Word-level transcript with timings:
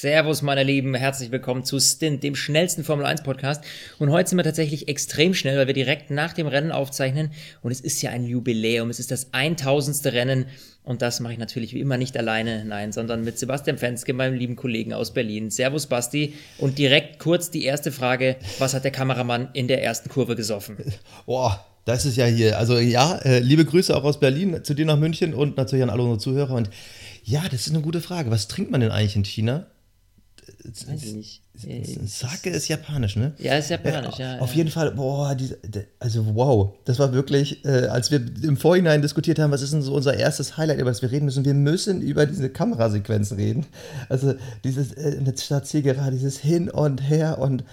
Servus, 0.00 0.42
meine 0.42 0.62
Lieben, 0.62 0.94
herzlich 0.94 1.32
willkommen 1.32 1.64
zu 1.64 1.80
Stint, 1.80 2.22
dem 2.22 2.36
schnellsten 2.36 2.84
Formel 2.84 3.04
1 3.04 3.24
Podcast. 3.24 3.64
Und 3.98 4.12
heute 4.12 4.30
sind 4.30 4.38
wir 4.38 4.44
tatsächlich 4.44 4.86
extrem 4.86 5.34
schnell, 5.34 5.58
weil 5.58 5.66
wir 5.66 5.74
direkt 5.74 6.12
nach 6.12 6.32
dem 6.34 6.46
Rennen 6.46 6.70
aufzeichnen. 6.70 7.32
Und 7.62 7.72
es 7.72 7.80
ist 7.80 8.00
ja 8.00 8.10
ein 8.10 8.24
Jubiläum, 8.24 8.90
es 8.90 9.00
ist 9.00 9.10
das 9.10 9.32
1000. 9.32 10.06
Rennen. 10.12 10.46
Und 10.84 11.02
das 11.02 11.18
mache 11.18 11.32
ich 11.32 11.40
natürlich 11.40 11.74
wie 11.74 11.80
immer 11.80 11.96
nicht 11.96 12.16
alleine, 12.16 12.64
nein, 12.64 12.92
sondern 12.92 13.24
mit 13.24 13.40
Sebastian 13.40 13.76
Fenske, 13.76 14.12
meinem 14.12 14.34
lieben 14.34 14.54
Kollegen 14.54 14.92
aus 14.92 15.12
Berlin. 15.12 15.50
Servus, 15.50 15.88
Basti. 15.88 16.34
Und 16.58 16.78
direkt 16.78 17.18
kurz 17.18 17.50
die 17.50 17.64
erste 17.64 17.90
Frage: 17.90 18.36
Was 18.60 18.74
hat 18.74 18.84
der 18.84 18.92
Kameramann 18.92 19.48
in 19.52 19.66
der 19.66 19.82
ersten 19.82 20.10
Kurve 20.10 20.36
gesoffen? 20.36 20.76
Boah, 21.26 21.66
das 21.86 22.06
ist 22.06 22.16
ja 22.16 22.26
hier. 22.26 22.56
Also, 22.56 22.78
ja, 22.78 23.16
äh, 23.24 23.40
liebe 23.40 23.64
Grüße 23.64 23.96
auch 23.96 24.04
aus 24.04 24.20
Berlin 24.20 24.62
zu 24.62 24.74
dir 24.74 24.86
nach 24.86 24.96
München 24.96 25.34
und 25.34 25.56
natürlich 25.56 25.82
an 25.82 25.90
alle 25.90 26.02
unsere 26.02 26.18
Zuhörer. 26.20 26.54
Und 26.54 26.70
ja, 27.24 27.42
das 27.50 27.66
ist 27.66 27.74
eine 27.74 27.82
gute 27.82 28.00
Frage. 28.00 28.30
Was 28.30 28.46
trinkt 28.46 28.70
man 28.70 28.80
denn 28.80 28.92
eigentlich 28.92 29.16
in 29.16 29.24
China? 29.24 29.66
Weiß 30.64 31.02
ich 31.02 31.14
nicht. 31.14 31.42
Sake 32.06 32.50
ist 32.50 32.68
japanisch, 32.68 33.16
ne? 33.16 33.32
Ja, 33.38 33.56
ist 33.56 33.70
japanisch, 33.70 34.18
ja. 34.18 34.38
Auf 34.38 34.50
ja. 34.50 34.56
jeden 34.58 34.70
Fall, 34.70 34.90
boah, 34.92 35.34
diese, 35.34 35.58
also 35.98 36.34
wow, 36.34 36.74
das 36.84 36.98
war 36.98 37.12
wirklich, 37.12 37.64
äh, 37.64 37.86
als 37.86 38.10
wir 38.10 38.20
im 38.42 38.56
Vorhinein 38.56 39.02
diskutiert 39.02 39.38
haben, 39.38 39.50
was 39.50 39.62
ist 39.62 39.72
denn 39.72 39.82
so 39.82 39.94
unser 39.94 40.16
erstes 40.16 40.56
Highlight, 40.56 40.78
über 40.78 40.90
das 40.90 41.02
wir 41.02 41.10
reden 41.10 41.26
müssen, 41.26 41.44
wir 41.44 41.54
müssen 41.54 42.00
über 42.00 42.26
diese 42.26 42.50
Kamerasequenz 42.50 43.32
reden. 43.32 43.66
Also 44.08 44.34
dieses, 44.64 44.92
äh, 44.92 45.10
in 45.10 45.24
der 45.24 45.36
Stadt 45.36 45.66
Ziegera, 45.66 46.10
dieses 46.10 46.38
Hin 46.38 46.70
und 46.70 47.08
Her 47.08 47.38
und 47.38 47.64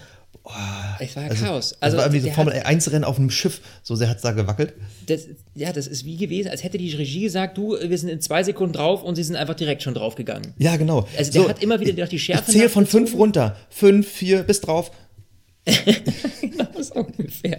Oh, 0.48 0.52
es 1.00 1.16
war 1.16 1.24
also, 1.24 1.44
Chaos. 1.44 1.76
Also, 1.80 1.96
das 1.96 2.04
war 2.04 2.12
irgendwie 2.12 2.28
so 2.28 2.32
Formel 2.32 2.54
1 2.54 2.92
Rennen 2.92 3.02
auf 3.02 3.18
einem 3.18 3.30
Schiff, 3.30 3.60
so 3.82 3.96
sehr 3.96 4.08
hat 4.08 4.18
es 4.18 4.22
da 4.22 4.30
gewackelt. 4.30 4.74
Das, 5.06 5.26
ja, 5.56 5.72
das 5.72 5.88
ist 5.88 6.04
wie 6.04 6.16
gewesen, 6.16 6.50
als 6.50 6.62
hätte 6.62 6.78
die 6.78 6.94
Regie 6.94 7.22
gesagt, 7.22 7.58
du, 7.58 7.76
wir 7.82 7.98
sind 7.98 8.10
in 8.10 8.20
zwei 8.20 8.44
Sekunden 8.44 8.74
drauf 8.74 9.02
und 9.02 9.16
sie 9.16 9.24
sind 9.24 9.34
einfach 9.34 9.54
direkt 9.54 9.82
schon 9.82 9.94
draufgegangen. 9.94 10.54
Ja, 10.58 10.76
genau. 10.76 11.08
Also 11.18 11.32
der 11.32 11.42
so, 11.42 11.48
hat 11.48 11.62
immer 11.64 11.80
wieder 11.80 11.94
durch 11.94 12.10
die 12.10 12.20
Schärfe. 12.20 12.44
Ich 12.46 12.56
zähle 12.56 12.68
von 12.68 12.86
fünf 12.86 13.12
runter. 13.14 13.56
Fünf, 13.70 14.06
vier, 14.06 14.44
bis 14.44 14.60
drauf. 14.60 14.92
genau 16.40 16.80
so 16.80 16.94
ungefähr. 16.94 17.58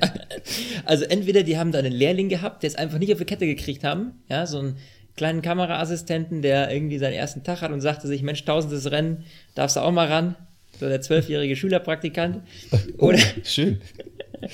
Also 0.86 1.04
entweder 1.04 1.44
die 1.44 1.58
haben 1.58 1.74
da 1.74 1.80
einen 1.80 1.92
Lehrling 1.92 2.30
gehabt, 2.30 2.64
der 2.64 2.70
es 2.70 2.76
einfach 2.76 3.00
nicht 3.00 3.12
auf 3.12 3.20
die 3.20 3.26
Kette 3.26 3.46
gekriegt 3.46 3.84
haben, 3.84 4.14
ja, 4.30 4.46
so 4.46 4.60
einen 4.60 4.78
kleinen 5.18 5.42
Kameraassistenten, 5.42 6.42
der 6.42 6.72
irgendwie 6.72 7.00
seinen 7.00 7.16
ersten 7.16 7.44
Tag 7.44 7.60
hat 7.62 7.72
und 7.72 7.82
sagte 7.82 8.08
sich, 8.08 8.22
Mensch, 8.22 8.46
tausendes 8.46 8.90
Rennen, 8.92 9.26
darfst 9.56 9.76
du 9.76 9.82
auch 9.82 9.92
mal 9.92 10.08
ran 10.08 10.36
so 10.80 10.88
der 10.88 11.02
zwölfjährige 11.02 11.56
Schülerpraktikant. 11.56 12.44
Oh, 12.98 13.08
Oder, 13.08 13.20
oh, 13.20 13.42
schön. 13.44 13.82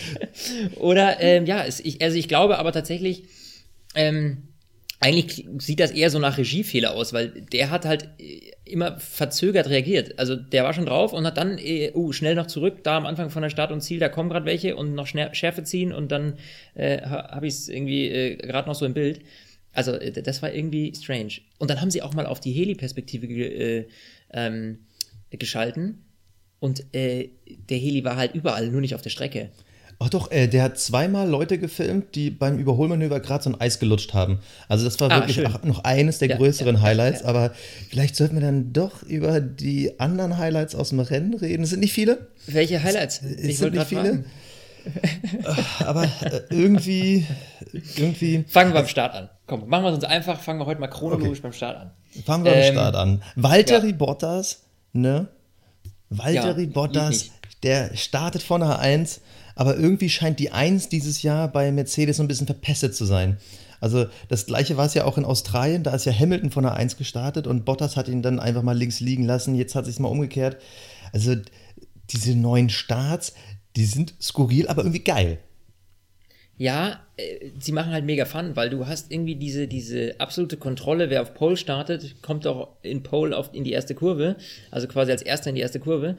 Oder, 0.75 1.19
ähm, 1.19 1.45
ja, 1.45 1.65
es, 1.65 1.79
ich, 1.79 2.01
also 2.01 2.17
ich 2.17 2.27
glaube 2.27 2.57
aber 2.57 2.71
tatsächlich, 2.71 3.23
ähm, 3.95 4.49
eigentlich 4.99 5.45
sieht 5.57 5.81
das 5.81 5.91
eher 5.91 6.09
so 6.09 6.17
nach 6.19 6.37
Regiefehler 6.37 6.93
aus, 6.93 7.11
weil 7.11 7.29
der 7.29 7.69
hat 7.69 7.85
halt 7.85 8.09
äh, 8.19 8.51
immer 8.63 8.97
verzögert 8.99 9.67
reagiert. 9.67 10.17
Also 10.17 10.35
der 10.35 10.63
war 10.63 10.73
schon 10.73 10.85
drauf 10.85 11.11
und 11.11 11.25
hat 11.25 11.37
dann 11.37 11.57
äh, 11.57 11.91
uh, 11.93 12.13
schnell 12.13 12.35
noch 12.35 12.47
zurück, 12.47 12.83
da 12.83 12.97
am 12.97 13.05
Anfang 13.05 13.29
von 13.29 13.41
der 13.41 13.49
Start 13.49 13.71
und 13.71 13.81
Ziel, 13.81 13.99
da 13.99 14.07
kommen 14.07 14.29
gerade 14.29 14.45
welche 14.45 14.75
und 14.77 14.95
noch 14.95 15.07
Schärfe 15.07 15.63
ziehen 15.63 15.91
und 15.91 16.11
dann 16.11 16.37
äh, 16.75 17.01
habe 17.01 17.47
ich 17.47 17.53
es 17.55 17.69
irgendwie 17.69 18.07
äh, 18.07 18.35
gerade 18.37 18.67
noch 18.69 18.75
so 18.75 18.85
im 18.85 18.93
Bild. 18.93 19.21
Also 19.73 19.91
äh, 19.91 20.11
das 20.11 20.41
war 20.41 20.53
irgendwie 20.53 20.93
strange. 20.95 21.33
Und 21.57 21.69
dann 21.69 21.81
haben 21.81 21.91
sie 21.91 22.01
auch 22.01 22.13
mal 22.13 22.25
auf 22.25 22.39
die 22.39 22.53
Heli-Perspektive 22.53 23.27
äh, 23.27 23.87
ähm, 24.31 24.79
geschalten 25.31 26.05
und 26.63 26.95
äh, 26.95 27.27
der 27.69 27.77
Heli 27.77 28.05
war 28.05 28.15
halt 28.15 28.35
überall, 28.35 28.69
nur 28.69 28.79
nicht 28.79 28.95
auf 28.95 29.01
der 29.01 29.09
Strecke. 29.09 29.49
Ach 29.99 30.07
doch, 30.07 30.31
äh, 30.31 30.47
der 30.47 30.63
hat 30.63 30.79
zweimal 30.79 31.27
Leute 31.27 31.57
gefilmt, 31.57 32.15
die 32.15 32.29
beim 32.29 32.57
Überholmanöver 32.57 33.19
gerade 33.19 33.43
so 33.43 33.49
ein 33.49 33.59
Eis 33.59 33.79
gelutscht 33.79 34.13
haben. 34.13 34.39
Also 34.69 34.85
das 34.85 34.97
war 35.01 35.11
ah, 35.11 35.19
wirklich 35.19 35.45
noch 35.65 35.83
eines 35.83 36.19
der 36.19 36.29
ja, 36.29 36.37
größeren 36.37 36.77
ja, 36.77 36.81
Highlights. 36.81 37.23
Ja, 37.23 37.27
aber 37.27 37.51
vielleicht 37.89 38.15
sollten 38.15 38.35
wir 38.35 38.41
dann 38.41 38.71
doch 38.71 39.03
über 39.03 39.41
die 39.41 39.99
anderen 39.99 40.37
Highlights 40.37 40.73
aus 40.73 40.89
dem 40.89 41.01
Rennen 41.01 41.33
reden. 41.33 41.63
Es 41.63 41.71
sind 41.71 41.81
nicht 41.81 41.91
viele. 41.91 42.29
Welche 42.47 42.81
Highlights? 42.81 43.21
Ich 43.23 43.49
es 43.49 43.57
sind 43.57 43.73
nicht 43.73 43.87
viele. 43.87 44.23
aber 45.79 46.05
äh, 46.05 46.41
irgendwie, 46.49 47.25
irgendwie. 47.97 48.45
Fangen 48.47 48.71
wir 48.71 48.79
beim 48.79 48.87
Start 48.87 49.15
an. 49.15 49.29
Komm, 49.47 49.67
machen 49.67 49.83
wir 49.83 49.89
es 49.89 49.95
uns 49.95 50.05
einfach. 50.05 50.39
Fangen 50.39 50.61
wir 50.61 50.65
heute 50.65 50.79
mal 50.79 50.87
chronologisch 50.87 51.39
okay. 51.39 51.41
beim 51.41 51.53
Start 51.53 51.77
an. 51.77 51.91
Fangen 52.25 52.45
wir 52.45 52.53
ähm, 52.53 52.75
beim 52.75 52.83
Start 52.83 52.95
an. 52.95 53.23
Valtteri 53.35 53.91
Bottas, 53.91 54.63
ne? 54.93 55.27
Valtteri 56.17 56.63
ja, 56.63 56.69
Bottas, 56.69 57.31
der 57.63 57.95
startet 57.95 58.43
von 58.43 58.61
der 58.61 58.79
1, 58.79 59.21
aber 59.55 59.77
irgendwie 59.77 60.09
scheint 60.09 60.39
die 60.39 60.51
1 60.51 60.89
dieses 60.89 61.21
Jahr 61.21 61.47
bei 61.47 61.71
Mercedes 61.71 62.17
so 62.17 62.23
ein 62.23 62.27
bisschen 62.27 62.47
verpestet 62.47 62.95
zu 62.95 63.05
sein. 63.05 63.37
Also 63.79 64.05
das 64.29 64.45
gleiche 64.45 64.77
war 64.77 64.85
es 64.85 64.93
ja 64.93 65.03
auch 65.03 65.17
in 65.17 65.25
Australien, 65.25 65.83
da 65.83 65.93
ist 65.93 66.05
ja 66.05 66.13
Hamilton 66.13 66.51
von 66.51 66.63
der 66.63 66.73
1 66.73 66.97
gestartet 66.97 67.47
und 67.47 67.65
Bottas 67.65 67.97
hat 67.97 68.07
ihn 68.07 68.21
dann 68.21 68.39
einfach 68.39 68.63
mal 68.63 68.77
links 68.77 68.99
liegen 68.99 69.25
lassen, 69.25 69.55
jetzt 69.55 69.75
hat 69.75 69.85
sich 69.85 69.99
mal 69.99 70.07
umgekehrt. 70.07 70.57
Also 71.11 71.35
diese 72.09 72.35
neuen 72.35 72.69
Starts, 72.69 73.33
die 73.75 73.85
sind 73.85 74.13
skurril, 74.21 74.67
aber 74.67 74.83
irgendwie 74.83 75.03
geil. 75.03 75.39
Ja, 76.63 77.05
äh, 77.17 77.49
sie 77.59 77.73
machen 77.73 77.91
halt 77.91 78.05
mega 78.05 78.23
Fun, 78.23 78.55
weil 78.55 78.69
du 78.69 78.87
hast 78.87 79.11
irgendwie 79.11 79.35
diese, 79.35 79.67
diese 79.67 80.15
absolute 80.21 80.55
Kontrolle, 80.55 81.09
wer 81.09 81.21
auf 81.21 81.33
Pole 81.33 81.57
startet, 81.57 82.21
kommt 82.21 82.47
auch 82.47 82.77
in 82.83 83.03
Pole 83.03 83.35
auf, 83.35 83.53
in 83.53 83.65
die 83.65 83.73
erste 83.73 83.95
Kurve, 83.95 84.37
also 84.71 84.87
quasi 84.87 85.11
als 85.11 85.21
erster 85.21 85.49
in 85.49 85.55
die 85.55 85.61
erste 85.61 85.81
Kurve. 85.81 86.15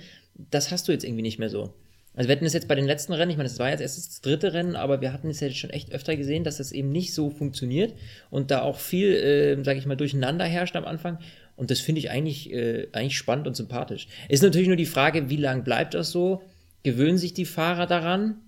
Das 0.50 0.70
hast 0.70 0.86
du 0.86 0.92
jetzt 0.92 1.02
irgendwie 1.02 1.22
nicht 1.22 1.38
mehr 1.38 1.48
so. 1.48 1.72
Also 2.12 2.28
wir 2.28 2.36
hatten 2.36 2.44
es 2.44 2.52
jetzt 2.52 2.68
bei 2.68 2.74
den 2.74 2.84
letzten 2.84 3.14
Rennen, 3.14 3.30
ich 3.30 3.38
meine, 3.38 3.46
es 3.46 3.58
war 3.58 3.70
jetzt 3.70 3.80
erst 3.80 3.96
das 3.96 4.20
dritte 4.20 4.52
Rennen, 4.52 4.76
aber 4.76 5.00
wir 5.00 5.14
hatten 5.14 5.30
es 5.30 5.40
ja 5.40 5.50
schon 5.50 5.70
echt 5.70 5.92
öfter 5.92 6.14
gesehen, 6.14 6.44
dass 6.44 6.58
das 6.58 6.72
eben 6.72 6.92
nicht 6.92 7.14
so 7.14 7.30
funktioniert 7.30 7.94
und 8.28 8.50
da 8.50 8.60
auch 8.60 8.76
viel, 8.76 9.14
äh, 9.14 9.64
sage 9.64 9.78
ich 9.78 9.86
mal, 9.86 9.96
durcheinander 9.96 10.44
herrscht 10.44 10.76
am 10.76 10.84
Anfang. 10.84 11.20
Und 11.56 11.70
das 11.70 11.80
finde 11.80 12.00
ich 12.00 12.10
eigentlich, 12.10 12.52
äh, 12.52 12.88
eigentlich 12.92 13.16
spannend 13.16 13.46
und 13.46 13.56
sympathisch. 13.56 14.08
Ist 14.28 14.42
natürlich 14.42 14.68
nur 14.68 14.76
die 14.76 14.84
Frage, 14.84 15.30
wie 15.30 15.38
lange 15.38 15.62
bleibt 15.62 15.94
das 15.94 16.10
so? 16.10 16.42
Gewöhnen 16.82 17.16
sich 17.16 17.32
die 17.32 17.46
Fahrer 17.46 17.86
daran? 17.86 18.42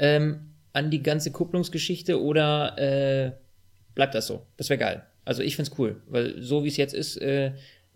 Ähm, 0.00 0.49
an 0.72 0.90
die 0.90 1.02
ganze 1.02 1.30
Kupplungsgeschichte 1.30 2.20
oder 2.20 2.78
äh, 2.78 3.32
bleibt 3.94 4.14
das 4.14 4.26
so? 4.26 4.46
Das 4.56 4.70
wäre 4.70 4.78
geil. 4.78 5.06
Also 5.24 5.42
ich 5.42 5.56
finde 5.56 5.70
es 5.70 5.78
cool, 5.78 6.02
weil 6.08 6.40
so 6.40 6.64
wie 6.64 6.68
es 6.68 6.76
jetzt 6.76 6.94
ist, 6.94 7.16
äh, 7.18 7.52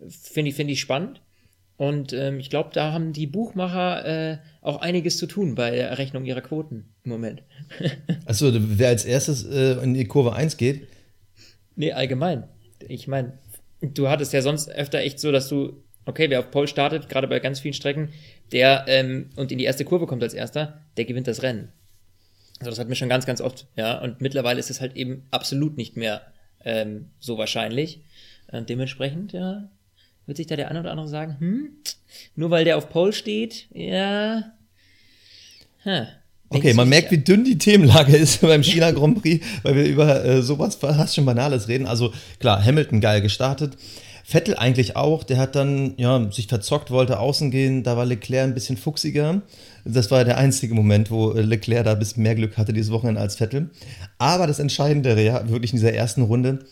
finde 0.09 0.49
ich, 0.49 0.55
find 0.55 0.69
ich 0.69 0.79
spannend. 0.79 1.21
Und 1.77 2.13
ähm, 2.13 2.39
ich 2.39 2.49
glaube, 2.49 2.69
da 2.73 2.93
haben 2.93 3.11
die 3.11 3.27
Buchmacher 3.27 4.05
äh, 4.05 4.37
auch 4.61 4.81
einiges 4.81 5.17
zu 5.17 5.27
tun 5.27 5.55
bei 5.55 5.71
der 5.71 5.89
Errechnung 5.89 6.23
ihrer 6.23 6.41
Quoten 6.41 6.85
im 7.03 7.11
Moment. 7.11 7.43
Achso, 8.25 8.49
wer 8.53 8.87
als 8.87 9.03
erstes 9.03 9.43
äh, 9.43 9.73
in 9.83 9.93
die 9.93 10.05
Kurve 10.05 10.33
1 10.33 10.55
geht? 10.55 10.87
Nee, 11.75 11.91
allgemein. 11.91 12.45
Ich 12.87 13.07
meine, 13.07 13.33
du 13.81 14.07
hattest 14.07 14.31
ja 14.31 14.41
sonst 14.41 14.69
öfter 14.69 14.99
echt 14.99 15.19
so, 15.19 15.33
dass 15.33 15.49
du, 15.49 15.83
okay, 16.05 16.29
wer 16.29 16.39
auf 16.39 16.51
Pole 16.51 16.67
startet, 16.67 17.09
gerade 17.09 17.27
bei 17.27 17.39
ganz 17.39 17.59
vielen 17.59 17.73
Strecken, 17.73 18.09
der 18.53 18.85
ähm, 18.87 19.29
und 19.35 19.51
in 19.51 19.57
die 19.57 19.65
erste 19.65 19.83
Kurve 19.83 20.07
kommt 20.07 20.23
als 20.23 20.33
erster, 20.33 20.81
der 20.95 21.03
gewinnt 21.03 21.27
das 21.27 21.43
Rennen. 21.43 21.73
Also 22.65 22.71
das 22.71 22.79
hatten 22.79 22.89
wir 22.89 22.95
schon 22.95 23.09
ganz, 23.09 23.25
ganz 23.25 23.41
oft, 23.41 23.67
ja. 23.75 23.99
Und 23.99 24.21
mittlerweile 24.21 24.59
ist 24.59 24.69
es 24.69 24.81
halt 24.81 24.95
eben 24.95 25.23
absolut 25.31 25.77
nicht 25.77 25.97
mehr 25.97 26.21
ähm, 26.63 27.09
so 27.19 27.37
wahrscheinlich. 27.37 28.01
Und 28.51 28.69
dementsprechend, 28.69 29.33
ja, 29.33 29.69
wird 30.25 30.37
sich 30.37 30.47
da 30.47 30.55
der 30.55 30.69
eine 30.69 30.79
oder 30.79 30.91
andere 30.91 31.07
sagen, 31.07 31.37
hm, 31.39 31.69
nur 32.35 32.49
weil 32.49 32.65
der 32.65 32.77
auf 32.77 32.89
Pole 32.89 33.13
steht, 33.13 33.67
ja. 33.73 34.51
Huh. 35.83 36.05
Okay, 36.49 36.73
man 36.73 36.87
merkt, 36.89 37.11
wie 37.11 37.17
dünn 37.17 37.43
die 37.43 37.57
Themenlage 37.57 38.15
ist 38.15 38.41
beim 38.41 38.63
China 38.63 38.91
Grand 38.91 39.21
Prix, 39.21 39.45
weil 39.63 39.75
wir 39.75 39.85
über 39.85 40.23
äh, 40.23 40.41
sowas 40.41 40.75
fast 40.75 41.15
schon 41.15 41.25
Banales 41.25 41.67
reden. 41.67 41.87
Also 41.87 42.13
klar, 42.39 42.63
Hamilton 42.63 43.01
geil 43.01 43.21
gestartet. 43.21 43.77
Vettel 44.27 44.55
eigentlich 44.55 44.95
auch, 44.95 45.23
der 45.23 45.37
hat 45.37 45.55
dann 45.55 45.93
ja, 45.97 46.31
sich 46.31 46.47
verzockt, 46.47 46.89
wollte 46.89 47.19
außen 47.19 47.51
gehen, 47.51 47.83
da 47.83 47.95
war 47.95 48.05
Leclerc 48.05 48.47
ein 48.47 48.55
bisschen 48.55 48.75
fuchsiger. 48.75 49.43
Das 49.83 50.09
war 50.09 50.25
der 50.25 50.39
einzige 50.39 50.73
Moment, 50.73 51.11
wo 51.11 51.31
Leclerc 51.33 51.85
da 51.85 51.91
ein 51.91 51.99
bisschen 51.99 52.23
mehr 52.23 52.33
Glück 52.33 52.57
hatte 52.57 52.73
dieses 52.73 52.91
Wochenende 52.91 53.21
als 53.21 53.35
Vettel. 53.35 53.69
Aber 54.17 54.47
das 54.47 54.57
Entscheidende, 54.57 55.21
ja, 55.21 55.47
wirklich 55.47 55.73
in 55.73 55.77
dieser 55.77 55.93
ersten 55.93 56.23
Runde, 56.23 56.65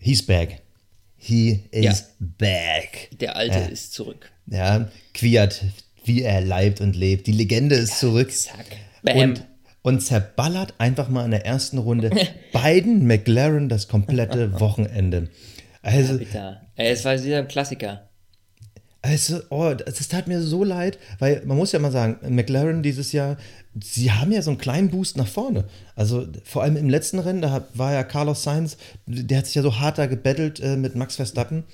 he's 0.00 0.24
back. 0.24 0.62
He 1.18 1.64
is 1.72 1.84
ja. 1.84 1.94
back. 2.38 3.10
Der 3.20 3.36
Alte 3.36 3.58
ja. 3.58 3.66
ist 3.66 3.92
zurück. 3.92 4.32
Ja, 4.46 4.88
Quiert, 5.12 5.62
wie 6.06 6.22
er 6.22 6.40
leibt 6.40 6.80
und 6.80 6.96
lebt. 6.96 7.26
Die 7.26 7.32
Legende 7.32 7.74
ist 7.74 7.98
zurück. 7.98 8.32
Zack. 8.32 8.64
Bam. 9.02 9.18
Und, 9.18 9.46
und 9.82 10.00
zerballert 10.00 10.72
einfach 10.78 11.10
mal 11.10 11.26
in 11.26 11.32
der 11.32 11.44
ersten 11.44 11.76
Runde 11.76 12.10
beiden 12.54 13.06
McLaren 13.06 13.68
das 13.68 13.88
komplette 13.88 14.58
Wochenende. 14.58 15.28
Also, 15.82 16.18
ja, 16.32 16.60
es 16.76 17.04
war 17.04 17.22
wieder 17.22 17.38
ein 17.38 17.48
Klassiker. 17.48 18.08
Also, 19.04 19.40
oh, 19.50 19.74
das 19.74 20.06
tat 20.06 20.28
mir 20.28 20.40
so 20.40 20.62
leid, 20.62 20.96
weil 21.18 21.42
man 21.44 21.56
muss 21.56 21.72
ja 21.72 21.80
mal 21.80 21.90
sagen, 21.90 22.18
McLaren 22.32 22.84
dieses 22.84 23.10
Jahr, 23.10 23.36
sie 23.82 24.12
haben 24.12 24.30
ja 24.30 24.42
so 24.42 24.52
einen 24.52 24.58
kleinen 24.58 24.90
Boost 24.90 25.16
nach 25.16 25.26
vorne. 25.26 25.64
Also 25.96 26.28
vor 26.44 26.62
allem 26.62 26.76
im 26.76 26.88
letzten 26.88 27.18
Rennen, 27.18 27.42
da 27.42 27.66
war 27.74 27.92
ja 27.92 28.04
Carlos 28.04 28.44
Sainz, 28.44 28.76
der 29.06 29.38
hat 29.38 29.46
sich 29.46 29.56
ja 29.56 29.62
so 29.62 29.80
hart 29.80 29.98
da 29.98 30.06
gebettelt 30.06 30.60
äh, 30.60 30.76
mit 30.76 30.94
Max 30.94 31.16
Verstappen. 31.16 31.64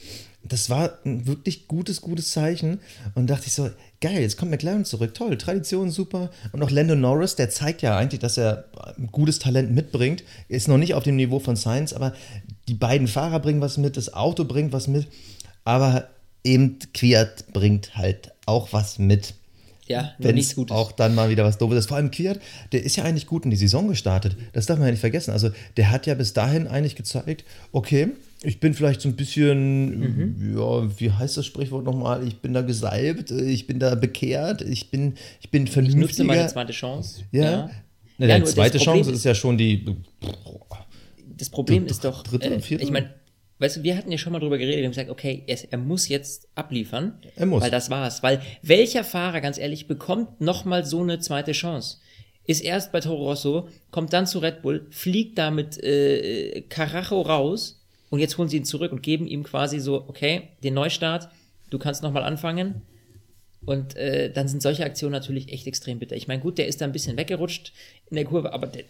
das 0.42 0.70
war 0.70 0.98
ein 1.04 1.26
wirklich 1.26 1.68
gutes, 1.68 2.00
gutes 2.00 2.30
Zeichen. 2.30 2.80
Und 3.14 3.28
dachte 3.28 3.48
ich 3.48 3.52
so, 3.52 3.68
geil, 4.00 4.22
jetzt 4.22 4.38
kommt 4.38 4.50
McLaren 4.50 4.86
zurück. 4.86 5.12
Toll, 5.12 5.36
Tradition 5.36 5.90
super. 5.90 6.30
Und 6.52 6.62
auch 6.62 6.70
Lando 6.70 6.94
Norris, 6.94 7.36
der 7.36 7.50
zeigt 7.50 7.82
ja 7.82 7.96
eigentlich, 7.96 8.20
dass 8.20 8.38
er 8.38 8.64
ein 8.96 9.08
gutes 9.12 9.38
Talent 9.38 9.70
mitbringt. 9.72 10.24
Ist 10.48 10.68
noch 10.68 10.78
nicht 10.78 10.94
auf 10.94 11.02
dem 11.02 11.16
Niveau 11.16 11.40
von 11.40 11.56
Science, 11.56 11.92
aber 11.92 12.14
die 12.68 12.74
beiden 12.74 13.08
Fahrer 13.08 13.40
bringen 13.40 13.60
was 13.60 13.78
mit, 13.78 13.96
das 13.96 14.12
Auto 14.14 14.44
bringt 14.44 14.72
was 14.72 14.86
mit. 14.86 15.06
Aber 15.64 16.08
eben 16.44 16.78
Quiert 16.94 17.52
bringt 17.52 17.96
halt 17.96 18.32
auch 18.46 18.72
was 18.72 18.98
mit. 18.98 19.34
Ja, 19.86 20.12
wenn 20.18 20.34
nichts 20.34 20.54
Gutes. 20.54 20.76
Auch 20.76 20.92
dann 20.92 21.14
mal 21.14 21.30
wieder 21.30 21.44
was 21.44 21.56
Doofes 21.56 21.78
ist. 21.78 21.86
Vor 21.86 21.96
allem 21.96 22.10
Quiert, 22.10 22.40
der 22.72 22.84
ist 22.84 22.96
ja 22.96 23.04
eigentlich 23.04 23.26
gut 23.26 23.44
in 23.44 23.50
die 23.50 23.56
Saison 23.56 23.88
gestartet. 23.88 24.36
Das 24.52 24.66
darf 24.66 24.78
man 24.78 24.86
ja 24.88 24.90
nicht 24.90 25.00
vergessen. 25.00 25.30
Also, 25.30 25.50
der 25.78 25.90
hat 25.90 26.06
ja 26.06 26.14
bis 26.14 26.34
dahin 26.34 26.66
eigentlich 26.66 26.94
gezeigt, 26.94 27.44
okay, 27.72 28.08
ich 28.42 28.60
bin 28.60 28.74
vielleicht 28.74 29.00
so 29.00 29.08
ein 29.08 29.16
bisschen, 29.16 29.98
mhm. 29.98 30.58
ja, 30.58 31.00
wie 31.00 31.10
heißt 31.10 31.38
das 31.38 31.46
Sprichwort 31.46 31.84
nochmal? 31.84 32.26
Ich 32.26 32.36
bin 32.36 32.52
da 32.52 32.60
gesalbt, 32.60 33.30
ich 33.30 33.66
bin 33.66 33.78
da 33.78 33.94
bekehrt, 33.94 34.60
ich 34.60 34.90
bin, 34.90 35.14
ich 35.40 35.50
bin 35.50 35.66
vernünftiger. 35.66 36.04
Ich 36.04 36.10
nutze 36.10 36.24
meine 36.24 36.46
zweite 36.48 36.72
Chance. 36.72 37.22
Ja. 37.32 37.42
ja. 37.42 37.70
Na, 38.18 38.26
ja, 38.26 38.44
zweite 38.44 38.78
Chance 38.78 39.12
ist 39.12 39.24
ja 39.24 39.34
schon 39.34 39.56
die. 39.56 39.86
Das 41.38 41.50
Problem 41.50 41.86
ist 41.86 42.04
doch, 42.04 42.22
dritte, 42.22 42.48
äh, 42.48 42.74
ich 42.76 42.90
meine, 42.90 43.14
weißt 43.58 43.78
du, 43.78 43.82
wir 43.82 43.96
hatten 43.96 44.10
ja 44.10 44.18
schon 44.18 44.32
mal 44.32 44.40
drüber 44.40 44.58
geredet, 44.58 44.78
wir 44.78 44.84
haben 44.84 44.92
gesagt, 44.92 45.10
okay, 45.10 45.44
er, 45.46 45.58
er 45.70 45.78
muss 45.78 46.08
jetzt 46.08 46.48
abliefern. 46.54 47.20
Er 47.36 47.46
muss. 47.46 47.62
Weil 47.62 47.70
das 47.70 47.90
war's. 47.90 48.22
Weil 48.22 48.42
welcher 48.62 49.04
Fahrer, 49.04 49.40
ganz 49.40 49.58
ehrlich, 49.58 49.86
bekommt 49.86 50.40
nochmal 50.40 50.84
so 50.84 51.02
eine 51.02 51.18
zweite 51.20 51.52
Chance? 51.52 51.98
Ist 52.44 52.60
erst 52.62 52.92
bei 52.92 53.00
Toro 53.00 53.24
Rosso, 53.26 53.68
kommt 53.90 54.12
dann 54.12 54.26
zu 54.26 54.38
Red 54.38 54.62
Bull, 54.62 54.86
fliegt 54.90 55.38
da 55.38 55.50
mit 55.50 55.82
äh, 55.82 56.62
Carajo 56.62 57.20
raus 57.20 57.84
und 58.10 58.20
jetzt 58.20 58.38
holen 58.38 58.48
sie 58.48 58.56
ihn 58.56 58.64
zurück 58.64 58.90
und 58.92 59.02
geben 59.02 59.26
ihm 59.26 59.42
quasi 59.42 59.80
so, 59.80 60.04
okay, 60.08 60.48
den 60.64 60.74
Neustart, 60.74 61.28
du 61.70 61.78
kannst 61.78 62.02
nochmal 62.02 62.22
anfangen. 62.22 62.82
Und 63.66 63.96
äh, 63.96 64.32
dann 64.32 64.48
sind 64.48 64.62
solche 64.62 64.84
Aktionen 64.84 65.12
natürlich 65.12 65.52
echt 65.52 65.66
extrem 65.66 65.98
bitter. 65.98 66.16
Ich 66.16 66.28
meine, 66.28 66.40
gut, 66.40 66.58
der 66.58 66.68
ist 66.68 66.80
da 66.80 66.84
ein 66.84 66.92
bisschen 66.92 67.16
weggerutscht 67.18 67.72
in 68.08 68.16
der 68.16 68.24
Kurve, 68.24 68.52
aber 68.52 68.66
der, 68.66 68.84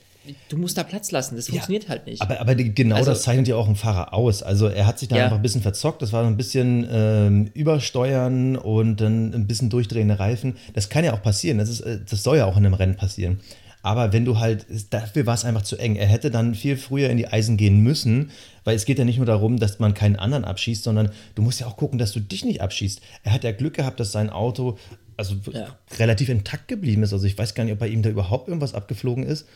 du 0.49 0.57
musst 0.57 0.77
da 0.79 0.83
Platz 0.83 1.11
lassen. 1.11 1.37
Das 1.37 1.49
funktioniert 1.49 1.85
ja, 1.85 1.91
halt 1.91 2.07
nicht. 2.07 2.23
Aber, 2.23 2.41
aber 2.41 2.55
genau 2.55 2.97
also, 2.97 3.11
das 3.11 3.23
zeichnet 3.23 3.49
ja 3.49 3.57
auch 3.57 3.69
ein 3.69 3.77
Fahrer 3.77 4.15
aus. 4.15 4.43
Also 4.43 4.69
er 4.69 4.87
hat 4.87 4.99
sich 4.99 5.09
da 5.09 5.17
ja. 5.17 5.25
einfach 5.25 5.37
ein 5.37 5.43
bisschen 5.43 5.63
verzockt. 5.63 6.03
Das 6.03 6.13
war 6.13 6.25
ein 6.25 6.37
bisschen 6.37 6.87
ähm, 6.91 7.51
übersteuern 7.55 8.57
und 8.57 9.01
dann 9.01 9.35
ein 9.35 9.47
bisschen 9.47 9.71
durchdrehende 9.71 10.19
Reifen. 10.19 10.57
Das 10.75 10.89
kann 10.89 11.05
ja 11.05 11.13
auch 11.13 11.23
passieren. 11.23 11.59
Das, 11.59 11.69
ist, 11.69 11.81
äh, 11.81 11.99
das 12.09 12.23
soll 12.23 12.39
ja 12.39 12.47
auch 12.47 12.57
in 12.57 12.67
einem 12.67 12.75
Rennen 12.75 12.97
passieren. 12.97 13.41
Aber 13.83 14.13
wenn 14.13 14.25
du 14.25 14.39
halt, 14.39 14.67
dafür 14.91 15.27
war 15.27 15.35
es 15.35 15.45
einfach 15.45 15.63
zu 15.63 15.77
eng. 15.77 15.97
Er 15.97 16.07
hätte 16.07 16.31
dann 16.31 16.55
viel 16.55 16.77
früher 16.77 17.11
in 17.11 17.17
die 17.17 17.29
Eisen 17.29 17.57
gehen 17.57 17.81
müssen, 17.81 18.31
weil 18.65 18.77
es 18.77 18.85
geht 18.85 18.99
ja 18.99 19.05
nicht 19.05 19.19
nur 19.19 19.27
darum, 19.27 19.59
dass 19.59 19.79
man 19.79 19.95
keinen 19.95 20.17
anderen 20.17 20.45
abschießt, 20.45 20.83
sondern 20.83 21.11
du 21.35 21.43
musst 21.43 21.61
ja 21.61 21.67
auch 21.67 21.77
gucken, 21.77 21.99
dass 21.99 22.13
du 22.13 22.21
dich 22.21 22.45
nicht 22.45 22.61
abschießt. 22.61 23.01
Er 23.23 23.33
hat 23.33 23.45
ja 23.45 23.53
Glück 23.53 23.75
gehabt, 23.75 24.01
dass 24.01 24.13
sein 24.13 24.31
Auto 24.31 24.77
also 25.17 25.35
ja. 25.53 25.77
relativ 25.99 26.29
intakt 26.29 26.69
geblieben 26.69 27.03
ist. 27.03 27.13
Also 27.13 27.27
ich 27.27 27.37
weiß 27.37 27.55
gar 27.55 27.65
nicht, 27.65 27.73
ob 27.73 27.81
bei 27.81 27.89
ihm 27.89 28.03
da 28.03 28.09
überhaupt 28.09 28.49
irgendwas 28.49 28.75
abgeflogen 28.75 29.25
ist. 29.25 29.47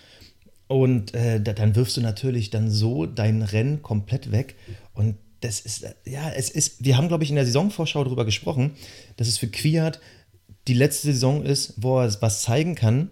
Und 0.68 1.14
äh, 1.14 1.40
dann 1.40 1.76
wirfst 1.76 1.96
du 1.96 2.00
natürlich 2.00 2.50
dann 2.50 2.70
so 2.70 3.06
dein 3.06 3.42
Rennen 3.42 3.82
komplett 3.82 4.32
weg. 4.32 4.56
Und 4.94 5.16
das 5.40 5.60
ist, 5.60 5.84
ja, 6.04 6.30
es 6.30 6.50
ist, 6.50 6.84
wir 6.84 6.96
haben, 6.96 7.08
glaube 7.08 7.24
ich, 7.24 7.30
in 7.30 7.36
der 7.36 7.44
Saisonvorschau 7.44 8.04
darüber 8.04 8.24
gesprochen, 8.24 8.72
dass 9.16 9.28
es 9.28 9.38
für 9.38 9.48
Quiat 9.48 10.00
die 10.68 10.74
letzte 10.74 11.08
Saison 11.08 11.44
ist, 11.44 11.74
wo 11.82 12.00
er 12.00 12.22
was 12.22 12.42
zeigen 12.42 12.74
kann 12.74 13.10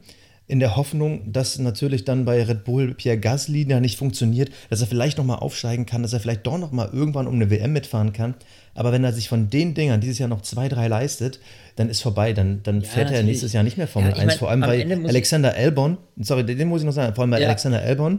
in 0.51 0.59
der 0.59 0.75
Hoffnung, 0.75 1.33
dass 1.33 1.59
natürlich 1.61 2.05
dann 2.05 2.25
bei 2.25 2.43
Red 2.43 2.65
Bull 2.65 2.93
Pierre 2.95 3.19
Gasly 3.19 3.69
ja 3.69 3.79
nicht 3.79 3.97
funktioniert, 3.97 4.51
dass 4.69 4.81
er 4.81 4.89
vielleicht 4.89 5.17
nochmal 5.17 5.39
aufsteigen 5.39 5.87
kann, 5.87 6.03
dass 6.03 6.13
er 6.13 6.19
vielleicht 6.19 6.45
doch 6.45 6.59
nochmal 6.59 6.91
irgendwann 6.93 7.29
um 7.29 7.35
eine 7.35 7.51
WM 7.51 7.73
mitfahren 7.73 8.13
kann. 8.13 8.35
Aber 8.75 8.91
wenn 8.91 9.05
er 9.05 9.13
sich 9.13 9.29
von 9.29 9.49
den 9.49 9.75
Dingern 9.75 10.01
dieses 10.01 10.19
Jahr 10.19 10.29
noch 10.29 10.43
zwei, 10.43 10.69
drei 10.69 10.89
leistet, 10.89 11.39
dann 11.77 11.89
ist 11.89 12.03
vorbei. 12.03 12.33
Dann, 12.33 12.65
dann 12.65 12.81
ja, 12.81 12.89
fährt 12.89 13.07
natürlich. 13.07 13.19
er 13.19 13.23
nächstes 13.23 13.53
Jahr 13.53 13.63
nicht 13.63 13.79
mehr 13.79 13.87
Formel 13.87 14.11
ja, 14.11 14.17
1. 14.17 14.27
Mein, 14.27 14.39
vor 14.39 14.51
allem 14.51 14.61
bei 14.61 14.85
Alexander 15.09 15.55
Albon, 15.55 15.99
sorry, 16.19 16.45
den 16.45 16.69
muss 16.69 16.81
ich 16.81 16.87
noch 16.87 16.93
sagen, 16.93 17.15
vor 17.15 17.23
allem 17.23 17.31
bei 17.31 17.41
ja. 17.41 17.47
Alexander 17.47 17.81
Albon, 17.81 18.19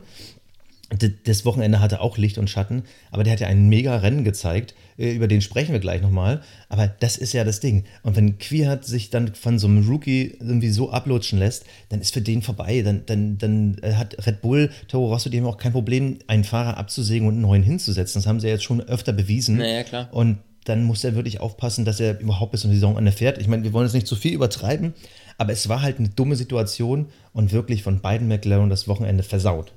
das 1.00 1.46
Wochenende 1.46 1.80
hatte 1.80 2.02
auch 2.02 2.18
Licht 2.18 2.38
und 2.38 2.50
Schatten, 2.50 2.84
aber 3.12 3.24
der 3.24 3.34
hat 3.34 3.40
ja 3.40 3.48
ein 3.48 3.70
mega 3.70 3.96
Rennen 3.98 4.24
gezeigt. 4.24 4.76
Äh, 4.98 5.14
über 5.14 5.28
den 5.28 5.42
sprechen 5.42 5.72
wir 5.72 5.80
gleich 5.80 6.02
nochmal. 6.02 6.42
Aber 6.70 6.88
das 6.88 7.18
ist 7.18 7.34
ja 7.34 7.44
das 7.44 7.60
Ding. 7.60 7.86
Und 8.04 8.16
wenn 8.16 8.38
Quiert 8.38 8.86
sich 8.86 9.10
dann 9.10 9.34
von 9.34 9.58
so 9.58 9.68
einem 9.68 9.88
Rookie 9.88 10.36
irgendwie 10.40 10.70
so 10.70 10.92
ablutschen 10.92 11.40
lässt, 11.40 11.66
dann 11.90 12.02
ist 12.02 12.14
für 12.14 12.22
den 12.22 12.42
vorbei. 12.42 12.82
Dann, 12.82 13.04
dann, 13.06 13.38
dann 13.38 13.78
äh, 13.82 13.94
hat 13.94 14.26
Red 14.26 14.42
Bull, 14.42 14.70
Toro 14.88 15.08
Rosso, 15.08 15.30
die 15.30 15.40
haben 15.40 15.48
auch 15.48 15.58
kein 15.58 15.72
Problem, 15.72 16.20
einen 16.28 16.44
Fahrer 16.44 16.78
abzusägen 16.78 17.28
und 17.28 17.36
einen 17.36 17.44
neuen 17.44 17.64
hinzusetzen. 17.64 18.22
Das 18.22 18.28
haben 18.28 18.40
sie 18.40 18.48
ja 18.48 18.54
jetzt 18.54 18.64
schon 18.64 18.82
öfter 18.82 19.14
bewiesen. 19.14 19.58
Naja, 19.58 19.84
klar. 19.84 20.10
Und 20.12 20.40
dann 20.66 20.84
muss 20.84 21.04
er 21.04 21.16
wirklich 21.16 21.40
aufpassen, 21.40 21.86
dass 21.86 22.00
er 22.00 22.20
überhaupt 22.20 22.52
bis 22.52 22.62
zum 22.62 22.72
Saisonende 22.72 23.12
fährt. 23.12 23.38
Ich 23.40 23.48
meine, 23.48 23.64
wir 23.64 23.74
wollen 23.74 23.86
jetzt 23.86 23.94
nicht 23.94 24.08
zu 24.08 24.16
viel 24.16 24.34
übertreiben, 24.34 24.94
aber 25.38 25.54
es 25.54 25.70
war 25.70 25.82
halt 25.82 25.98
eine 25.98 26.10
dumme 26.10 26.36
Situation 26.36 27.08
und 27.34 27.52
wirklich 27.52 27.82
von 27.82 28.02
beiden 28.02 28.28
McLaren 28.28 28.70
das 28.70 28.88
Wochenende 28.88 29.24
versaut. 29.24 29.74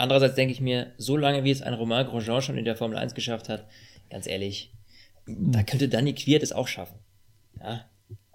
Andererseits 0.00 0.34
denke 0.34 0.52
ich 0.52 0.62
mir, 0.62 0.92
so 0.96 1.16
lange 1.16 1.44
wie 1.44 1.50
es 1.50 1.60
ein 1.60 1.74
Romain 1.74 2.06
Grosjean 2.06 2.40
schon 2.40 2.56
in 2.56 2.64
der 2.64 2.74
Formel 2.74 2.96
1 2.96 3.14
geschafft 3.14 3.50
hat, 3.50 3.66
ganz 4.08 4.26
ehrlich, 4.26 4.72
da 5.26 5.62
könnte 5.62 5.90
Danny 5.90 6.14
Quiert 6.14 6.42
es 6.42 6.52
auch 6.52 6.68
schaffen. 6.68 6.98
Ja, 7.62 7.84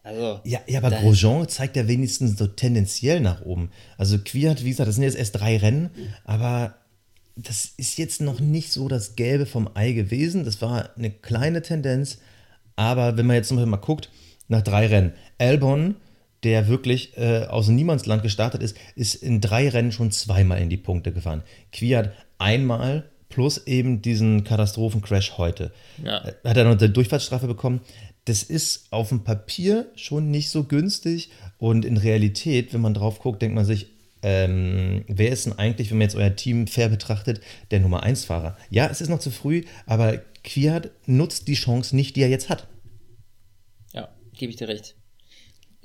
also, 0.03 0.41
ja, 0.43 0.59
ja, 0.67 0.77
aber 0.83 0.91
Grosjean 0.91 1.49
zeigt 1.49 1.75
ja 1.75 1.87
wenigstens 1.87 2.37
so 2.37 2.45
tendenziell 2.45 3.19
nach 3.19 3.41
oben. 3.41 3.71
Also 3.97 4.19
Quiert, 4.19 4.63
wie 4.63 4.69
gesagt, 4.69 4.87
das 4.87 4.95
sind 4.95 5.05
jetzt 5.05 5.17
erst 5.17 5.39
drei 5.39 5.57
Rennen, 5.57 5.89
aber 6.23 6.75
das 7.35 7.73
ist 7.77 7.97
jetzt 7.97 8.21
noch 8.21 8.39
nicht 8.39 8.71
so 8.71 8.87
das 8.87 9.15
Gelbe 9.15 9.47
vom 9.47 9.67
Ei 9.73 9.93
gewesen. 9.93 10.45
Das 10.45 10.61
war 10.61 10.95
eine 10.95 11.09
kleine 11.09 11.63
Tendenz, 11.63 12.19
aber 12.75 13.17
wenn 13.17 13.25
man 13.25 13.37
jetzt 13.37 13.51
mal 13.51 13.75
guckt, 13.77 14.11
nach 14.47 14.61
drei 14.61 14.85
Rennen, 14.85 15.13
Albon 15.39 15.95
der 16.45 16.67
wirklich 16.67 17.17
äh, 17.17 17.45
aus 17.45 17.67
Niemandsland 17.67 18.21
gestartet 18.21 18.61
ist, 18.61 18.77
ist 18.95 19.15
in 19.15 19.41
drei 19.41 19.67
Rennen 19.67 19.91
schon 19.91 20.11
zweimal 20.11 20.61
in 20.61 20.69
die 20.69 20.77
Punkte 20.77 21.11
gefahren. 21.11 21.41
Kwiat 21.71 22.13
einmal 22.37 23.09
plus 23.29 23.65
eben 23.65 24.03
diesen 24.03 24.43
Katastrophencrash 24.43 25.39
heute. 25.39 25.73
Ja. 26.03 26.23
Äh, 26.23 26.33
hat 26.43 26.55
er 26.55 26.65
noch 26.65 26.77
eine 26.79 26.89
Durchfahrtsstrafe 26.89 27.47
bekommen. 27.47 27.81
Das 28.25 28.43
ist 28.43 28.87
auf 28.91 29.09
dem 29.09 29.23
Papier 29.23 29.87
schon 29.95 30.29
nicht 30.29 30.51
so 30.51 30.63
günstig 30.63 31.31
und 31.57 31.83
in 31.83 31.97
Realität, 31.97 32.73
wenn 32.73 32.81
man 32.81 32.93
drauf 32.93 33.19
guckt, 33.19 33.41
denkt 33.41 33.55
man 33.55 33.65
sich, 33.65 33.87
ähm, 34.21 35.03
wer 35.07 35.29
ist 35.29 35.47
denn 35.47 35.53
eigentlich, 35.53 35.89
wenn 35.89 35.97
man 35.97 36.05
jetzt 36.05 36.15
euer 36.15 36.35
Team 36.35 36.67
fair 36.67 36.89
betrachtet, 36.89 37.41
der 37.71 37.79
Nummer 37.79 38.03
1 38.03 38.25
Fahrer? 38.25 38.55
Ja, 38.69 38.87
es 38.87 39.01
ist 39.01 39.09
noch 39.09 39.19
zu 39.19 39.31
früh, 39.31 39.63
aber 39.87 40.19
Kwiat 40.43 40.91
nutzt 41.07 41.47
die 41.47 41.55
Chance 41.55 41.95
nicht, 41.95 42.15
die 42.15 42.21
er 42.21 42.29
jetzt 42.29 42.49
hat. 42.49 42.67
Ja, 43.93 44.09
gebe 44.33 44.51
ich 44.51 44.57
dir 44.57 44.67
recht. 44.67 44.95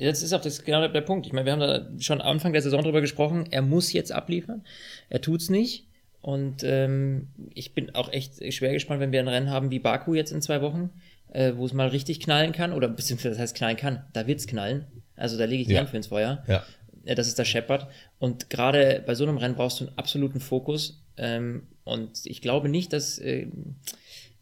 Jetzt 0.01 0.23
ist 0.23 0.33
auch 0.33 0.41
das 0.41 0.65
genau 0.65 0.87
der 0.89 1.01
Punkt. 1.03 1.27
Ich 1.27 1.33
meine, 1.35 1.45
wir 1.45 1.53
haben 1.53 1.61
da 1.61 1.87
schon 1.99 2.23
Anfang 2.23 2.55
der 2.55 2.63
Saison 2.63 2.83
drüber 2.83 3.03
gesprochen. 3.03 3.45
Er 3.51 3.61
muss 3.61 3.93
jetzt 3.93 4.13
abliefern. 4.13 4.65
Er 5.11 5.21
tut's 5.21 5.51
nicht. 5.51 5.87
Und 6.23 6.65
ähm, 6.65 7.29
ich 7.55 7.75
bin 7.75 7.95
auch 7.95 8.11
echt 8.11 8.53
schwer 8.53 8.73
gespannt, 8.73 9.01
wenn 9.01 9.13
wir 9.13 9.21
ein 9.21 9.29
Rennen 9.29 9.51
haben 9.51 9.71
wie 9.71 9.79
Baku 9.79 10.15
jetzt 10.15 10.33
in 10.33 10.41
zwei 10.41 10.63
Wochen, 10.63 10.91
äh, 11.33 11.53
wo 11.55 11.67
es 11.67 11.75
mal 11.75 11.89
richtig 11.89 12.21
knallen 12.21 12.53
kann. 12.53 12.73
Oder 12.73 12.89
beziehungsweise 12.89 13.35
das 13.35 13.39
heißt 13.39 13.57
knallen 13.57 13.77
kann. 13.77 14.05
Da 14.15 14.27
wird's 14.27 14.47
knallen. 14.47 14.87
Also 15.17 15.37
da 15.37 15.45
lege 15.45 15.63
ich 15.63 15.69
die 15.69 15.75
ja. 15.75 15.81
Hand 15.81 15.91
für 15.91 15.99
ins 15.99 16.07
Feuer. 16.07 16.45
Ja. 16.49 16.65
ja. 17.05 17.15
Das 17.15 17.29
ist 17.29 17.39
der 17.39 17.45
Shepard. 17.45 17.87
Und 18.19 18.49
gerade 18.49 19.03
bei 19.05 19.15
so 19.15 19.25
einem 19.25 19.37
Rennen 19.37 19.55
brauchst 19.55 19.81
du 19.81 19.87
einen 19.87 19.99
absoluten 19.99 20.41
Fokus. 20.41 21.05
Ähm, 21.19 21.69
und 21.85 22.21
ich 22.25 22.41
glaube 22.41 22.71
nicht, 22.71 22.95
dass. 22.95 23.19
Äh, 23.19 23.49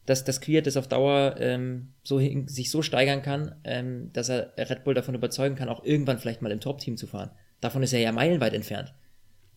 dass 0.08 0.24
das 0.24 0.40
Quiert 0.40 0.66
das 0.66 0.78
auf 0.78 0.88
Dauer 0.88 1.36
ähm, 1.38 1.92
so 2.02 2.18
sich 2.46 2.70
so 2.70 2.80
steigern 2.80 3.20
kann, 3.20 3.54
ähm, 3.64 4.10
dass 4.14 4.30
er 4.30 4.54
Red 4.56 4.84
Bull 4.84 4.94
davon 4.94 5.14
überzeugen 5.14 5.54
kann, 5.54 5.68
auch 5.68 5.84
irgendwann 5.84 6.18
vielleicht 6.18 6.40
mal 6.40 6.50
im 6.50 6.60
Top-Team 6.60 6.96
zu 6.96 7.06
fahren. 7.06 7.30
Davon 7.60 7.82
ist 7.82 7.92
er 7.92 8.00
ja 8.00 8.10
meilenweit 8.10 8.54
entfernt. 8.54 8.94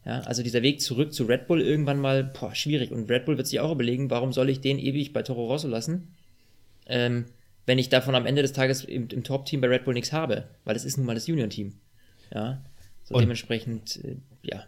Ja, 0.06 0.20
also 0.22 0.44
dieser 0.44 0.62
Weg 0.62 0.82
zurück 0.82 1.14
zu 1.14 1.24
Red 1.24 1.48
Bull 1.48 1.62
irgendwann 1.62 2.00
mal, 2.00 2.26
boah, 2.26 2.54
schwierig. 2.54 2.92
Und 2.92 3.10
Red 3.10 3.26
Bull 3.26 3.38
wird 3.38 3.48
sich 3.48 3.62
auch 3.62 3.72
überlegen, 3.72 4.10
warum 4.10 4.34
soll 4.34 4.50
ich 4.50 4.60
den 4.60 4.78
ewig 4.78 5.14
bei 5.14 5.22
Toro 5.22 5.46
Rosso 5.46 5.70
lassen, 5.70 6.16
ähm, 6.86 7.28
wenn 7.66 7.80
ich 7.80 7.88
davon 7.88 8.16
am 8.16 8.26
Ende 8.26 8.42
des 8.42 8.52
Tages 8.52 8.84
im, 8.84 9.08
im 9.08 9.24
Top-Team 9.24 9.62
bei 9.62 9.68
Red 9.68 9.86
Bull 9.86 9.94
nichts 9.94 10.12
habe, 10.12 10.50
weil 10.66 10.76
es 10.76 10.84
ist 10.84 10.98
nun 10.98 11.06
mal 11.06 11.14
das 11.16 11.30
Union-Team. 11.30 11.76
Ja, 12.34 12.62
so 13.04 13.16
und 13.16 13.22
dementsprechend, 13.22 14.04
äh, 14.04 14.18
ja. 14.42 14.66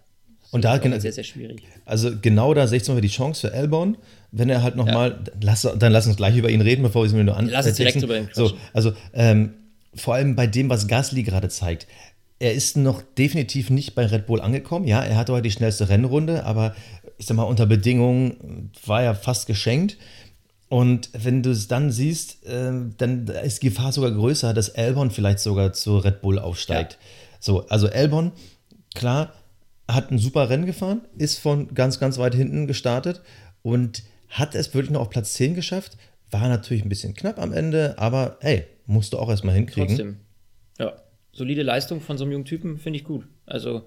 Und 0.54 0.64
da 0.64 0.78
genau, 0.78 1.00
sehr, 1.00 1.12
sehr 1.12 1.24
schwierig. 1.24 1.64
Also 1.84 2.12
genau 2.22 2.54
da 2.54 2.68
sehe 2.68 2.78
ich 2.78 2.84
zum 2.84 2.94
Beispiel 2.94 3.10
die 3.10 3.16
Chance 3.16 3.48
für 3.50 3.54
Albon, 3.56 3.98
wenn 4.32 4.50
er 4.50 4.62
halt 4.62 4.76
nochmal, 4.76 5.20
ja. 5.42 5.76
dann 5.76 5.92
lass 5.92 6.08
uns 6.08 6.16
gleich 6.16 6.38
über 6.38 6.50
ihn 6.50 6.62
reden, 6.62 6.84
bevor 6.84 7.02
wir 7.02 7.08
es 7.08 7.14
mir 7.14 7.24
nur 7.24 7.36
an. 7.36 7.50
Lass 7.50 7.66
uns 7.66 7.76
direkt 7.76 8.02
über 8.04 8.18
ihn 8.18 8.28
quatschen. 8.28 8.50
So, 8.50 8.58
also 8.72 8.94
ähm, 9.14 9.56
vor 9.96 10.14
allem 10.14 10.36
bei 10.36 10.46
dem, 10.46 10.70
was 10.70 10.88
Gasly 10.88 11.24
gerade 11.24 11.50
zeigt. 11.50 11.88
Er 12.38 12.54
ist 12.54 12.78
noch 12.78 13.02
definitiv 13.02 13.72
nicht 13.72 13.96
bei 13.96 14.06
Red 14.06 14.28
Bull 14.28 14.42
angekommen. 14.42 14.86
Ja, 14.86 15.02
er 15.02 15.18
hatte 15.18 15.34
heute 15.34 15.44
die 15.44 15.52
schnellste 15.52 15.90
Rennrunde, 15.90 16.46
aber 16.46 16.76
ich 17.18 17.26
sag 17.26 17.36
mal, 17.36 17.44
unter 17.44 17.66
Bedingungen 17.66 18.72
war 18.86 19.02
er 19.02 19.16
fast 19.16 19.48
geschenkt. 19.48 19.98
Und 20.70 21.10
wenn 21.14 21.42
du 21.42 21.52
es 21.52 21.68
dann 21.68 21.92
siehst, 21.92 22.46
äh, 22.46 22.72
dann 22.98 23.28
ist 23.28 23.64
die 23.64 23.70
Gefahr 23.70 23.92
sogar 23.92 24.12
größer, 24.12 24.54
dass 24.54 24.76
Albon 24.76 25.10
vielleicht 25.10 25.40
sogar 25.40 25.74
zu 25.74 25.98
Red 25.98 26.22
Bull 26.22 26.38
aufsteigt. 26.38 26.94
Ja. 26.94 26.98
So, 27.40 27.68
also 27.70 27.88
Albon, 27.90 28.32
klar, 28.94 29.34
hat 29.88 30.12
ein 30.12 30.18
super 30.18 30.50
Rennen 30.50 30.66
gefahren, 30.66 31.02
ist 31.18 31.40
von 31.40 31.74
ganz, 31.74 32.00
ganz 32.00 32.18
weit 32.18 32.36
hinten 32.36 32.68
gestartet 32.68 33.22
und 33.62 34.04
hat 34.30 34.56
es 34.56 34.74
wirklich 34.74 34.92
noch 34.92 35.02
auf 35.02 35.10
Platz 35.10 35.34
10 35.34 35.54
geschafft, 35.54 35.98
War 36.32 36.50
natürlich 36.50 36.84
ein 36.84 36.90
bisschen 36.90 37.14
knapp 37.14 37.40
am 37.40 37.54
Ende, 37.54 37.96
aber 38.00 38.38
hey, 38.42 38.66
musst 38.88 39.14
du 39.14 39.20
auch 39.20 39.30
erstmal 39.30 39.54
hinkriegen. 39.54 39.88
Trotzdem. 39.90 40.18
Ja, 40.80 40.94
solide 41.32 41.62
Leistung 41.62 42.02
von 42.02 42.18
so 42.18 42.24
einem 42.24 42.34
jungen 42.34 42.46
Typen 42.46 42.80
finde 42.80 42.98
ich 42.98 43.06
gut. 43.06 43.28
Also, 43.46 43.84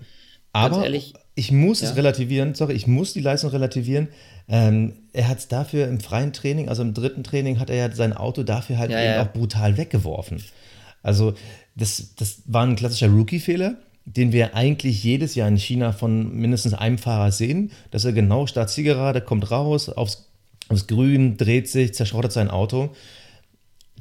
aber 0.52 0.84
ehrlich, 0.84 1.14
ich 1.34 1.50
muss 1.50 1.80
ja. 1.80 1.90
es 1.90 1.96
relativieren, 1.96 2.54
sorry, 2.54 2.74
ich 2.74 2.86
muss 2.86 3.12
die 3.12 3.20
Leistung 3.20 3.50
relativieren. 3.50 4.08
Ähm, 4.48 4.94
er 5.12 5.28
hat 5.28 5.38
es 5.38 5.48
dafür 5.48 5.88
im 5.88 5.98
freien 5.98 6.32
Training, 6.32 6.68
also 6.68 6.82
im 6.82 6.94
dritten 6.94 7.24
Training, 7.24 7.58
hat 7.58 7.68
er 7.68 7.76
ja 7.76 7.90
sein 7.90 8.12
Auto 8.12 8.44
dafür 8.44 8.78
halt 8.78 8.92
ja, 8.92 9.00
eben 9.00 9.14
ja. 9.14 9.22
auch 9.22 9.32
brutal 9.32 9.76
weggeworfen. 9.76 10.42
Also, 11.02 11.34
das, 11.74 12.14
das 12.14 12.42
war 12.46 12.64
ein 12.64 12.76
klassischer 12.76 13.08
Rookie-Fehler 13.08 13.76
den 14.06 14.32
wir 14.32 14.54
eigentlich 14.54 15.02
jedes 15.02 15.34
Jahr 15.34 15.48
in 15.48 15.56
China 15.56 15.92
von 15.92 16.32
mindestens 16.32 16.74
einem 16.74 16.96
Fahrer 16.96 17.32
sehen, 17.32 17.72
dass 17.90 18.04
er 18.04 18.12
genau 18.12 18.46
statt 18.46 18.70
Zielgerade 18.70 19.20
kommt 19.20 19.50
raus 19.50 19.88
aufs, 19.88 20.30
aufs 20.68 20.86
Grün, 20.86 21.36
dreht 21.36 21.68
sich, 21.68 21.92
zerschrottet 21.92 22.32
sein 22.32 22.48
Auto. 22.48 22.94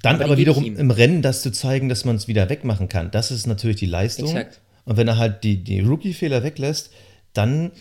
Dann 0.04 0.18
aber, 0.18 0.26
aber 0.26 0.38
wiederum 0.38 0.64
im 0.64 0.92
Rennen 0.92 1.24
das 1.24 1.42
zu 1.42 1.52
zeigen, 1.52 1.90
dass 1.90 2.06
man 2.06 2.16
es 2.16 2.28
wieder 2.28 2.50
wegmachen 2.50 2.88
kann. 2.88 3.10
Das 3.10 3.32
ist 3.32 3.48
natürlich 3.48 3.78
die 3.78 3.88
Leistung. 3.88 4.28
Exakt. 4.28 4.62
Und 4.86 4.98
wenn 4.98 5.08
er 5.08 5.18
halt 5.18 5.44
die, 5.44 5.64
die 5.64 5.80
Rookie-Fehler 5.80 6.44
weglässt, 6.44 6.92
dann 7.34 7.72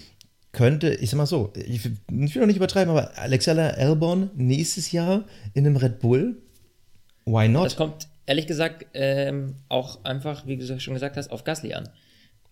könnte, 0.53 0.95
ich 0.95 1.11
sag 1.11 1.19
mal 1.19 1.27
so, 1.27 1.53
ich, 1.55 1.85
ich 1.85 2.35
will 2.35 2.41
noch 2.41 2.47
nicht 2.47 2.57
übertreiben, 2.57 2.91
aber 2.91 3.19
Alexander 3.19 3.77
Albon 3.77 4.31
nächstes 4.35 4.93
Jahr 4.93 5.25
in 5.53 5.67
einem 5.67 5.77
Red 5.77 5.99
Bull, 5.99 6.39
why 7.27 7.49
not? 7.49 7.67
Das 7.67 7.77
kommt 7.77 8.09
ehrlich 8.25 8.47
gesagt 8.47 8.87
ähm, 8.95 9.57
auch 9.69 10.03
einfach, 10.05 10.47
wie 10.47 10.57
du 10.57 10.81
schon 10.81 10.95
gesagt 10.95 11.19
hast, 11.19 11.31
auf 11.31 11.45
Gasly 11.45 11.75
an. 11.75 11.91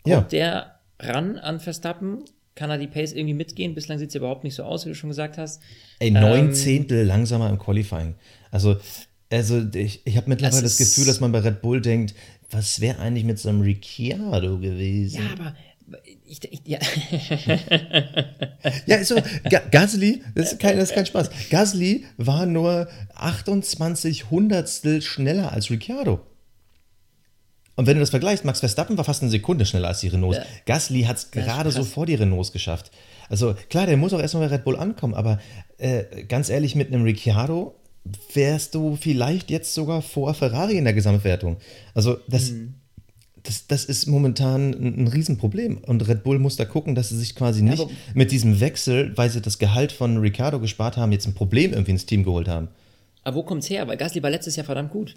Kommt 0.04 0.32
ja. 0.32 0.74
der 1.00 1.12
ran 1.14 1.38
an 1.38 1.60
Verstappen? 1.60 2.24
Kann 2.54 2.70
er 2.70 2.78
die 2.78 2.86
Pace 2.86 3.12
irgendwie 3.12 3.34
mitgehen? 3.34 3.74
Bislang 3.74 3.98
sieht 3.98 4.08
es 4.08 4.14
ja 4.14 4.18
überhaupt 4.18 4.44
nicht 4.44 4.54
so 4.54 4.64
aus, 4.64 4.84
wie 4.84 4.90
du 4.90 4.94
schon 4.94 5.08
gesagt 5.08 5.38
hast. 5.38 5.62
Ey, 6.00 6.10
neun 6.10 6.48
ähm, 6.48 6.54
Zehntel 6.54 7.04
langsamer 7.04 7.48
im 7.48 7.58
Qualifying. 7.58 8.14
Also, 8.50 8.76
also 9.30 9.62
ich, 9.74 10.06
ich 10.06 10.16
habe 10.18 10.28
mittlerweile 10.28 10.62
das 10.62 10.76
Gefühl, 10.76 11.06
dass 11.06 11.20
man 11.20 11.32
bei 11.32 11.38
Red 11.38 11.62
Bull 11.62 11.80
denkt, 11.80 12.14
was 12.50 12.80
wäre 12.80 12.98
eigentlich 12.98 13.24
mit 13.24 13.38
so 13.38 13.48
einem 13.48 13.62
Ricciardo 13.62 14.58
gewesen? 14.58 15.22
Ja, 15.22 15.30
aber 15.32 15.54
ich, 16.26 16.40
ich, 16.50 16.60
ja. 16.64 16.78
ja, 18.86 18.96
ist 18.96 19.08
so. 19.08 19.16
Gasly, 19.70 20.22
das 20.34 20.52
ist, 20.52 20.60
kein, 20.60 20.76
das 20.76 20.90
ist 20.90 20.94
kein 20.94 21.06
Spaß. 21.06 21.30
Gasly 21.50 22.04
war 22.16 22.46
nur 22.46 22.88
28 23.14 24.30
Hundertstel 24.30 25.02
schneller 25.02 25.52
als 25.52 25.70
Ricciardo. 25.70 26.20
Und 27.74 27.86
wenn 27.86 27.94
du 27.94 28.00
das 28.00 28.10
vergleichst, 28.10 28.44
Max 28.44 28.60
Verstappen 28.60 28.96
war 28.98 29.04
fast 29.04 29.22
eine 29.22 29.30
Sekunde 29.30 29.64
schneller 29.64 29.88
als 29.88 30.00
die 30.00 30.08
Renaults. 30.08 30.38
Ja. 30.38 30.44
Gasly 30.66 31.02
hat 31.02 31.16
es 31.16 31.30
gerade 31.30 31.70
so 31.70 31.84
vor 31.84 32.04
die 32.06 32.14
Renaults 32.14 32.52
geschafft. 32.52 32.90
Also 33.28 33.54
klar, 33.70 33.86
der 33.86 33.96
muss 33.96 34.12
auch 34.12 34.20
erstmal 34.20 34.48
bei 34.48 34.56
Red 34.56 34.64
Bull 34.64 34.76
ankommen, 34.76 35.14
aber 35.14 35.38
äh, 35.78 36.24
ganz 36.24 36.50
ehrlich, 36.50 36.74
mit 36.74 36.88
einem 36.88 37.04
Ricciardo 37.04 37.74
wärst 38.34 38.74
du 38.74 38.96
vielleicht 38.96 39.50
jetzt 39.50 39.74
sogar 39.74 40.02
vor 40.02 40.34
Ferrari 40.34 40.76
in 40.76 40.84
der 40.84 40.92
Gesamtwertung. 40.92 41.56
Also 41.94 42.18
das, 42.28 42.50
mhm. 42.50 42.74
das, 43.42 43.66
das 43.68 43.84
ist 43.86 44.06
momentan 44.06 44.72
ein, 44.72 45.04
ein 45.04 45.08
Riesenproblem. 45.08 45.78
Und 45.78 46.06
Red 46.08 46.24
Bull 46.24 46.38
muss 46.38 46.56
da 46.56 46.66
gucken, 46.66 46.94
dass 46.94 47.08
sie 47.08 47.18
sich 47.18 47.34
quasi 47.34 47.62
nicht 47.62 47.78
ja, 47.78 47.86
mit 48.12 48.32
diesem 48.32 48.60
Wechsel, 48.60 49.16
weil 49.16 49.30
sie 49.30 49.40
das 49.40 49.58
Gehalt 49.58 49.92
von 49.92 50.18
Ricciardo 50.18 50.60
gespart 50.60 50.96
haben, 50.96 51.12
jetzt 51.12 51.26
ein 51.26 51.34
Problem 51.34 51.72
irgendwie 51.72 51.92
ins 51.92 52.04
Team 52.04 52.24
geholt 52.24 52.48
haben. 52.48 52.68
Aber 53.24 53.36
wo 53.36 53.42
kommt's 53.44 53.70
her? 53.70 53.86
Weil 53.86 53.96
Gasly 53.96 54.22
war 54.22 54.30
letztes 54.30 54.56
Jahr 54.56 54.66
verdammt 54.66 54.90
gut. 54.90 55.14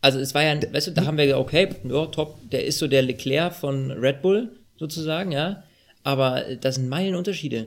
Also 0.00 0.18
es 0.18 0.34
war 0.34 0.42
ja, 0.42 0.58
weißt 0.72 0.88
du, 0.88 0.90
da 0.92 1.04
haben 1.04 1.18
wir 1.18 1.26
gesagt, 1.26 1.42
okay, 1.42 1.68
ja, 1.84 2.06
top, 2.06 2.38
der 2.50 2.64
ist 2.64 2.78
so 2.78 2.86
der 2.86 3.02
Leclerc 3.02 3.54
von 3.54 3.90
Red 3.90 4.22
Bull 4.22 4.50
sozusagen, 4.76 5.32
ja. 5.32 5.62
Aber 6.02 6.44
das 6.60 6.76
sind 6.76 6.88
Meilenunterschiede. 6.88 7.66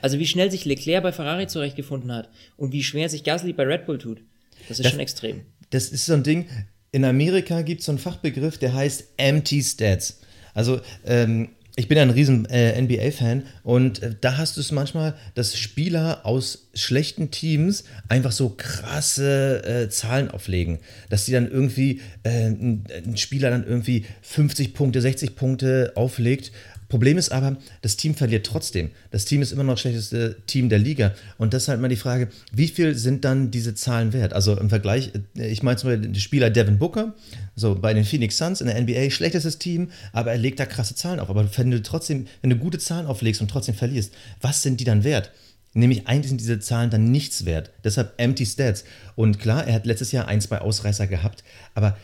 Also 0.00 0.18
wie 0.18 0.26
schnell 0.26 0.50
sich 0.50 0.64
Leclerc 0.64 1.02
bei 1.02 1.12
Ferrari 1.12 1.46
zurechtgefunden 1.46 2.12
hat 2.12 2.28
und 2.56 2.72
wie 2.72 2.82
schwer 2.82 3.08
sich 3.08 3.24
Gasly 3.24 3.52
bei 3.52 3.64
Red 3.64 3.86
Bull 3.86 3.98
tut. 3.98 4.22
Das 4.68 4.78
ist 4.78 4.84
das, 4.84 4.92
schon 4.92 5.00
extrem. 5.00 5.42
Das 5.70 5.88
ist 5.88 6.06
so 6.06 6.14
ein 6.14 6.22
Ding, 6.22 6.46
in 6.92 7.04
Amerika 7.04 7.62
gibt 7.62 7.80
es 7.80 7.86
so 7.86 7.92
einen 7.92 7.98
Fachbegriff, 7.98 8.58
der 8.58 8.72
heißt 8.72 9.14
Empty 9.16 9.62
Stats. 9.62 10.20
Also 10.54 10.80
ähm, 11.04 11.50
ich 11.76 11.88
bin 11.88 11.98
ein 11.98 12.10
riesen 12.10 12.46
äh, 12.46 12.80
NBA-Fan 12.80 13.42
und 13.64 14.02
äh, 14.02 14.14
da 14.20 14.36
hast 14.36 14.56
du 14.56 14.60
es 14.60 14.70
manchmal, 14.70 15.14
dass 15.34 15.58
Spieler 15.58 16.24
aus 16.24 16.68
schlechten 16.72 17.32
Teams 17.32 17.84
einfach 18.08 18.30
so 18.30 18.54
krasse 18.56 19.64
äh, 19.64 19.88
Zahlen 19.88 20.30
auflegen. 20.30 20.78
Dass 21.10 21.24
die 21.24 21.32
dann 21.32 21.50
irgendwie, 21.50 22.00
äh, 22.22 22.46
ein, 22.46 22.84
ein, 22.94 23.16
Spieler 23.16 23.50
dann 23.50 23.66
irgendwie 23.66 24.04
50 24.22 24.74
Punkte, 24.74 25.00
60 25.00 25.34
Punkte 25.34 25.92
auflegt 25.96 26.52
Problem 26.88 27.18
ist 27.18 27.32
aber, 27.32 27.56
das 27.82 27.96
Team 27.96 28.14
verliert 28.14 28.46
trotzdem. 28.46 28.90
Das 29.10 29.24
Team 29.24 29.42
ist 29.42 29.52
immer 29.52 29.64
noch 29.64 29.74
das 29.74 29.80
schlechteste 29.80 30.36
Team 30.46 30.68
der 30.68 30.78
Liga. 30.78 31.14
Und 31.38 31.54
halt 31.54 31.80
mal 31.80 31.88
die 31.88 31.96
Frage, 31.96 32.28
wie 32.52 32.68
viel 32.68 32.94
sind 32.94 33.24
dann 33.24 33.50
diese 33.50 33.74
Zahlen 33.74 34.12
wert? 34.12 34.32
Also 34.32 34.56
im 34.58 34.68
Vergleich, 34.68 35.12
äh, 35.36 35.48
ich 35.48 35.62
meine 35.62 35.76
zum 35.76 35.90
Beispiel 35.90 36.08
den 36.08 36.14
Spieler 36.14 36.50
Devin 36.50 36.78
Booker, 36.78 37.14
so 37.56 37.74
bei 37.74 37.94
den 37.94 38.04
Phoenix 38.04 38.36
Suns 38.36 38.60
in 38.60 38.66
der 38.66 38.80
NBA, 38.80 39.10
schlechtestes 39.10 39.58
Team, 39.58 39.90
aber 40.12 40.32
er 40.32 40.38
legt 40.38 40.60
da 40.60 40.66
krasse 40.66 40.94
Zahlen 40.94 41.20
auf. 41.20 41.30
Aber 41.30 41.48
wenn 41.56 41.70
du 41.70 41.82
trotzdem, 41.82 42.26
wenn 42.42 42.50
du 42.50 42.56
gute 42.56 42.78
Zahlen 42.78 43.06
auflegst 43.06 43.40
und 43.40 43.50
trotzdem 43.50 43.74
verlierst, 43.74 44.12
was 44.40 44.62
sind 44.62 44.80
die 44.80 44.84
dann 44.84 45.04
wert? 45.04 45.30
Nämlich 45.74 46.06
eigentlich 46.06 46.28
sind 46.28 46.40
diese 46.40 46.60
Zahlen 46.60 46.90
dann 46.90 47.10
nichts 47.10 47.44
wert. 47.44 47.70
Deshalb 47.82 48.14
empty 48.18 48.46
Stats. 48.46 48.84
Und 49.16 49.40
klar, 49.40 49.66
er 49.66 49.74
hat 49.74 49.86
letztes 49.86 50.12
Jahr 50.12 50.28
ein, 50.28 50.40
zwei 50.40 50.58
Ausreißer 50.58 51.08
gehabt, 51.08 51.42
aber 51.74 51.96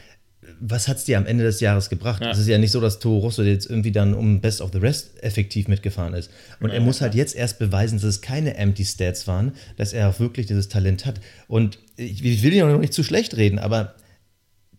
was 0.59 0.89
hat 0.89 0.97
es 0.97 1.05
dir 1.05 1.19
am 1.19 1.27
Ende 1.27 1.45
des 1.45 1.61
Jahres 1.61 1.89
gebracht? 1.89 2.23
Ja. 2.23 2.31
Es 2.31 2.39
ist 2.39 2.49
ja 2.49 2.59
nicht 2.59 2.73
so, 2.73 2.81
dass 2.81 2.99
Toro 2.99 3.19
Rosso 3.19 3.43
jetzt 3.43 3.69
irgendwie 3.69 3.93
dann 3.93 4.15
um 4.15 4.41
Best 4.41 4.61
of 4.61 4.71
the 4.73 4.79
Rest 4.79 5.23
effektiv 5.23 5.69
mitgefahren 5.69 6.15
ist. 6.15 6.31
Und 6.61 6.71
ja, 6.71 6.77
er 6.77 6.81
muss 6.81 7.01
halt 7.01 7.15
jetzt 7.15 7.35
erst 7.35 7.59
beweisen, 7.59 7.99
dass 7.99 8.05
es 8.05 8.21
keine 8.21 8.57
Empty 8.57 8.85
Stats 8.85 9.27
waren, 9.27 9.53
dass 9.77 9.93
er 9.93 10.09
auch 10.09 10.21
wirklich 10.21 10.47
dieses 10.47 10.69
Talent 10.69 11.07
hat. 11.07 11.21
Und 11.49 11.79
ich, 11.97 12.25
ich 12.25 12.43
will 12.43 12.53
ihn 12.53 12.63
auch 12.63 12.69
noch 12.69 12.81
nicht 12.81 12.95
zu 12.95 13.05
schlecht 13.05 13.37
reden, 13.37 13.59
aber 13.59 13.95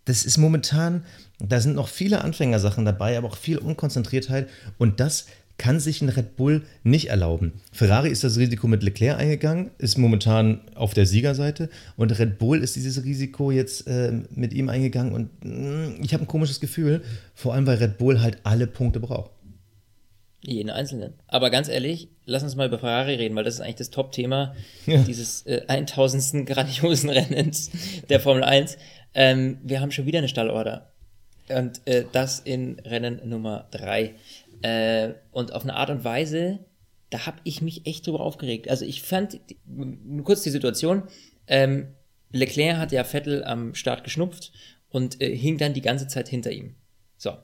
das 0.06 0.26
ist 0.26 0.38
momentan, 0.38 1.06
da 1.40 1.60
sind 1.60 1.76
noch 1.76 1.88
viele 1.88 2.24
Anfängersachen 2.24 2.86
dabei, 2.86 3.18
aber 3.18 3.28
auch 3.28 3.38
viel 3.38 3.58
Unkonzentriertheit. 3.58 4.50
Und 4.78 5.00
das 5.00 5.28
kann 5.62 5.80
sich 5.80 6.02
ein 6.02 6.10
Red 6.10 6.38
Bull 6.38 6.64
nicht 6.82 7.10
erlauben. 7.10 7.54
Ferrari 7.72 8.10
ist 8.10 8.24
das 8.24 8.40
Risiko 8.40 8.68
mit 8.68 8.82
Leclerc 8.82 9.20
eingegangen, 9.20 9.70
ist 9.78 9.96
momentan 9.96 10.62
auf 10.74 10.96
der 10.96 11.06
Siegerseite 11.06 11.70
und 11.98 12.18
Red 12.18 12.40
Bull 12.40 12.64
ist 12.64 12.76
dieses 12.76 13.04
Risiko 13.04 13.52
jetzt 13.52 13.86
äh, 13.86 14.12
mit 14.32 14.54
ihm 14.54 14.70
eingegangen 14.70 15.14
und 15.14 15.30
mh, 15.46 16.00
mm, 16.00 16.04
ich 16.04 16.16
habe 16.16 16.24
ein 16.24 16.28
komisches 16.28 16.62
Gefühl, 16.62 17.04
vor 17.36 17.54
allem 17.54 17.68
weil 17.68 17.78
Red 17.78 18.00
Bull 18.00 18.22
halt 18.22 18.40
alle 18.42 18.66
Punkte 18.66 19.00
braucht. 19.00 19.30
Jeden 20.44 20.72
einzelnen. 20.72 21.14
Aber 21.28 21.52
ganz 21.52 21.70
ehrlich, 21.70 22.08
lass 22.26 22.42
uns 22.42 22.56
mal 22.56 22.68
über 22.68 22.80
Ferrari 22.80 23.14
reden, 23.14 23.36
weil 23.36 23.44
das 23.44 23.54
ist 23.54 23.62
eigentlich 23.62 23.76
das 23.76 23.92
Top-Thema 23.92 24.56
ja. 24.88 25.04
dieses 25.04 25.44
äh, 25.46 25.62
1000. 25.68 26.48
grandiosen 26.48 27.10
Rennens 27.12 27.70
der 28.10 28.20
Formel 28.20 28.44
1. 28.44 28.80
Ähm, 29.14 29.60
wir 29.62 29.80
haben 29.80 29.92
schon 29.92 30.08
wieder 30.08 30.18
eine 30.18 30.28
Stallorder. 30.28 30.92
Und 31.50 31.86
äh, 31.86 32.06
das 32.12 32.40
in 32.40 32.80
Rennen 32.80 33.22
Nummer 33.30 33.68
3. 33.72 34.16
Äh, 34.62 35.14
und 35.32 35.54
auf 35.54 35.64
eine 35.64 35.76
Art 35.76 35.90
und 35.90 36.04
Weise, 36.04 36.60
da 37.10 37.26
habe 37.26 37.40
ich 37.44 37.62
mich 37.62 37.86
echt 37.86 38.08
drüber 38.08 38.22
aufgeregt. 38.22 38.70
Also 38.70 38.86
ich 38.86 39.02
fand, 39.02 39.40
nur 39.66 40.24
kurz 40.24 40.44
die 40.44 40.50
Situation, 40.50 41.04
ähm, 41.48 41.88
Leclerc 42.32 42.78
hat 42.78 42.92
ja 42.92 43.04
Vettel 43.04 43.44
am 43.44 43.76
Start 43.76 44.04
geschnupft 44.04 44.52
und 44.90 45.22
äh, 45.22 45.36
hing 45.36 45.58
dann 45.58 45.74
die 45.74 45.82
ganze 45.82 46.08
Zeit 46.08 46.30
hinter 46.30 46.52
ihm. 46.52 46.76
So. 47.18 47.38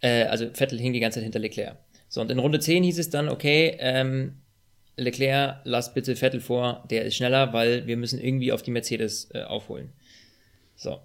Äh, 0.00 0.24
also 0.24 0.50
Vettel 0.52 0.78
hing 0.78 0.92
die 0.92 1.00
ganze 1.00 1.16
Zeit 1.16 1.24
hinter 1.24 1.38
Leclerc. 1.38 1.78
So, 2.08 2.20
und 2.20 2.30
in 2.30 2.38
Runde 2.38 2.60
10 2.60 2.84
hieß 2.84 2.98
es 2.98 3.10
dann, 3.10 3.28
okay, 3.28 3.76
ähm, 3.80 4.42
Leclerc, 4.96 5.62
lass 5.64 5.94
bitte 5.94 6.14
Vettel 6.14 6.40
vor, 6.40 6.84
der 6.90 7.04
ist 7.04 7.16
schneller, 7.16 7.52
weil 7.52 7.86
wir 7.86 7.96
müssen 7.96 8.20
irgendwie 8.20 8.52
auf 8.52 8.62
die 8.62 8.70
Mercedes 8.70 9.30
äh, 9.32 9.42
aufholen. 9.42 9.92
So. 10.76 11.00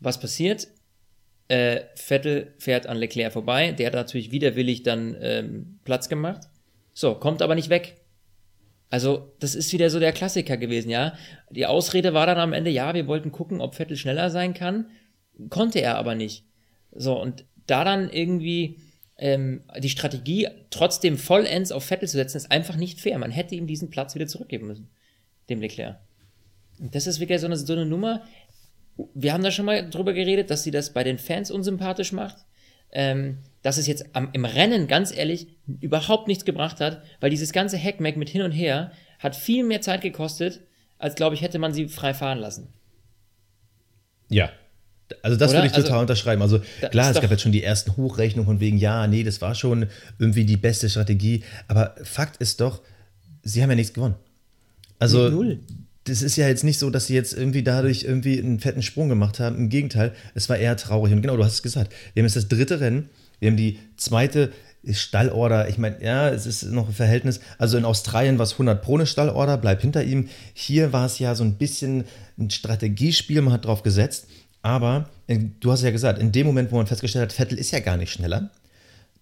Was 0.00 0.18
passiert? 0.18 0.68
Äh, 1.52 1.84
Vettel 1.96 2.54
fährt 2.56 2.86
an 2.86 2.96
Leclerc 2.96 3.30
vorbei. 3.30 3.72
Der 3.72 3.88
hat 3.88 3.92
natürlich 3.92 4.30
widerwillig 4.30 4.84
dann 4.84 5.14
ähm, 5.20 5.80
Platz 5.84 6.08
gemacht. 6.08 6.48
So, 6.94 7.14
kommt 7.14 7.42
aber 7.42 7.54
nicht 7.54 7.68
weg. 7.68 7.96
Also, 8.88 9.34
das 9.38 9.54
ist 9.54 9.70
wieder 9.70 9.90
so 9.90 10.00
der 10.00 10.12
Klassiker 10.12 10.56
gewesen, 10.56 10.88
ja. 10.88 11.12
Die 11.50 11.66
Ausrede 11.66 12.14
war 12.14 12.24
dann 12.24 12.38
am 12.38 12.54
Ende, 12.54 12.70
ja, 12.70 12.94
wir 12.94 13.06
wollten 13.06 13.32
gucken, 13.32 13.60
ob 13.60 13.74
Vettel 13.74 13.98
schneller 13.98 14.30
sein 14.30 14.54
kann. 14.54 14.86
Konnte 15.50 15.80
er 15.80 15.98
aber 15.98 16.14
nicht. 16.14 16.46
So, 16.90 17.20
und 17.20 17.44
da 17.66 17.84
dann 17.84 18.08
irgendwie 18.08 18.78
ähm, 19.18 19.60
die 19.78 19.90
Strategie 19.90 20.48
trotzdem 20.70 21.18
vollends 21.18 21.70
auf 21.70 21.84
Vettel 21.84 22.08
zu 22.08 22.16
setzen, 22.16 22.38
ist 22.38 22.50
einfach 22.50 22.76
nicht 22.76 22.98
fair. 22.98 23.18
Man 23.18 23.30
hätte 23.30 23.56
ihm 23.56 23.66
diesen 23.66 23.90
Platz 23.90 24.14
wieder 24.14 24.26
zurückgeben 24.26 24.68
müssen, 24.68 24.88
dem 25.50 25.60
Leclerc. 25.60 25.98
Und 26.80 26.94
das 26.94 27.06
ist 27.06 27.20
wirklich 27.20 27.40
so 27.40 27.46
eine, 27.46 27.58
so 27.58 27.74
eine 27.74 27.84
Nummer, 27.84 28.22
wir 29.14 29.32
haben 29.32 29.42
da 29.42 29.50
schon 29.50 29.66
mal 29.66 29.88
drüber 29.88 30.12
geredet, 30.12 30.50
dass 30.50 30.62
sie 30.62 30.70
das 30.70 30.92
bei 30.92 31.04
den 31.04 31.18
Fans 31.18 31.50
unsympathisch 31.50 32.12
macht. 32.12 32.36
Ähm, 32.94 33.38
dass 33.62 33.78
es 33.78 33.86
jetzt 33.86 34.14
am, 34.14 34.28
im 34.32 34.44
Rennen, 34.44 34.86
ganz 34.86 35.16
ehrlich, 35.16 35.46
überhaupt 35.80 36.28
nichts 36.28 36.44
gebracht 36.44 36.80
hat, 36.80 37.02
weil 37.20 37.30
dieses 37.30 37.52
ganze 37.52 37.78
Hackmack 37.78 38.16
mit 38.16 38.28
hin 38.28 38.42
und 38.42 38.52
her 38.52 38.92
hat 39.18 39.34
viel 39.36 39.64
mehr 39.64 39.80
Zeit 39.80 40.02
gekostet, 40.02 40.60
als 40.98 41.14
glaube 41.14 41.34
ich, 41.34 41.42
hätte 41.42 41.58
man 41.58 41.72
sie 41.72 41.88
frei 41.88 42.12
fahren 42.12 42.38
lassen. 42.38 42.68
Ja. 44.28 44.50
Also 45.22 45.36
das 45.36 45.50
Oder? 45.50 45.58
würde 45.58 45.66
ich 45.68 45.72
total 45.72 45.92
also, 45.92 46.00
unterschreiben. 46.00 46.42
Also 46.42 46.60
klar, 46.90 47.10
es 47.10 47.20
gab 47.20 47.30
jetzt 47.30 47.42
schon 47.42 47.52
die 47.52 47.62
ersten 47.62 47.96
Hochrechnungen 47.96 48.46
von 48.46 48.60
wegen, 48.60 48.78
ja, 48.78 49.06
nee, 49.06 49.22
das 49.22 49.40
war 49.40 49.54
schon 49.54 49.88
irgendwie 50.18 50.44
die 50.44 50.56
beste 50.56 50.88
Strategie. 50.88 51.44
Aber 51.68 51.94
Fakt 52.02 52.38
ist 52.38 52.60
doch, 52.60 52.82
sie 53.42 53.62
haben 53.62 53.70
ja 53.70 53.76
nichts 53.76 53.92
gewonnen. 53.92 54.16
Also 54.98 55.28
Null 55.28 55.60
das 56.04 56.22
ist 56.22 56.36
ja 56.36 56.48
jetzt 56.48 56.64
nicht 56.64 56.78
so, 56.78 56.90
dass 56.90 57.06
sie 57.06 57.14
jetzt 57.14 57.32
irgendwie 57.32 57.62
dadurch 57.62 58.04
irgendwie 58.04 58.38
einen 58.38 58.60
fetten 58.60 58.82
Sprung 58.82 59.08
gemacht 59.08 59.38
haben. 59.40 59.56
Im 59.56 59.68
Gegenteil, 59.68 60.12
es 60.34 60.48
war 60.48 60.56
eher 60.56 60.76
traurig. 60.76 61.12
Und 61.12 61.22
genau, 61.22 61.36
du 61.36 61.44
hast 61.44 61.54
es 61.54 61.62
gesagt. 61.62 61.92
Wir 62.14 62.22
haben 62.22 62.26
jetzt 62.26 62.36
das 62.36 62.48
dritte 62.48 62.80
Rennen, 62.80 63.08
wir 63.38 63.50
haben 63.50 63.56
die 63.56 63.78
zweite 63.96 64.52
Stallorder. 64.90 65.68
Ich 65.68 65.78
meine, 65.78 66.02
ja, 66.02 66.28
es 66.28 66.44
ist 66.46 66.64
noch 66.64 66.88
ein 66.88 66.94
Verhältnis. 66.94 67.40
Also 67.58 67.78
in 67.78 67.84
Australien 67.84 68.38
war 68.38 68.44
es 68.44 68.52
100 68.52 68.82
pro 68.82 68.96
eine 68.96 69.06
Stallorder, 69.06 69.56
bleib 69.58 69.80
hinter 69.80 70.02
ihm. 70.02 70.28
Hier 70.54 70.92
war 70.92 71.06
es 71.06 71.20
ja 71.20 71.34
so 71.34 71.44
ein 71.44 71.54
bisschen 71.54 72.04
ein 72.36 72.50
Strategiespiel, 72.50 73.40
man 73.42 73.52
hat 73.52 73.64
drauf 73.64 73.84
gesetzt. 73.84 74.26
Aber 74.60 75.08
du 75.28 75.72
hast 75.72 75.82
ja 75.82 75.90
gesagt, 75.90 76.20
in 76.20 76.32
dem 76.32 76.46
Moment, 76.46 76.72
wo 76.72 76.76
man 76.76 76.86
festgestellt 76.86 77.30
hat, 77.30 77.32
Vettel 77.32 77.58
ist 77.58 77.70
ja 77.70 77.80
gar 77.80 77.96
nicht 77.96 78.12
schneller, 78.12 78.50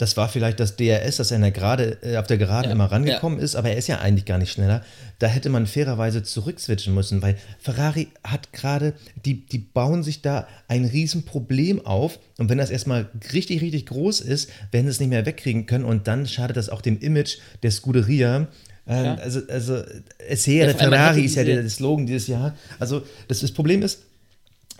das 0.00 0.16
war 0.16 0.30
vielleicht 0.30 0.59
das 0.59 0.76
DRS, 0.76 1.16
dass 1.16 1.30
er 1.30 1.37
in 1.37 1.42
der 1.42 1.50
Gerade, 1.50 1.99
äh, 2.02 2.16
auf 2.16 2.26
der 2.26 2.38
Geraden 2.38 2.71
ja, 2.71 2.73
immer 2.73 2.87
rangekommen 2.87 3.38
ja. 3.38 3.45
ist, 3.45 3.54
aber 3.54 3.69
er 3.69 3.76
ist 3.76 3.87
ja 3.87 3.99
eigentlich 3.99 4.25
gar 4.25 4.38
nicht 4.38 4.50
schneller. 4.50 4.83
Da 5.19 5.26
hätte 5.26 5.50
man 5.50 5.66
fairerweise 5.66 6.23
zurückswitchen 6.23 6.95
müssen, 6.95 7.21
weil 7.21 7.37
Ferrari 7.59 8.09
hat 8.25 8.54
gerade, 8.54 8.95
die, 9.26 9.45
die 9.47 9.59
bauen 9.59 10.02
sich 10.02 10.23
da 10.23 10.49
ein 10.69 10.87
Riesenproblem 10.87 11.85
auf 11.85 12.19
und 12.38 12.49
wenn 12.49 12.57
das 12.57 12.71
erstmal 12.71 13.11
richtig, 13.35 13.61
richtig 13.61 13.85
groß 13.87 14.21
ist, 14.23 14.49
werden 14.73 14.87
sie 14.87 14.92
es 14.92 15.00
nicht 15.00 15.11
mehr 15.11 15.26
wegkriegen 15.26 15.66
können 15.66 15.85
und 15.85 16.09
dann 16.09 16.26
schadet 16.26 16.57
das 16.57 16.71
auch 16.71 16.80
dem 16.80 16.99
Image 16.99 17.37
der 17.62 17.71
Scuderia. 17.71 18.49
Ähm, 18.87 19.04
ja. 19.04 19.14
Also, 19.16 19.40
also 19.49 19.83
Essere 20.16 20.73
Ferrari 20.73 21.26
ist 21.26 21.35
ja 21.35 21.45
der, 21.45 21.61
der 21.61 21.71
Slogan 21.71 22.07
dieses 22.07 22.26
Jahr. 22.26 22.57
Also 22.78 23.02
das, 23.28 23.40
das 23.40 23.52
Problem 23.52 23.83
ist, 23.83 23.99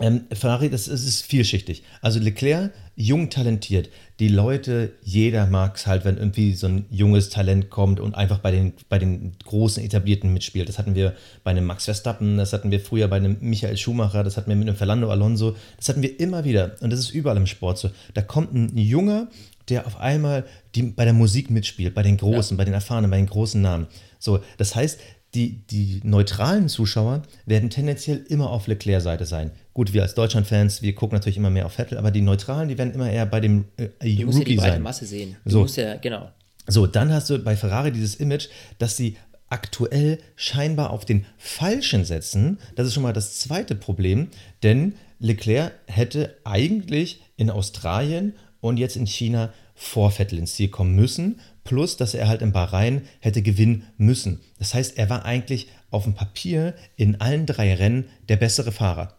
ähm, 0.01 0.23
Ferrari, 0.33 0.71
das, 0.71 0.87
das, 0.87 1.05
ist 1.05 1.23
vielschichtig. 1.23 1.83
Also 2.01 2.19
Leclerc, 2.21 2.73
jung 3.01 3.31
talentiert. 3.31 3.89
Die 4.19 4.29
Leute, 4.29 4.93
jeder 5.03 5.47
mag 5.47 5.77
es 5.77 5.87
halt, 5.87 6.05
wenn 6.05 6.19
irgendwie 6.19 6.53
so 6.55 6.67
ein 6.67 6.85
junges 6.91 7.31
Talent 7.31 7.71
kommt 7.71 7.99
und 7.99 8.15
einfach 8.15 8.39
bei 8.39 8.51
den, 8.51 8.75
bei 8.89 8.99
den 8.99 9.33
großen 9.45 9.83
Etablierten 9.83 10.33
mitspielt. 10.33 10.69
Das 10.69 10.79
hatten 10.79 10.95
wir 10.95 11.15
bei 11.43 11.53
einem 11.53 11.65
Max 11.65 11.87
Verstappen, 11.87 12.37
das 12.37 12.53
hatten 12.53 12.71
wir 12.71 12.81
früher 12.81 13.09
bei 13.09 13.17
einem 13.17 13.39
Michael 13.41 13.77
Schumacher, 13.77 14.23
das 14.23 14.37
hatten 14.37 14.51
wir 14.51 14.57
mit 14.57 14.69
einem 14.69 14.77
Fernando 14.77 15.11
Alonso. 15.11 15.57
Das 15.79 15.89
hatten 15.89 16.03
wir 16.03 16.21
immer 16.21 16.45
wieder. 16.45 16.77
Und 16.81 16.91
das 16.91 17.01
ist 17.01 17.11
überall 17.11 17.39
im 17.39 17.47
Sport 17.47 17.79
so. 17.79 17.91
Da 18.15 18.23
kommt 18.23 18.53
ein 18.53 18.77
junger, 18.77 19.29
der 19.71 19.87
auf 19.87 19.99
einmal 19.99 20.45
die, 20.75 20.83
bei 20.83 21.05
der 21.05 21.15
Musik 21.15 21.51
mitspielt, 21.51 21.95
bei 21.95 22.03
den 22.03 22.19
Großen, 22.19 22.57
ja. 22.57 22.59
bei 22.59 22.65
den 22.65 22.75
Erfahrenen, 22.75 23.11
bei 23.11 23.17
den 23.17 23.27
großen 23.27 23.61
Namen. 23.61 23.87
So, 24.19 24.41
das 24.59 24.75
heißt, 24.75 25.01
die, 25.35 25.61
die 25.71 26.01
neutralen 26.03 26.69
Zuschauer 26.69 27.23
werden 27.47 27.71
tendenziell 27.71 28.25
immer 28.29 28.51
auf 28.51 28.67
Leclerc-Seite 28.67 29.27
sein. 29.27 29.53
Gut, 29.75 29.93
wir 29.93 30.03
als 30.03 30.15
Deutschland-Fans, 30.15 30.83
wir 30.83 30.95
gucken 30.95 31.17
natürlich 31.17 31.37
immer 31.37 31.51
mehr 31.51 31.67
auf 31.67 31.73
Vettel, 31.73 31.99
aber 31.99 32.11
die 32.11 32.21
Neutralen, 32.21 32.69
die 32.69 32.79
werden 32.79 32.93
immer 32.93 33.11
eher 33.11 33.27
bei 33.27 33.41
dem 33.41 33.67
äh, 33.77 33.89
du 34.01 34.27
musst 34.27 34.39
Rookie 34.39 34.55
ja 34.55 34.63
die 34.63 34.69
breite 34.69 34.81
Masse 34.81 35.07
sehen. 35.07 35.37
Du 35.45 35.51
so. 35.51 35.61
musst 35.61 35.77
ja, 35.77 35.97
genau. 35.97 36.31
So, 36.67 36.87
dann 36.87 37.13
hast 37.13 37.31
du 37.31 37.39
bei 37.39 37.57
Ferrari 37.57 37.93
dieses 37.93 38.17
Image, 38.17 38.49
dass 38.79 38.97
sie 38.97 39.17
aktuell 39.49 40.19
scheinbar 40.37 40.91
auf 40.91 41.05
den 41.05 41.27
Falschen 41.37 42.05
setzen. 42.05 42.59
Das 42.77 42.87
ist 42.87 42.95
schon 42.95 43.03
mal 43.03 43.13
das 43.13 43.39
zweite 43.39 43.75
Problem, 43.75 44.29
denn 44.63 44.95
Leclerc 45.19 45.73
hätte 45.87 46.37
eigentlich 46.45 47.21
in 47.37 47.51
Australien 47.51 48.35
und 48.61 48.79
jetzt 48.79 48.97
in 48.97 49.07
China 49.07 49.53
vor 49.75 50.11
Vettel 50.11 50.39
ins 50.39 50.55
Ziel 50.55 50.69
kommen 50.69 50.95
müssen, 50.95 51.41
plus 51.71 51.97
dass 51.97 52.15
er 52.15 52.27
halt 52.27 52.43
in 52.43 52.51
Bahrain 52.51 53.03
hätte 53.21 53.43
gewinnen 53.43 53.85
müssen. 53.97 54.41
Das 54.59 54.75
heißt, 54.75 54.99
er 54.99 55.09
war 55.09 55.25
eigentlich 55.25 55.69
auf 55.93 56.03
dem 56.03 56.15
Papier 56.15 56.75
in 56.97 57.21
allen 57.21 57.47
drei 57.47 57.75
Rennen 57.75 58.07
der 58.29 58.37
bessere 58.37 58.73
Fahrer. 58.73 59.15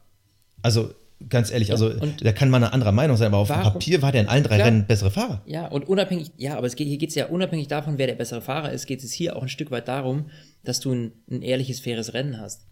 Also 0.62 0.94
ganz 1.30 1.50
ehrlich, 1.50 1.72
also 1.72 1.90
da 1.90 2.32
kann 2.34 2.50
man 2.50 2.62
eine 2.62 2.74
andere 2.74 2.92
Meinung 2.92 3.16
sein, 3.16 3.28
aber 3.28 3.38
auf 3.38 3.48
warum? 3.48 3.64
dem 3.64 3.74
Papier 3.74 4.02
war 4.02 4.12
der 4.12 4.22
in 4.22 4.28
allen 4.28 4.44
drei 4.44 4.56
Klar. 4.56 4.68
Rennen 4.68 4.86
bessere 4.86 5.12
Fahrer. 5.12 5.42
Ja, 5.46 5.68
und 5.68 5.88
unabhängig, 5.88 6.32
ja, 6.36 6.58
aber 6.58 6.68
es 6.68 6.76
geht, 6.76 6.90
hier 6.90 6.98
geht 6.98 7.10
es 7.10 7.16
ja 7.16 7.28
unabhängig 7.28 7.70
davon, 7.70 7.98
wer 7.98 8.08
der 8.08 8.16
bessere 8.16 8.42
Fahrer 8.42 8.74
ist, 8.74 8.86
geht 8.86 9.02
es 9.02 9.14
hier 9.14 9.38
auch 9.38 9.44
ein 9.44 9.50
Stück 9.50 9.72
weit 9.72 9.88
darum, 9.88 10.30
dass 10.66 10.82
du 10.82 10.92
ein, 10.92 11.12
ein 11.30 11.44
ehrliches, 11.44 11.80
faires 11.80 12.14
Rennen 12.14 12.38
hast. 12.38 12.66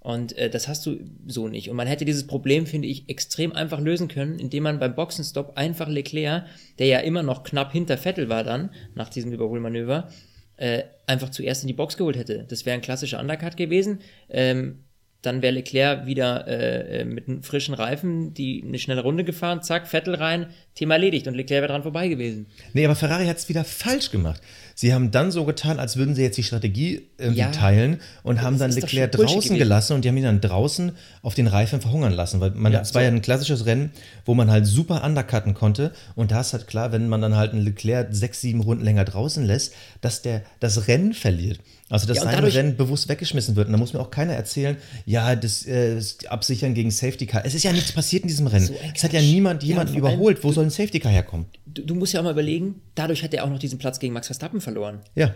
Und 0.00 0.36
äh, 0.38 0.48
das 0.48 0.68
hast 0.68 0.86
du 0.86 1.00
so 1.26 1.48
nicht. 1.48 1.70
Und 1.70 1.76
man 1.76 1.86
hätte 1.86 2.04
dieses 2.04 2.26
Problem, 2.26 2.66
finde 2.66 2.88
ich, 2.88 3.08
extrem 3.08 3.52
einfach 3.52 3.80
lösen 3.80 4.08
können, 4.08 4.38
indem 4.38 4.62
man 4.62 4.78
beim 4.78 4.94
Boxenstopp 4.94 5.56
einfach 5.56 5.88
Leclerc, 5.88 6.46
der 6.78 6.86
ja 6.86 6.98
immer 7.00 7.22
noch 7.22 7.42
knapp 7.42 7.72
hinter 7.72 7.98
Vettel 7.98 8.28
war 8.28 8.44
dann, 8.44 8.70
nach 8.94 9.08
diesem 9.08 9.32
Überholmanöver, 9.32 10.08
äh, 10.56 10.84
einfach 11.06 11.30
zuerst 11.30 11.62
in 11.62 11.68
die 11.68 11.74
Box 11.74 11.96
geholt 11.96 12.16
hätte. 12.16 12.44
Das 12.48 12.64
wäre 12.64 12.74
ein 12.74 12.80
klassischer 12.80 13.20
Undercut 13.20 13.56
gewesen. 13.56 14.00
Ähm, 14.28 14.84
dann 15.22 15.42
wäre 15.42 15.52
Leclerc 15.52 16.06
wieder 16.06 16.46
äh, 16.46 17.00
äh, 17.00 17.04
mit 17.04 17.26
einem 17.26 17.42
frischen 17.42 17.74
Reifen 17.74 18.34
die 18.34 18.62
eine 18.64 18.78
schnelle 18.78 19.02
Runde 19.02 19.24
gefahren, 19.24 19.62
zack, 19.62 19.88
Vettel 19.88 20.14
rein, 20.14 20.46
Thema 20.76 20.94
erledigt 20.94 21.26
und 21.26 21.34
Leclerc 21.34 21.62
wäre 21.62 21.72
dran 21.72 21.82
vorbei 21.82 22.06
gewesen. 22.06 22.46
Nee, 22.72 22.84
aber 22.84 22.94
Ferrari 22.94 23.26
hat 23.26 23.36
es 23.36 23.48
wieder 23.48 23.64
falsch 23.64 24.12
gemacht. 24.12 24.40
Sie 24.76 24.94
haben 24.94 25.10
dann 25.10 25.32
so 25.32 25.44
getan, 25.44 25.80
als 25.80 25.96
würden 25.96 26.14
sie 26.14 26.22
jetzt 26.22 26.36
die 26.36 26.44
Strategie 26.44 27.08
irgendwie 27.18 27.40
ja, 27.40 27.50
teilen 27.50 28.00
und 28.22 28.42
haben 28.42 28.60
dann 28.60 28.70
Leclerc 28.70 29.10
draußen 29.10 29.58
gelassen 29.58 29.94
und 29.94 30.04
die 30.04 30.08
haben 30.08 30.16
ihn 30.16 30.22
dann 30.22 30.40
draußen 30.40 30.92
auf 31.22 31.34
den 31.34 31.48
Reifen 31.48 31.80
verhungern 31.80 32.12
lassen, 32.12 32.40
weil 32.40 32.52
man, 32.52 32.72
ja, 32.72 32.78
das 32.78 32.90
so. 32.90 32.94
war 32.94 33.02
ja 33.02 33.08
ein 33.08 33.20
klassisches 33.20 33.66
Rennen, 33.66 33.90
wo 34.24 34.34
man 34.34 34.52
halt 34.52 34.66
super 34.66 35.02
undercutten 35.02 35.54
konnte 35.54 35.92
und 36.14 36.30
da 36.30 36.42
ist 36.42 36.52
halt 36.52 36.68
klar, 36.68 36.92
wenn 36.92 37.08
man 37.08 37.20
dann 37.20 37.34
halt 37.34 37.54
einen 37.54 37.64
Leclerc 37.64 38.14
sechs, 38.14 38.40
sieben 38.40 38.60
Runden 38.60 38.84
länger 38.84 39.04
draußen 39.04 39.44
lässt, 39.44 39.74
dass 40.00 40.22
der 40.22 40.42
das 40.60 40.86
Rennen 40.86 41.12
verliert. 41.12 41.58
Also, 41.90 42.06
dass 42.06 42.18
ja, 42.18 42.24
sein 42.24 42.44
Rennen 42.44 42.76
bewusst 42.76 43.08
weggeschmissen 43.08 43.56
wird. 43.56 43.68
Und 43.68 43.72
da 43.72 43.78
muss 43.78 43.94
mir 43.94 44.00
auch 44.00 44.10
keiner 44.10 44.34
erzählen, 44.34 44.76
ja, 45.06 45.34
das, 45.34 45.64
äh, 45.64 45.94
das 45.94 46.18
Absichern 46.26 46.74
gegen 46.74 46.90
Safety 46.90 47.26
Car. 47.26 47.46
Es 47.46 47.54
ist 47.54 47.62
ja 47.62 47.72
nichts 47.72 47.92
passiert 47.92 48.24
in 48.24 48.28
diesem 48.28 48.46
Rennen. 48.46 48.66
So 48.66 48.74
es 48.94 49.02
hat 49.02 49.14
ja 49.14 49.22
niemand 49.22 49.62
jemanden 49.62 49.94
ja, 49.94 50.00
überholt. 50.00 50.44
Wo 50.44 50.52
soll 50.52 50.64
ein 50.64 50.70
Safety 50.70 51.00
Car 51.00 51.10
herkommen? 51.10 51.46
Du, 51.64 51.82
du, 51.82 51.94
musst 51.94 52.12
ja 52.12 52.20
auch 52.20 52.24
mal 52.24 52.32
überlegen, 52.32 52.82
dadurch 52.94 53.22
hat 53.22 53.32
er 53.32 53.44
auch 53.44 53.48
noch 53.48 53.58
diesen 53.58 53.78
Platz 53.78 53.98
gegen 54.00 54.12
Max 54.12 54.26
Verstappen 54.26 54.60
verloren. 54.60 55.00
Ja. 55.14 55.34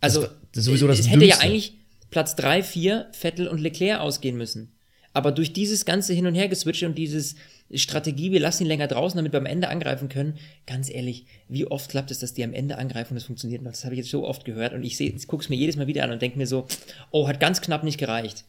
Also, 0.00 0.22
das, 0.22 0.30
das 0.52 0.58
ist 0.60 0.64
sowieso 0.64 0.86
das 0.86 1.00
es 1.00 1.10
hätte 1.10 1.26
ja 1.26 1.38
eigentlich 1.40 1.74
Platz 2.10 2.34
3, 2.36 2.62
4, 2.62 3.08
Vettel 3.12 3.46
und 3.46 3.60
Leclerc 3.60 4.00
ausgehen 4.00 4.38
müssen. 4.38 4.72
Aber 5.12 5.32
durch 5.32 5.52
dieses 5.52 5.84
ganze 5.84 6.14
Hin- 6.14 6.26
und 6.26 6.34
Her-Geswitcht 6.34 6.84
und 6.84 6.96
dieses 6.96 7.36
Strategie, 7.72 8.30
wir 8.30 8.40
lassen 8.40 8.64
ihn 8.64 8.68
länger 8.68 8.86
draußen, 8.86 9.16
damit 9.16 9.32
wir 9.32 9.40
am 9.40 9.46
Ende 9.46 9.68
angreifen 9.68 10.08
können, 10.08 10.38
ganz 10.66 10.90
ehrlich, 10.90 11.26
wie 11.48 11.66
oft 11.66 11.90
klappt 11.90 12.10
es, 12.10 12.18
dass 12.18 12.34
die 12.34 12.44
am 12.44 12.52
Ende 12.52 12.78
angreifen 12.78 13.14
und 13.14 13.16
es 13.16 13.24
funktioniert 13.24 13.62
noch? 13.62 13.72
Das 13.72 13.84
habe 13.84 13.94
ich 13.94 14.00
jetzt 14.00 14.10
so 14.10 14.26
oft 14.26 14.44
gehört 14.44 14.74
und 14.74 14.84
ich 14.84 14.98
gucke 15.26 15.42
es 15.42 15.48
mir 15.48 15.56
jedes 15.56 15.76
Mal 15.76 15.86
wieder 15.86 16.04
an 16.04 16.12
und 16.12 16.22
denke 16.22 16.38
mir 16.38 16.46
so, 16.46 16.66
oh, 17.10 17.26
hat 17.26 17.40
ganz 17.40 17.60
knapp 17.60 17.82
nicht 17.82 17.98
gereicht. 17.98 18.44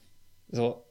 So, 0.51 0.84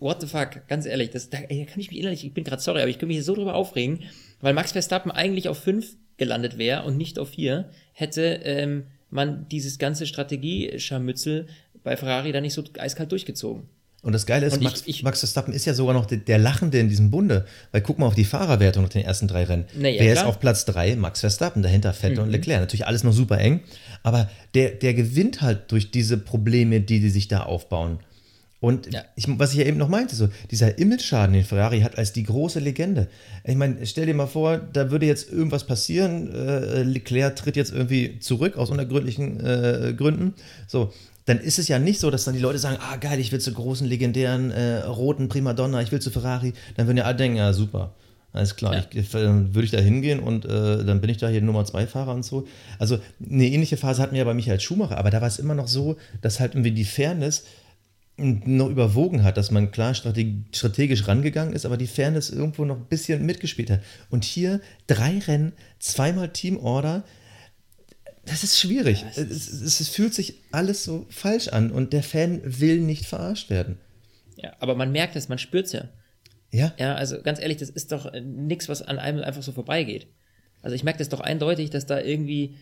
what 0.00 0.20
the 0.20 0.26
fuck, 0.26 0.66
ganz 0.68 0.86
ehrlich, 0.86 1.10
das, 1.10 1.30
da, 1.30 1.38
ey, 1.38 1.64
da 1.64 1.70
kann 1.70 1.80
ich 1.80 1.90
mich 1.90 2.00
innerlich, 2.00 2.24
ich 2.24 2.34
bin 2.34 2.44
gerade 2.44 2.62
sorry, 2.62 2.80
aber 2.80 2.90
ich 2.90 2.96
könnte 2.96 3.08
mich 3.08 3.16
hier 3.16 3.24
so 3.24 3.34
drüber 3.34 3.54
aufregen, 3.54 4.00
weil 4.40 4.54
Max 4.54 4.72
Verstappen 4.72 5.10
eigentlich 5.10 5.48
auf 5.48 5.58
5 5.58 5.96
gelandet 6.16 6.58
wäre 6.58 6.84
und 6.84 6.96
nicht 6.96 7.18
auf 7.18 7.30
4, 7.30 7.70
hätte 7.92 8.22
ähm, 8.44 8.84
man 9.10 9.48
dieses 9.48 9.78
ganze 9.78 10.06
Strategie-Scharmützel 10.06 11.46
bei 11.82 11.96
Ferrari 11.96 12.32
da 12.32 12.40
nicht 12.40 12.54
so 12.54 12.64
eiskalt 12.78 13.12
durchgezogen. 13.12 13.68
Und 14.04 14.12
das 14.12 14.26
Geile 14.26 14.46
ist, 14.46 14.60
Max, 14.60 14.82
ich, 14.84 15.02
Max, 15.02 15.20
Verstappen 15.20 15.54
ist 15.54 15.64
ja 15.64 15.72
sogar 15.72 15.94
noch 15.94 16.04
der, 16.04 16.18
der, 16.18 16.38
Lachende 16.38 16.78
in 16.78 16.90
diesem 16.90 17.10
Bunde. 17.10 17.46
Weil 17.72 17.80
guck 17.80 17.98
mal 17.98 18.06
auf 18.06 18.14
die 18.14 18.26
Fahrerwertung 18.26 18.82
nach 18.82 18.90
den 18.90 19.02
ersten 19.02 19.28
drei 19.28 19.44
Rennen. 19.44 19.64
Ja, 19.74 19.82
Wer 19.82 19.94
klar. 19.94 20.12
ist 20.12 20.24
auf 20.24 20.38
Platz 20.38 20.66
drei? 20.66 20.94
Max 20.94 21.20
Verstappen, 21.20 21.62
dahinter 21.62 21.94
Vettel 21.94 22.18
mhm. 22.18 22.24
und 22.24 22.30
Leclerc. 22.30 22.60
Natürlich 22.60 22.86
alles 22.86 23.02
noch 23.02 23.14
super 23.14 23.38
eng. 23.38 23.60
Aber 24.02 24.28
der, 24.54 24.72
der 24.72 24.92
gewinnt 24.92 25.40
halt 25.40 25.72
durch 25.72 25.90
diese 25.90 26.18
Probleme, 26.18 26.82
die, 26.82 27.00
die 27.00 27.08
sich 27.08 27.28
da 27.28 27.44
aufbauen. 27.44 27.98
Und 28.64 28.94
ja. 28.94 29.04
ich, 29.14 29.26
was 29.28 29.52
ich 29.52 29.58
ja 29.58 29.66
eben 29.66 29.76
noch 29.76 29.90
meinte, 29.90 30.16
so 30.16 30.30
dieser 30.50 30.78
Image-Schaden, 30.78 31.34
den 31.34 31.44
Ferrari 31.44 31.80
hat 31.80 31.98
als 31.98 32.12
die 32.14 32.22
große 32.22 32.60
Legende. 32.60 33.08
Ich 33.44 33.56
meine, 33.56 33.86
stell 33.86 34.06
dir 34.06 34.14
mal 34.14 34.26
vor, 34.26 34.56
da 34.56 34.90
würde 34.90 35.04
jetzt 35.04 35.30
irgendwas 35.30 35.64
passieren, 35.64 36.32
äh, 36.32 36.82
Leclerc 36.82 37.36
tritt 37.36 37.56
jetzt 37.56 37.72
irgendwie 37.72 38.20
zurück 38.20 38.56
aus 38.56 38.70
unergründlichen 38.70 39.38
äh, 39.38 39.92
Gründen. 39.94 40.32
So, 40.66 40.94
dann 41.26 41.38
ist 41.38 41.58
es 41.58 41.68
ja 41.68 41.78
nicht 41.78 42.00
so, 42.00 42.10
dass 42.10 42.24
dann 42.24 42.34
die 42.34 42.40
Leute 42.40 42.58
sagen, 42.58 42.78
ah 42.80 42.96
geil, 42.96 43.18
ich 43.18 43.32
will 43.32 43.40
zu 43.40 43.52
großen, 43.52 43.86
legendären, 43.86 44.50
äh, 44.50 44.80
roten 44.80 45.28
Primadonna, 45.28 45.80
ich 45.80 45.90
will 45.90 46.00
zu 46.00 46.10
Ferrari. 46.10 46.52
Dann 46.76 46.86
würden 46.86 46.98
ja 46.98 47.04
alle 47.04 47.16
denken, 47.16 47.38
ja 47.38 47.52
super, 47.52 47.94
alles 48.32 48.56
klar, 48.56 48.74
ja. 48.74 48.84
ich, 48.92 49.10
dann 49.10 49.54
würde 49.54 49.64
ich 49.64 49.70
da 49.70 49.78
hingehen 49.78 50.20
und 50.20 50.44
äh, 50.44 50.84
dann 50.84 51.00
bin 51.00 51.08
ich 51.08 51.18
da 51.18 51.28
hier 51.28 51.40
Nummer 51.40 51.64
zwei 51.64 51.86
Fahrer 51.86 52.14
und 52.14 52.24
so. 52.24 52.46
Also 52.78 52.98
eine 53.24 53.46
ähnliche 53.46 53.76
Phase 53.76 54.02
hatten 54.02 54.12
wir 54.12 54.18
ja 54.18 54.24
bei 54.24 54.34
Michael 54.34 54.60
Schumacher, 54.60 54.98
aber 54.98 55.10
da 55.10 55.20
war 55.20 55.28
es 55.28 55.38
immer 55.38 55.54
noch 55.54 55.68
so, 55.68 55.96
dass 56.20 56.40
halt 56.40 56.54
irgendwie 56.54 56.72
die 56.72 56.84
Fairness 56.84 57.44
noch 58.16 58.68
überwogen 58.68 59.24
hat, 59.24 59.36
dass 59.36 59.50
man 59.50 59.72
klar 59.72 59.94
strategisch 59.94 61.08
rangegangen 61.08 61.52
ist, 61.52 61.66
aber 61.66 61.76
die 61.76 61.88
Fairness 61.88 62.30
irgendwo 62.30 62.64
noch 62.64 62.76
ein 62.76 62.84
bisschen 62.84 63.26
mitgespielt 63.26 63.70
hat. 63.70 63.80
Und 64.08 64.24
hier 64.24 64.60
drei 64.86 65.18
Rennen, 65.18 65.52
zweimal 65.80 66.28
Teamorder, 66.28 67.02
das 68.26 68.44
ist 68.44 68.58
schwierig. 68.58 69.02
Ja, 69.02 69.08
es, 69.08 69.48
es, 69.50 69.80
es, 69.80 69.88
fühlt 69.88 70.14
sich 70.14 70.42
alles 70.50 70.84
so 70.84 71.06
falsch 71.10 71.48
an 71.48 71.70
und 71.70 71.92
der 71.92 72.02
Fan 72.02 72.40
will 72.44 72.80
nicht 72.80 73.06
verarscht 73.06 73.50
werden. 73.50 73.78
Ja, 74.36 74.54
aber 74.58 74.74
man 74.74 74.92
merkt 74.92 75.16
es, 75.16 75.28
man 75.28 75.38
spürt 75.38 75.66
es 75.66 75.72
ja. 75.72 75.88
Ja. 76.50 76.72
Ja, 76.78 76.94
also 76.94 77.20
ganz 77.22 77.40
ehrlich, 77.40 77.58
das 77.58 77.70
ist 77.70 77.92
doch 77.92 78.06
äh, 78.06 78.20
nichts, 78.20 78.68
was 78.68 78.82
an 78.82 78.98
einem 78.98 79.22
einfach 79.22 79.42
so 79.42 79.52
vorbeigeht. 79.52 80.06
Also 80.62 80.76
ich 80.76 80.84
merke 80.84 80.98
das 80.98 81.08
doch 81.08 81.20
eindeutig, 81.20 81.70
dass 81.70 81.86
da 81.86 82.00
irgendwie 82.00 82.56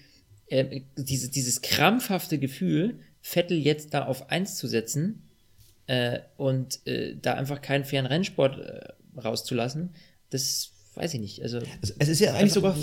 äh, 0.47 0.83
diese, 0.97 1.31
dieses 1.31 1.63
krampfhafte 1.63 2.39
Gefühl, 2.39 3.01
Vettel 3.21 3.59
jetzt 3.59 3.95
da 3.95 4.05
auf 4.05 4.31
1 4.31 4.57
zu 4.57 4.67
setzen 4.67 5.29
äh, 5.87 6.21
und 6.37 6.85
äh, 6.87 7.17
da 7.21 7.35
einfach 7.35 7.61
keinen 7.61 7.85
fairen 7.85 8.07
Rennsport 8.07 8.59
äh, 8.59 9.21
rauszulassen, 9.21 9.95
das 10.31 10.73
weiß 10.95 11.15
ich 11.15 11.21
nicht. 11.21 11.43
Also 11.43 11.59
es, 11.81 11.95
es 11.99 12.09
ist 12.09 12.21
ja 12.21 12.35
eigentlich 12.35 12.53
sogar 12.53 12.77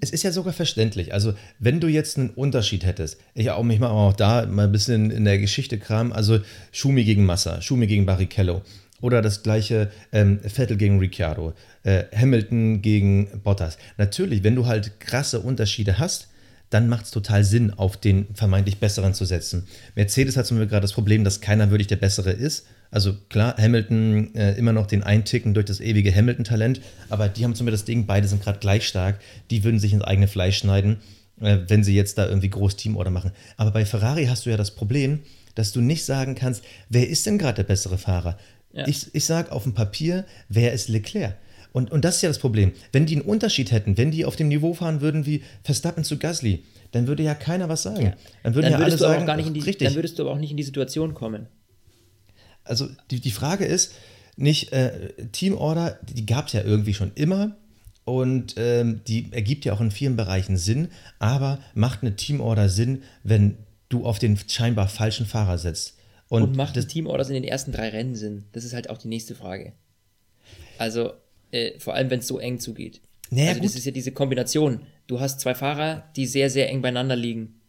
es 0.00 0.10
ist 0.10 0.22
ja 0.22 0.32
sogar 0.32 0.52
verständlich. 0.52 1.12
Also, 1.12 1.34
wenn 1.58 1.80
du 1.80 1.88
jetzt 1.88 2.18
einen 2.18 2.30
Unterschied 2.30 2.84
hättest, 2.84 3.18
ich 3.34 3.50
auch 3.50 3.62
mich 3.62 3.78
mal 3.78 3.90
auch 3.90 4.12
da 4.12 4.46
mal 4.46 4.64
ein 4.64 4.72
bisschen 4.72 5.10
in 5.10 5.24
der 5.24 5.38
Geschichte 5.38 5.78
kram, 5.78 6.12
also 6.12 6.40
Schumi 6.72 7.04
gegen 7.04 7.24
Massa, 7.24 7.60
Schumi 7.60 7.86
gegen 7.86 8.06
Barrichello 8.06 8.62
oder 9.00 9.20
das 9.20 9.42
gleiche 9.42 9.90
ähm, 10.12 10.40
Vettel 10.40 10.76
gegen 10.76 10.98
Ricciardo, 10.98 11.52
äh, 11.82 12.04
Hamilton 12.16 12.82
gegen 12.82 13.28
Bottas. 13.42 13.76
Natürlich, 13.98 14.42
wenn 14.44 14.54
du 14.54 14.66
halt 14.66 15.00
krasse 15.00 15.40
Unterschiede 15.40 15.98
hast, 15.98 16.28
dann 16.70 16.88
macht 16.88 17.04
es 17.04 17.10
total 17.10 17.44
Sinn, 17.44 17.72
auf 17.74 17.98
den 17.98 18.26
vermeintlich 18.34 18.78
Besseren 18.78 19.12
zu 19.12 19.26
setzen. 19.26 19.66
Mercedes 19.94 20.36
hat 20.36 20.46
zum 20.46 20.56
Beispiel 20.56 20.70
gerade 20.70 20.82
das 20.82 20.94
Problem, 20.94 21.22
dass 21.22 21.42
keiner 21.42 21.70
wirklich 21.70 21.88
der 21.88 21.96
Bessere 21.96 22.30
ist. 22.30 22.66
Also 22.92 23.14
klar, 23.30 23.56
Hamilton 23.56 24.34
äh, 24.34 24.52
immer 24.52 24.72
noch 24.72 24.86
den 24.86 25.02
Einticken 25.02 25.54
durch 25.54 25.64
das 25.64 25.80
ewige 25.80 26.14
Hamilton-Talent, 26.14 26.82
aber 27.08 27.28
die 27.28 27.42
haben 27.42 27.54
zum 27.54 27.64
Beispiel 27.64 27.72
das 27.72 27.84
Ding, 27.86 28.06
beide 28.06 28.28
sind 28.28 28.42
gerade 28.42 28.58
gleich 28.58 28.86
stark, 28.86 29.18
die 29.50 29.64
würden 29.64 29.80
sich 29.80 29.94
ins 29.94 30.04
eigene 30.04 30.28
Fleisch 30.28 30.58
schneiden, 30.58 30.98
äh, 31.40 31.58
wenn 31.68 31.82
sie 31.82 31.96
jetzt 31.96 32.18
da 32.18 32.28
irgendwie 32.28 32.50
groß 32.50 32.76
Teamorder 32.76 33.10
machen. 33.10 33.32
Aber 33.56 33.70
bei 33.70 33.86
Ferrari 33.86 34.26
hast 34.26 34.44
du 34.44 34.50
ja 34.50 34.58
das 34.58 34.72
Problem, 34.72 35.20
dass 35.54 35.72
du 35.72 35.80
nicht 35.80 36.04
sagen 36.04 36.34
kannst, 36.34 36.62
wer 36.90 37.08
ist 37.08 37.24
denn 37.24 37.38
gerade 37.38 37.56
der 37.56 37.62
bessere 37.64 37.96
Fahrer? 37.96 38.38
Ja. 38.74 38.86
Ich, 38.86 39.14
ich 39.14 39.24
sage 39.24 39.52
auf 39.52 39.62
dem 39.62 39.72
Papier, 39.72 40.26
wer 40.50 40.74
ist 40.74 40.88
Leclerc? 40.88 41.36
Und, 41.72 41.90
und 41.90 42.04
das 42.04 42.16
ist 42.16 42.22
ja 42.22 42.28
das 42.28 42.38
Problem. 42.38 42.72
Wenn 42.92 43.06
die 43.06 43.16
einen 43.16 43.24
Unterschied 43.24 43.72
hätten, 43.72 43.96
wenn 43.96 44.10
die 44.10 44.26
auf 44.26 44.36
dem 44.36 44.48
Niveau 44.48 44.74
fahren 44.74 45.00
würden 45.00 45.24
wie 45.24 45.42
Verstappen 45.64 46.04
zu 46.04 46.18
Gasly, 46.18 46.64
dann 46.90 47.06
würde 47.06 47.22
ja 47.22 47.34
keiner 47.34 47.70
was 47.70 47.82
sagen. 47.82 48.04
Ja. 48.04 48.16
Dann 48.42 48.54
würden 48.54 48.70
dann 48.70 48.80
ja 48.80 48.84
alle 48.84 48.98
sagen, 48.98 49.54
die, 49.54 49.60
richtig. 49.60 49.88
Dann 49.88 49.94
würdest 49.94 50.18
du 50.18 50.24
aber 50.24 50.32
auch 50.32 50.38
nicht 50.38 50.50
in 50.50 50.58
die 50.58 50.62
Situation 50.62 51.14
kommen. 51.14 51.46
Also 52.64 52.88
die, 53.10 53.20
die 53.20 53.30
Frage 53.30 53.64
ist 53.64 53.94
nicht, 54.36 54.72
äh, 54.72 55.12
Teamorder, 55.32 55.98
die 56.08 56.26
gab 56.26 56.46
es 56.46 56.52
ja 56.52 56.62
irgendwie 56.62 56.94
schon 56.94 57.12
immer 57.14 57.56
und 58.04 58.54
ähm, 58.56 59.02
die 59.06 59.32
ergibt 59.32 59.64
ja 59.64 59.72
auch 59.72 59.80
in 59.80 59.90
vielen 59.90 60.16
Bereichen 60.16 60.56
Sinn, 60.56 60.88
aber 61.18 61.58
macht 61.74 62.02
eine 62.02 62.16
Teamorder 62.16 62.68
Sinn, 62.68 63.02
wenn 63.22 63.58
du 63.88 64.06
auf 64.06 64.18
den 64.18 64.38
scheinbar 64.48 64.88
falschen 64.88 65.26
Fahrer 65.26 65.58
setzt? 65.58 65.96
Und, 66.28 66.42
und 66.42 66.56
macht 66.56 66.76
das 66.76 66.86
Teamorders 66.86 67.28
in 67.28 67.34
den 67.34 67.44
ersten 67.44 67.72
drei 67.72 67.90
Rennen 67.90 68.14
Sinn? 68.14 68.44
Das 68.52 68.64
ist 68.64 68.72
halt 68.72 68.88
auch 68.88 68.96
die 68.96 69.08
nächste 69.08 69.34
Frage. 69.34 69.72
Also 70.78 71.12
äh, 71.50 71.78
vor 71.78 71.94
allem, 71.94 72.08
wenn 72.10 72.20
es 72.20 72.26
so 72.26 72.38
eng 72.38 72.58
zugeht. 72.58 73.02
Naja, 73.30 73.48
also 73.48 73.60
gut. 73.60 73.68
das 73.68 73.76
ist 73.76 73.84
ja 73.84 73.92
diese 73.92 74.12
Kombination. 74.12 74.80
Du 75.06 75.20
hast 75.20 75.40
zwei 75.40 75.54
Fahrer, 75.54 76.04
die 76.16 76.26
sehr, 76.26 76.48
sehr 76.48 76.70
eng 76.70 76.80
beieinander 76.80 77.16
liegen. 77.16 77.60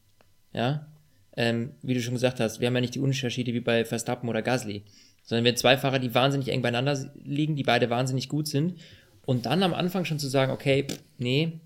Ja, 0.53 0.87
ähm, 1.35 1.71
wie 1.81 1.93
du 1.93 2.01
schon 2.01 2.13
gesagt 2.13 2.39
hast, 2.39 2.59
wir 2.59 2.67
haben 2.67 2.75
ja 2.75 2.81
nicht 2.81 2.95
die 2.95 2.99
Unterschiede 2.99 3.53
wie 3.53 3.59
bei 3.59 3.85
Verstappen 3.85 4.29
oder 4.29 4.41
Gasly, 4.41 4.83
sondern 5.23 5.45
wir 5.45 5.51
haben 5.51 5.57
zwei 5.57 5.77
Fahrer, 5.77 5.99
die 5.99 6.13
wahnsinnig 6.13 6.49
eng 6.49 6.61
beieinander 6.61 7.11
liegen, 7.23 7.55
die 7.55 7.63
beide 7.63 7.89
wahnsinnig 7.89 8.29
gut 8.29 8.47
sind. 8.47 8.79
Und 9.25 9.45
dann 9.45 9.63
am 9.63 9.73
Anfang 9.73 10.05
schon 10.05 10.19
zu 10.19 10.27
sagen, 10.27 10.51
okay, 10.51 10.85
nee, 11.17 11.59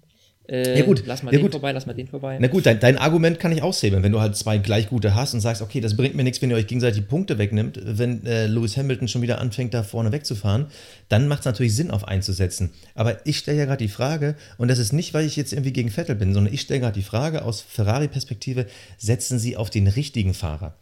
äh, 0.50 0.80
ja 0.80 0.86
gut, 0.86 1.04
lass 1.06 1.24
mal 1.24 1.32
ja 1.32 1.40
den 1.40 1.44
gut. 1.44 1.52
vorbei, 1.52 1.74
lass 1.74 1.86
mal 1.86 1.94
den 1.94 2.08
vorbei. 2.08 2.38
Na 2.40 2.48
gut, 2.48 2.66
dein, 2.66 2.80
dein 2.80 2.98
Argument 2.98 3.38
kann 3.38 3.52
ich 3.52 3.62
aushebeln, 3.62 4.02
wenn 4.02 4.14
du 4.14 4.22
halt 4.22 4.38
zwei 4.38 4.58
gleich 4.58 4.88
gute 4.88 5.14
hast 5.14 5.34
und 5.34 5.42
sagst, 5.42 5.62
okay, 5.62 5.82
das 5.82 5.98
bringt 5.98 6.16
mir 6.16 6.24
nichts, 6.24 6.42
wenn 6.42 6.50
ihr 6.50 6.56
euch 6.56 6.68
gegenseitig 6.68 7.08
Punkte 7.08 7.38
wegnimmt, 7.38 7.80
wenn 7.84 8.26
äh, 8.26 8.48
Lewis 8.48 8.78
Hamilton 8.78 9.10
schon 9.10 9.22
wieder 9.22 9.40
anfängt, 9.40 9.74
da 9.74 9.84
vorne 9.84 10.12
wegzufahren, 10.14 10.68
dann 11.10 11.28
macht 11.28 11.40
es 11.40 11.46
natürlich 11.46 11.76
Sinn, 11.76 11.92
auf 11.92 12.08
einzusetzen. 12.08 12.72
Aber 12.96 13.26
ich 13.26 13.38
stelle 13.38 13.58
ja 13.58 13.66
gerade 13.66 13.84
die 13.84 13.90
Frage, 13.90 14.36
und 14.58 14.70
das 14.70 14.80
ist 14.80 14.94
nicht, 14.94 15.14
weil 15.14 15.26
ich 15.26 15.36
jetzt 15.36 15.52
irgendwie 15.52 15.74
gegen 15.74 15.90
Vettel 15.90 16.16
bin, 16.16 16.34
sondern 16.34 16.54
ich 16.54 16.62
stelle 16.62 16.80
gerade 16.80 16.98
die 16.98 17.06
Frage 17.06 17.44
aus 17.44 17.62
Ferrari-Perspektive, 17.62 18.68
setzen 18.98 19.40
sie 19.40 19.58
auf 19.58 19.70
den 19.70 19.88
richtigen 19.88 20.34
Fahrer? 20.34 20.76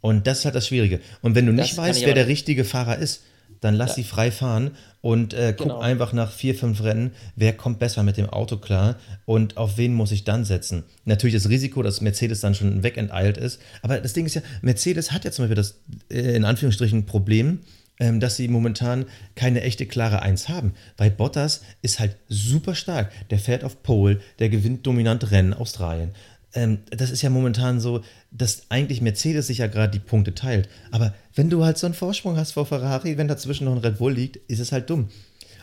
Und 0.00 0.26
das 0.26 0.38
ist 0.38 0.44
halt 0.46 0.54
das 0.54 0.66
Schwierige. 0.66 1.00
Und 1.20 1.34
wenn 1.34 1.44
du 1.44 1.52
das 1.52 1.66
nicht 1.66 1.76
weißt, 1.76 2.06
wer 2.06 2.14
der 2.14 2.26
richtige 2.26 2.64
Fahrer 2.64 2.96
ist, 2.96 3.20
dann 3.60 3.74
lass 3.74 3.90
ja. 3.90 3.94
sie 3.96 4.04
frei 4.04 4.30
fahren 4.30 4.72
und 5.00 5.34
äh, 5.34 5.54
guck 5.56 5.68
genau. 5.68 5.80
einfach 5.80 6.12
nach 6.12 6.32
vier, 6.32 6.54
fünf 6.54 6.82
Rennen, 6.82 7.12
wer 7.36 7.52
kommt 7.52 7.78
besser 7.78 8.02
mit 8.02 8.16
dem 8.16 8.28
Auto 8.28 8.56
klar 8.56 8.96
und 9.24 9.56
auf 9.56 9.78
wen 9.78 9.94
muss 9.94 10.12
ich 10.12 10.24
dann 10.24 10.44
setzen. 10.44 10.84
Natürlich 11.04 11.34
das 11.34 11.48
Risiko, 11.48 11.82
dass 11.82 12.00
Mercedes 12.00 12.40
dann 12.40 12.54
schon 12.54 12.82
wegenteilt 12.82 13.36
ist, 13.36 13.60
aber 13.82 14.00
das 14.00 14.12
Ding 14.12 14.26
ist 14.26 14.34
ja, 14.34 14.42
Mercedes 14.62 15.12
hat 15.12 15.24
ja 15.24 15.30
zum 15.30 15.44
Beispiel 15.44 15.56
das 15.56 15.80
äh, 16.10 16.36
in 16.36 16.44
Anführungsstrichen 16.44 17.06
Problem, 17.06 17.60
ähm, 18.00 18.18
dass 18.18 18.36
sie 18.36 18.48
momentan 18.48 19.04
keine 19.34 19.60
echte 19.60 19.84
klare 19.84 20.22
Eins 20.22 20.48
haben. 20.48 20.72
Weil 20.96 21.10
Bottas 21.10 21.60
ist 21.82 22.00
halt 22.00 22.16
super 22.28 22.74
stark. 22.74 23.12
Der 23.28 23.38
fährt 23.38 23.62
auf 23.62 23.82
Pole, 23.82 24.20
der 24.38 24.48
gewinnt 24.48 24.86
dominant 24.86 25.30
Rennen 25.30 25.52
Australien 25.52 26.12
ähm, 26.54 26.78
das 26.90 27.10
ist 27.10 27.22
ja 27.22 27.30
momentan 27.30 27.80
so, 27.80 28.02
dass 28.30 28.62
eigentlich 28.70 29.00
Mercedes 29.00 29.46
sich 29.46 29.58
ja 29.58 29.66
gerade 29.66 29.92
die 29.92 30.04
Punkte 30.04 30.34
teilt. 30.34 30.68
Aber 30.90 31.14
wenn 31.34 31.50
du 31.50 31.64
halt 31.64 31.78
so 31.78 31.86
einen 31.86 31.94
Vorsprung 31.94 32.36
hast 32.36 32.52
vor 32.52 32.66
Ferrari, 32.66 33.16
wenn 33.18 33.28
dazwischen 33.28 33.64
noch 33.64 33.72
ein 33.72 33.78
Red 33.78 33.98
Bull 33.98 34.12
liegt, 34.12 34.36
ist 34.50 34.58
es 34.58 34.72
halt 34.72 34.90
dumm. 34.90 35.08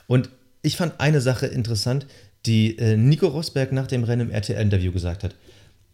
Und 0.08 0.30
ich 0.62 0.78
fand 0.78 1.00
eine 1.00 1.22
Sache 1.22 1.48
interessant, 1.48 2.08
die 2.46 2.78
äh, 2.78 2.96
Nico 2.96 3.28
Rosberg 3.28 3.72
nach 3.72 3.88
dem 3.88 4.04
Rennen 4.04 4.30
im 4.30 4.32
RTL-Interview 4.32 4.92
gesagt 4.92 5.24
hat. 5.24 5.36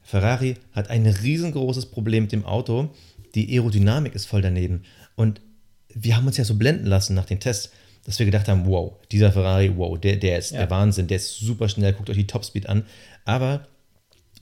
Ferrari 0.03 0.55
hat 0.73 0.89
ein 0.89 1.05
riesengroßes 1.07 1.87
Problem 1.87 2.23
mit 2.23 2.31
dem 2.31 2.45
Auto. 2.45 2.89
Die 3.35 3.51
Aerodynamik 3.53 4.13
ist 4.13 4.25
voll 4.25 4.41
daneben. 4.41 4.83
Und 5.15 5.41
wir 5.89 6.15
haben 6.15 6.27
uns 6.27 6.37
ja 6.37 6.43
so 6.43 6.55
blenden 6.55 6.85
lassen 6.85 7.15
nach 7.15 7.25
den 7.25 7.39
Tests, 7.39 7.71
dass 8.05 8.19
wir 8.19 8.25
gedacht 8.25 8.47
haben, 8.47 8.65
wow, 8.65 8.93
dieser 9.11 9.31
Ferrari, 9.31 9.71
wow, 9.75 9.97
der, 9.99 10.17
der 10.17 10.37
ist 10.37 10.51
ja. 10.51 10.59
der 10.59 10.69
Wahnsinn, 10.69 11.07
der 11.07 11.17
ist 11.17 11.39
super 11.39 11.69
schnell, 11.69 11.93
guckt 11.93 12.09
euch 12.09 12.17
die 12.17 12.27
Topspeed 12.27 12.67
an. 12.67 12.85
Aber 13.25 13.67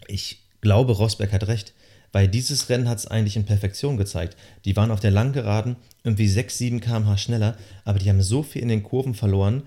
ich 0.08 0.44
glaube, 0.62 0.94
Rosberg 0.94 1.32
hat 1.34 1.48
recht, 1.48 1.74
weil 2.12 2.28
dieses 2.28 2.70
Rennen 2.70 2.90
hat 2.90 3.00
es 3.00 3.08
eigentlich 3.08 3.36
in 3.36 3.46
Perfektion 3.46 3.98
gezeigt. 3.98 4.36
Die 4.66 4.76
waren 4.76 4.92
auf 4.92 5.00
der 5.00 5.12
Langgeraden 5.12 5.78
irgendwie 6.04 6.28
6, 6.28 6.58
7 6.58 6.82
km/h 6.82 7.18
schneller, 7.18 7.58
aber 7.86 8.00
die 8.00 8.10
haben 8.10 8.22
so 8.22 8.44
viel 8.44 8.62
in 8.62 8.70
den 8.70 8.84
Kurven 8.84 9.14
verloren, 9.14 9.64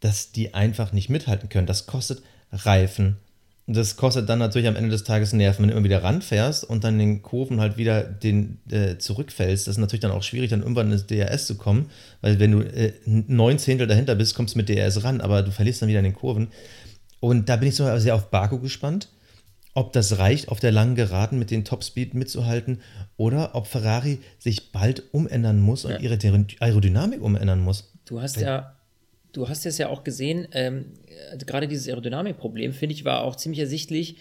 dass 0.00 0.32
die 0.32 0.54
einfach 0.54 0.92
nicht 0.92 1.10
mithalten 1.10 1.48
können. 1.48 1.66
Das 1.66 1.86
kostet 1.86 2.22
Reifen. 2.52 3.16
Das 3.68 3.96
kostet 3.96 4.28
dann 4.28 4.38
natürlich 4.38 4.68
am 4.68 4.76
Ende 4.76 4.90
des 4.90 5.02
Tages 5.02 5.32
Nerven, 5.32 5.62
wenn 5.62 5.70
du 5.70 5.76
immer 5.76 5.84
wieder 5.84 6.04
ranfährst 6.04 6.62
und 6.62 6.84
dann 6.84 7.00
in 7.00 7.14
den 7.14 7.22
Kurven 7.22 7.60
halt 7.60 7.76
wieder 7.76 8.04
den 8.04 8.60
äh, 8.70 8.96
zurückfällst. 8.98 9.66
Das 9.66 9.74
ist 9.74 9.80
natürlich 9.80 10.02
dann 10.02 10.12
auch 10.12 10.22
schwierig, 10.22 10.50
dann 10.50 10.62
irgendwann 10.62 10.92
ins 10.92 11.08
DRS 11.08 11.48
zu 11.48 11.56
kommen, 11.56 11.90
weil 12.20 12.38
wenn 12.38 12.52
du 12.52 12.60
äh, 12.60 12.92
neun 13.04 13.58
Zehntel 13.58 13.88
dahinter 13.88 14.14
bist, 14.14 14.36
kommst 14.36 14.54
du 14.54 14.58
mit 14.58 14.68
DRS 14.68 15.02
ran, 15.02 15.20
aber 15.20 15.42
du 15.42 15.50
verlierst 15.50 15.82
dann 15.82 15.88
wieder 15.88 15.98
in 15.98 16.04
den 16.04 16.14
Kurven. 16.14 16.48
Und 17.18 17.48
da 17.48 17.56
bin 17.56 17.68
ich 17.68 17.74
so 17.74 17.98
sehr 17.98 18.14
auf 18.14 18.30
Baku 18.30 18.60
gespannt 18.60 19.08
ob 19.76 19.92
das 19.92 20.18
reicht, 20.18 20.48
auf 20.48 20.58
der 20.58 20.72
langen 20.72 20.94
Geraden 20.94 21.38
mit 21.38 21.50
den 21.50 21.64
Topspeed 21.64 22.14
mitzuhalten 22.14 22.80
oder 23.18 23.54
ob 23.54 23.66
Ferrari 23.66 24.20
sich 24.38 24.72
bald 24.72 25.02
umändern 25.12 25.60
muss 25.60 25.84
und 25.84 25.92
ja. 25.92 25.98
ihre 26.00 26.18
Aerodynamik 26.60 27.20
umändern 27.20 27.60
muss. 27.60 27.92
Du 28.06 28.22
hast 28.22 28.40
ja, 28.40 28.74
du 29.32 29.50
hast 29.50 29.66
es 29.66 29.76
ja 29.76 29.88
auch 29.88 30.02
gesehen, 30.02 30.48
ähm, 30.52 30.94
gerade 31.46 31.68
dieses 31.68 31.88
Aerodynamikproblem, 31.88 32.72
finde 32.72 32.94
ich, 32.94 33.04
war 33.04 33.22
auch 33.22 33.36
ziemlich 33.36 33.60
ersichtlich 33.60 34.16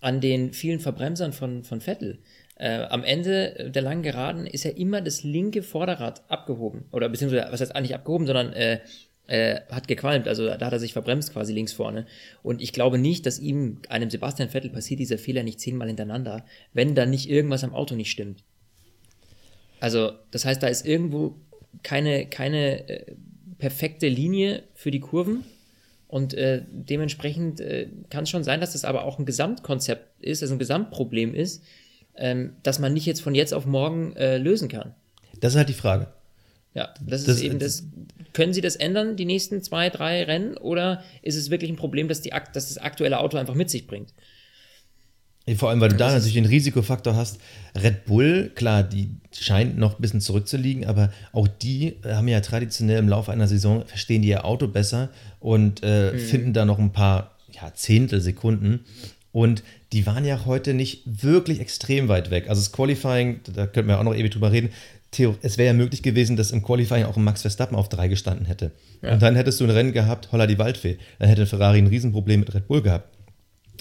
an 0.00 0.20
den 0.20 0.52
vielen 0.52 0.80
Verbremsern 0.80 1.32
von, 1.32 1.64
von 1.64 1.80
Vettel. 1.80 2.18
Äh, 2.56 2.82
am 2.84 3.02
Ende 3.02 3.70
der 3.74 3.80
langen 3.80 4.02
Geraden 4.02 4.46
ist 4.46 4.64
ja 4.64 4.70
immer 4.70 5.00
das 5.00 5.22
linke 5.22 5.62
Vorderrad 5.62 6.22
abgehoben. 6.28 6.84
Oder 6.92 7.08
beziehungsweise, 7.08 7.50
was 7.50 7.62
heißt 7.62 7.74
eigentlich 7.74 7.94
abgehoben, 7.94 8.26
sondern 8.26 8.52
äh, 8.52 8.80
äh, 9.30 9.60
hat 9.70 9.86
gequalmt, 9.86 10.26
also 10.26 10.46
da 10.46 10.66
hat 10.66 10.72
er 10.72 10.80
sich 10.80 10.92
verbremst 10.92 11.32
quasi 11.32 11.52
links 11.52 11.72
vorne. 11.72 12.06
Und 12.42 12.60
ich 12.60 12.72
glaube 12.72 12.98
nicht, 12.98 13.26
dass 13.26 13.38
ihm, 13.38 13.78
einem 13.88 14.10
Sebastian 14.10 14.48
Vettel, 14.48 14.70
passiert 14.70 14.98
dieser 14.98 15.18
Fehler 15.18 15.44
nicht 15.44 15.60
zehnmal 15.60 15.86
hintereinander, 15.86 16.44
wenn 16.72 16.96
dann 16.96 17.10
nicht 17.10 17.30
irgendwas 17.30 17.62
am 17.62 17.72
Auto 17.72 17.94
nicht 17.94 18.10
stimmt. 18.10 18.42
Also, 19.78 20.12
das 20.32 20.44
heißt, 20.44 20.62
da 20.62 20.66
ist 20.66 20.84
irgendwo 20.84 21.36
keine, 21.84 22.26
keine 22.26 22.88
äh, 22.88 23.14
perfekte 23.58 24.08
Linie 24.08 24.64
für 24.74 24.90
die 24.90 25.00
Kurven. 25.00 25.44
Und 26.08 26.34
äh, 26.34 26.62
dementsprechend 26.68 27.60
äh, 27.60 27.86
kann 28.10 28.24
es 28.24 28.30
schon 28.30 28.42
sein, 28.42 28.60
dass 28.60 28.72
das 28.72 28.84
aber 28.84 29.04
auch 29.04 29.20
ein 29.20 29.26
Gesamtkonzept 29.26 30.24
ist, 30.24 30.42
also 30.42 30.56
ein 30.56 30.58
Gesamtproblem 30.58 31.34
ist, 31.34 31.62
ähm, 32.16 32.54
dass 32.64 32.80
man 32.80 32.92
nicht 32.92 33.06
jetzt 33.06 33.22
von 33.22 33.36
jetzt 33.36 33.54
auf 33.54 33.64
morgen 33.64 34.16
äh, 34.16 34.38
lösen 34.38 34.68
kann. 34.68 34.96
Das 35.40 35.52
ist 35.52 35.56
halt 35.56 35.68
die 35.68 35.74
Frage. 35.74 36.08
Ja, 36.74 36.94
das, 37.00 37.24
das 37.24 37.36
ist 37.36 37.42
eben 37.42 37.58
das. 37.58 37.84
Können 38.32 38.52
Sie 38.52 38.60
das 38.60 38.76
ändern, 38.76 39.16
die 39.16 39.24
nächsten 39.24 39.60
zwei, 39.62 39.90
drei 39.90 40.22
Rennen? 40.22 40.56
Oder 40.56 41.02
ist 41.22 41.34
es 41.34 41.50
wirklich 41.50 41.70
ein 41.70 41.76
Problem, 41.76 42.06
dass, 42.06 42.20
die, 42.20 42.30
dass 42.30 42.68
das 42.68 42.78
aktuelle 42.78 43.18
Auto 43.18 43.36
einfach 43.36 43.54
mit 43.54 43.70
sich 43.70 43.88
bringt? 43.88 44.14
Vor 45.56 45.70
allem, 45.70 45.80
weil 45.80 45.88
du 45.88 45.96
da 45.96 46.12
natürlich 46.12 46.34
den 46.34 46.44
Risikofaktor 46.44 47.16
hast. 47.16 47.40
Red 47.74 48.04
Bull, 48.04 48.52
klar, 48.54 48.82
die 48.82 49.10
scheint 49.32 49.78
noch 49.78 49.98
ein 49.98 50.02
bisschen 50.02 50.20
zurückzuliegen, 50.20 50.84
aber 50.84 51.12
auch 51.32 51.48
die 51.48 51.96
haben 52.04 52.28
ja 52.28 52.40
traditionell 52.40 52.98
im 52.98 53.08
Laufe 53.08 53.32
einer 53.32 53.48
Saison, 53.48 53.84
verstehen 53.86 54.22
die 54.22 54.28
ihr 54.28 54.44
Auto 54.44 54.68
besser 54.68 55.08
und 55.40 55.82
äh, 55.82 56.12
mhm. 56.12 56.18
finden 56.18 56.52
da 56.52 56.64
noch 56.64 56.78
ein 56.78 56.92
paar 56.92 57.36
ja, 57.50 57.72
Zehntel 57.74 58.20
Sekunden. 58.20 58.84
Und 59.32 59.62
die 59.92 60.06
waren 60.06 60.24
ja 60.24 60.44
heute 60.44 60.74
nicht 60.74 61.02
wirklich 61.04 61.60
extrem 61.60 62.08
weit 62.08 62.30
weg. 62.30 62.48
Also 62.48 62.60
das 62.60 62.72
Qualifying, 62.72 63.40
da 63.54 63.66
könnten 63.66 63.88
wir 63.88 63.98
auch 63.98 64.04
noch 64.04 64.14
ewig 64.14 64.32
drüber 64.32 64.52
reden, 64.52 64.70
Theo, 65.10 65.36
es 65.42 65.58
wäre 65.58 65.68
ja 65.68 65.72
möglich 65.72 66.02
gewesen, 66.02 66.36
dass 66.36 66.52
im 66.52 66.62
Qualifying 66.62 67.04
auch 67.04 67.16
ein 67.16 67.24
Max 67.24 67.42
Verstappen 67.42 67.76
auf 67.76 67.88
drei 67.88 68.06
gestanden 68.06 68.46
hätte. 68.46 68.70
Ja. 69.02 69.12
Und 69.12 69.22
dann 69.22 69.34
hättest 69.34 69.60
du 69.60 69.64
ein 69.64 69.70
Rennen 69.70 69.92
gehabt, 69.92 70.30
holla 70.30 70.46
die 70.46 70.58
Waldfee. 70.58 70.98
Dann 71.18 71.28
hätte 71.28 71.46
Ferrari 71.46 71.78
ein 71.78 71.88
Riesenproblem 71.88 72.40
mit 72.40 72.54
Red 72.54 72.68
Bull 72.68 72.82
gehabt. 72.82 73.08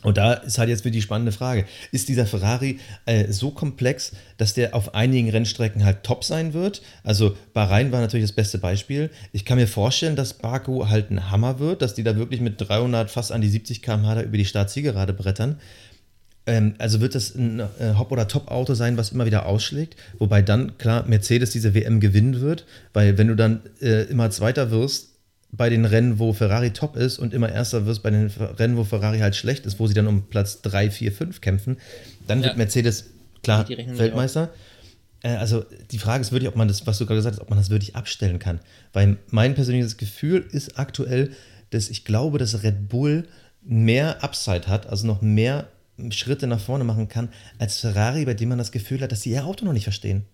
Und 0.02 0.18
da 0.18 0.34
ist 0.34 0.58
halt 0.58 0.70
jetzt 0.70 0.86
wieder 0.86 0.94
die 0.94 1.02
spannende 1.02 1.34
Frage. 1.34 1.66
Ist 1.92 2.08
dieser 2.08 2.26
Ferrari 2.26 2.80
äh, 3.06 3.32
so 3.32 3.52
komplex, 3.52 4.14
dass 4.38 4.54
der 4.54 4.74
auf 4.74 4.96
einigen 4.96 5.30
Rennstrecken 5.30 5.84
halt 5.84 6.04
top 6.04 6.24
sein 6.24 6.54
wird? 6.54 6.82
Also 7.04 7.36
Bahrain 7.54 7.92
war 7.92 8.00
natürlich 8.00 8.26
das 8.26 8.36
beste 8.36 8.60
Beispiel. 8.60 9.10
Ich 9.34 9.44
kann 9.44 9.58
mir 9.58 9.68
vorstellen, 9.68 10.16
dass 10.16 10.34
Baku 10.34 10.88
halt 10.88 11.12
ein 11.12 11.32
Hammer 11.32 11.60
wird, 11.60 11.82
dass 11.82 11.96
die 11.96 12.04
da 12.04 12.16
wirklich 12.16 12.40
mit 12.40 12.62
300 12.62 13.12
fast 13.12 13.34
an 13.34 13.42
die 13.42 13.50
70 13.50 13.82
km/h 13.82 14.22
über 14.22 14.38
die 14.38 14.46
Startzielgerade 14.46 15.14
brettern. 15.14 15.60
Ähm, 16.46 16.76
also 16.78 17.02
wird 17.02 17.16
das 17.16 17.36
ein 17.36 17.60
äh, 17.60 17.94
Hop- 17.98 18.12
oder 18.12 18.28
Top-Auto 18.28 18.74
sein, 18.74 18.98
was 18.98 19.12
immer 19.12 19.26
wieder 19.26 19.46
ausschlägt. 19.46 19.96
Wobei 20.18 20.42
dann, 20.42 20.78
klar, 20.78 21.06
Mercedes 21.08 21.52
diese 21.52 21.74
WM 21.74 22.00
gewinnen 22.00 22.42
wird, 22.42 22.66
weil 22.94 23.18
wenn 23.18 23.28
du 23.28 23.36
dann 23.36 23.62
äh, 23.82 24.04
immer 24.04 24.30
Zweiter 24.32 24.72
wirst, 24.72 25.10
bei 25.52 25.70
den 25.70 25.86
Rennen, 25.86 26.20
wo 26.20 26.34
Ferrari 26.34 26.72
top 26.72 26.96
ist 26.96 27.18
und 27.18 27.34
immer 27.34 27.52
Erster 27.52 27.86
wirst 27.86 28.04
bei 28.04 28.12
den 28.12 28.28
Rennen, 28.28 28.78
wo 28.78 28.84
Ferrari 28.84 29.20
halt 29.20 29.36
schlecht 29.36 29.66
ist, 29.66 29.80
wo 29.80 29.88
sie 29.88 29.94
dann 29.94 30.08
um 30.08 30.30
Platz 30.30 30.62
3, 30.62 30.92
4, 30.92 31.12
5 31.12 31.42
kämpfen, 31.42 31.78
dann 32.28 32.40
ja. 32.40 32.46
wird 32.46 32.58
Mercedes 32.58 33.06
klar 33.42 33.68
Weltmeister. 33.68 34.50
Äh, 35.24 35.30
also 35.30 35.66
die 35.92 35.98
Frage 35.98 36.22
ist 36.22 36.32
wirklich, 36.32 36.50
ob 36.50 36.56
man 36.56 36.68
das, 36.68 36.86
was 36.86 36.98
du 36.98 37.06
gerade 37.06 37.18
gesagt 37.18 37.36
hast, 37.36 37.42
ob 37.42 37.50
man 37.50 37.58
das 37.58 37.70
wirklich 37.70 37.96
abstellen 37.96 38.40
kann. 38.40 38.60
Weil 38.94 39.18
mein 39.30 39.56
persönliches 39.56 39.98
Gefühl 39.98 40.46
ist 40.52 40.78
aktuell, 40.78 41.32
dass 41.72 41.90
ich 41.90 42.06
glaube, 42.06 42.38
dass 42.38 42.64
Red 42.64 42.88
Bull 42.90 43.28
mehr 43.62 44.24
Upside 44.24 44.68
hat, 44.68 44.88
also 44.88 45.08
noch 45.08 45.22
mehr 45.22 45.68
Schritte 46.12 46.48
nach 46.48 46.60
vorne 46.60 46.84
machen 46.84 47.08
kann, 47.08 47.30
als 47.58 47.80
Ferrari, 47.80 48.26
bei 48.26 48.34
dem 48.34 48.50
man 48.50 48.58
das 48.58 48.72
Gefühl 48.72 49.02
hat, 49.02 49.12
dass 49.12 49.22
sie 49.22 49.32
ihr 49.32 49.46
Auto 49.46 49.66
noch 49.66 49.74
nicht 49.74 49.84
verstehen. 49.84 50.26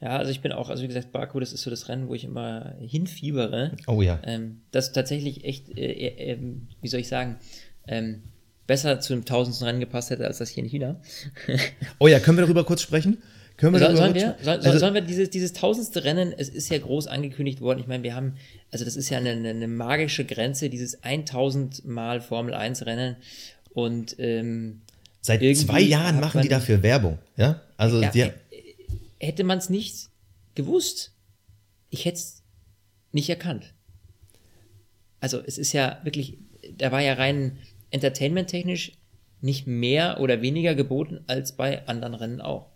Ja, 0.00 0.18
also 0.18 0.30
ich 0.30 0.40
bin 0.40 0.52
auch, 0.52 0.68
also 0.68 0.82
wie 0.82 0.88
gesagt, 0.88 1.12
Baku, 1.12 1.40
das 1.40 1.52
ist 1.52 1.62
so 1.62 1.70
das 1.70 1.88
Rennen, 1.88 2.08
wo 2.08 2.14
ich 2.14 2.24
immer 2.24 2.74
hinfiebere. 2.80 3.72
Oh 3.86 4.02
ja. 4.02 4.20
Ähm, 4.24 4.60
das 4.70 4.92
tatsächlich 4.92 5.44
echt, 5.44 5.70
äh, 5.70 5.90
äh, 5.90 6.32
ähm, 6.32 6.68
wie 6.82 6.88
soll 6.88 7.00
ich 7.00 7.08
sagen, 7.08 7.36
ähm, 7.88 8.22
besser 8.66 9.00
zu 9.00 9.14
dem 9.14 9.24
tausendsten 9.24 9.66
Rennen 9.66 9.80
gepasst 9.80 10.10
hätte 10.10 10.26
als 10.26 10.38
das 10.38 10.50
hier 10.50 10.64
in 10.64 10.68
China. 10.68 11.00
oh 11.98 12.08
ja, 12.08 12.20
können 12.20 12.36
wir 12.36 12.42
darüber 12.42 12.64
kurz 12.64 12.82
sprechen? 12.82 13.22
Können 13.56 13.72
wir 13.72 13.78
soll, 13.78 13.94
darüber 13.94 14.02
sollen, 14.02 14.14
wir, 14.14 14.36
soll, 14.42 14.54
also, 14.56 14.78
sollen 14.78 14.92
wir 14.92 15.00
dieses, 15.00 15.30
dieses 15.30 15.54
tausendste 15.54 16.04
Rennen, 16.04 16.34
es 16.36 16.50
ist 16.50 16.68
ja 16.68 16.76
groß 16.76 17.06
angekündigt 17.06 17.62
worden, 17.62 17.78
ich 17.78 17.86
meine, 17.86 18.02
wir 18.02 18.14
haben, 18.14 18.34
also 18.70 18.84
das 18.84 18.96
ist 18.96 19.08
ja 19.08 19.16
eine, 19.16 19.30
eine 19.30 19.66
magische 19.66 20.26
Grenze, 20.26 20.68
dieses 20.68 21.02
1000 21.04 21.86
Mal 21.86 22.20
Formel 22.20 22.52
1 22.52 22.84
Rennen 22.84 23.16
und 23.76 24.16
ähm, 24.18 24.80
Seit 25.20 25.40
zwei 25.56 25.82
Jahren 25.82 26.18
machen 26.18 26.40
die 26.40 26.48
dafür 26.48 26.82
Werbung, 26.82 27.18
ja? 27.36 27.60
Also 27.76 28.00
ja, 28.00 28.10
die, 28.10 28.32
hätte 29.20 29.44
man 29.44 29.58
es 29.58 29.68
nicht 29.68 30.08
gewusst, 30.54 31.12
ich 31.90 32.06
hätte 32.06 32.16
es 32.16 32.42
nicht 33.12 33.28
erkannt. 33.28 33.74
Also 35.20 35.42
es 35.44 35.58
ist 35.58 35.74
ja 35.74 36.00
wirklich, 36.04 36.38
da 36.78 36.90
war 36.90 37.02
ja 37.02 37.14
rein 37.14 37.58
entertainment-technisch 37.90 38.92
nicht 39.42 39.66
mehr 39.66 40.20
oder 40.20 40.40
weniger 40.40 40.74
geboten 40.74 41.20
als 41.26 41.54
bei 41.54 41.86
anderen 41.86 42.14
Rennen 42.14 42.40
auch. 42.40 42.70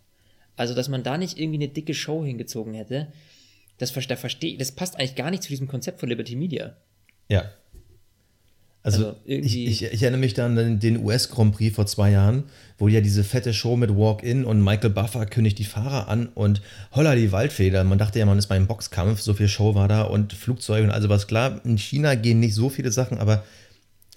Also, 0.56 0.74
dass 0.74 0.90
man 0.90 1.02
da 1.02 1.16
nicht 1.16 1.38
irgendwie 1.38 1.64
eine 1.64 1.72
dicke 1.72 1.94
Show 1.94 2.26
hingezogen 2.26 2.74
hätte, 2.74 3.10
das, 3.78 3.94
da 3.94 4.16
verstehe 4.16 4.58
das 4.58 4.72
passt 4.72 4.96
eigentlich 4.96 5.14
gar 5.14 5.30
nicht 5.30 5.44
zu 5.44 5.48
diesem 5.48 5.66
Konzept 5.66 5.98
von 6.00 6.10
Liberty 6.10 6.36
Media. 6.36 6.76
Ja. 7.30 7.50
Also, 8.82 9.08
also 9.08 9.16
ich, 9.26 9.56
ich, 9.56 9.82
ich, 9.84 10.02
erinnere 10.02 10.20
mich 10.20 10.32
dann 10.32 10.56
an 10.56 10.80
den 10.80 11.04
US-Grand 11.04 11.54
Prix 11.54 11.74
vor 11.74 11.86
zwei 11.86 12.12
Jahren, 12.12 12.44
wo 12.78 12.88
ja 12.88 13.02
diese 13.02 13.24
fette 13.24 13.52
Show 13.52 13.76
mit 13.76 13.94
Walk-In 13.94 14.44
und 14.44 14.64
Michael 14.64 14.90
Buffer 14.90 15.26
kündigt 15.26 15.58
die 15.58 15.64
Fahrer 15.64 16.08
an 16.08 16.28
und 16.28 16.62
holla 16.92 17.14
die 17.14 17.30
Waldfeder. 17.30 17.84
Man 17.84 17.98
dachte 17.98 18.18
ja, 18.18 18.24
man 18.24 18.38
ist 18.38 18.46
beim 18.46 18.66
Boxkampf, 18.66 19.20
so 19.20 19.34
viel 19.34 19.48
Show 19.48 19.74
war 19.74 19.86
da 19.86 20.02
und 20.02 20.32
Flugzeuge 20.32 20.84
und 20.84 20.90
also 20.90 21.10
was. 21.10 21.26
Klar, 21.26 21.60
in 21.64 21.76
China 21.76 22.14
gehen 22.14 22.40
nicht 22.40 22.54
so 22.54 22.70
viele 22.70 22.90
Sachen, 22.90 23.18
aber 23.18 23.44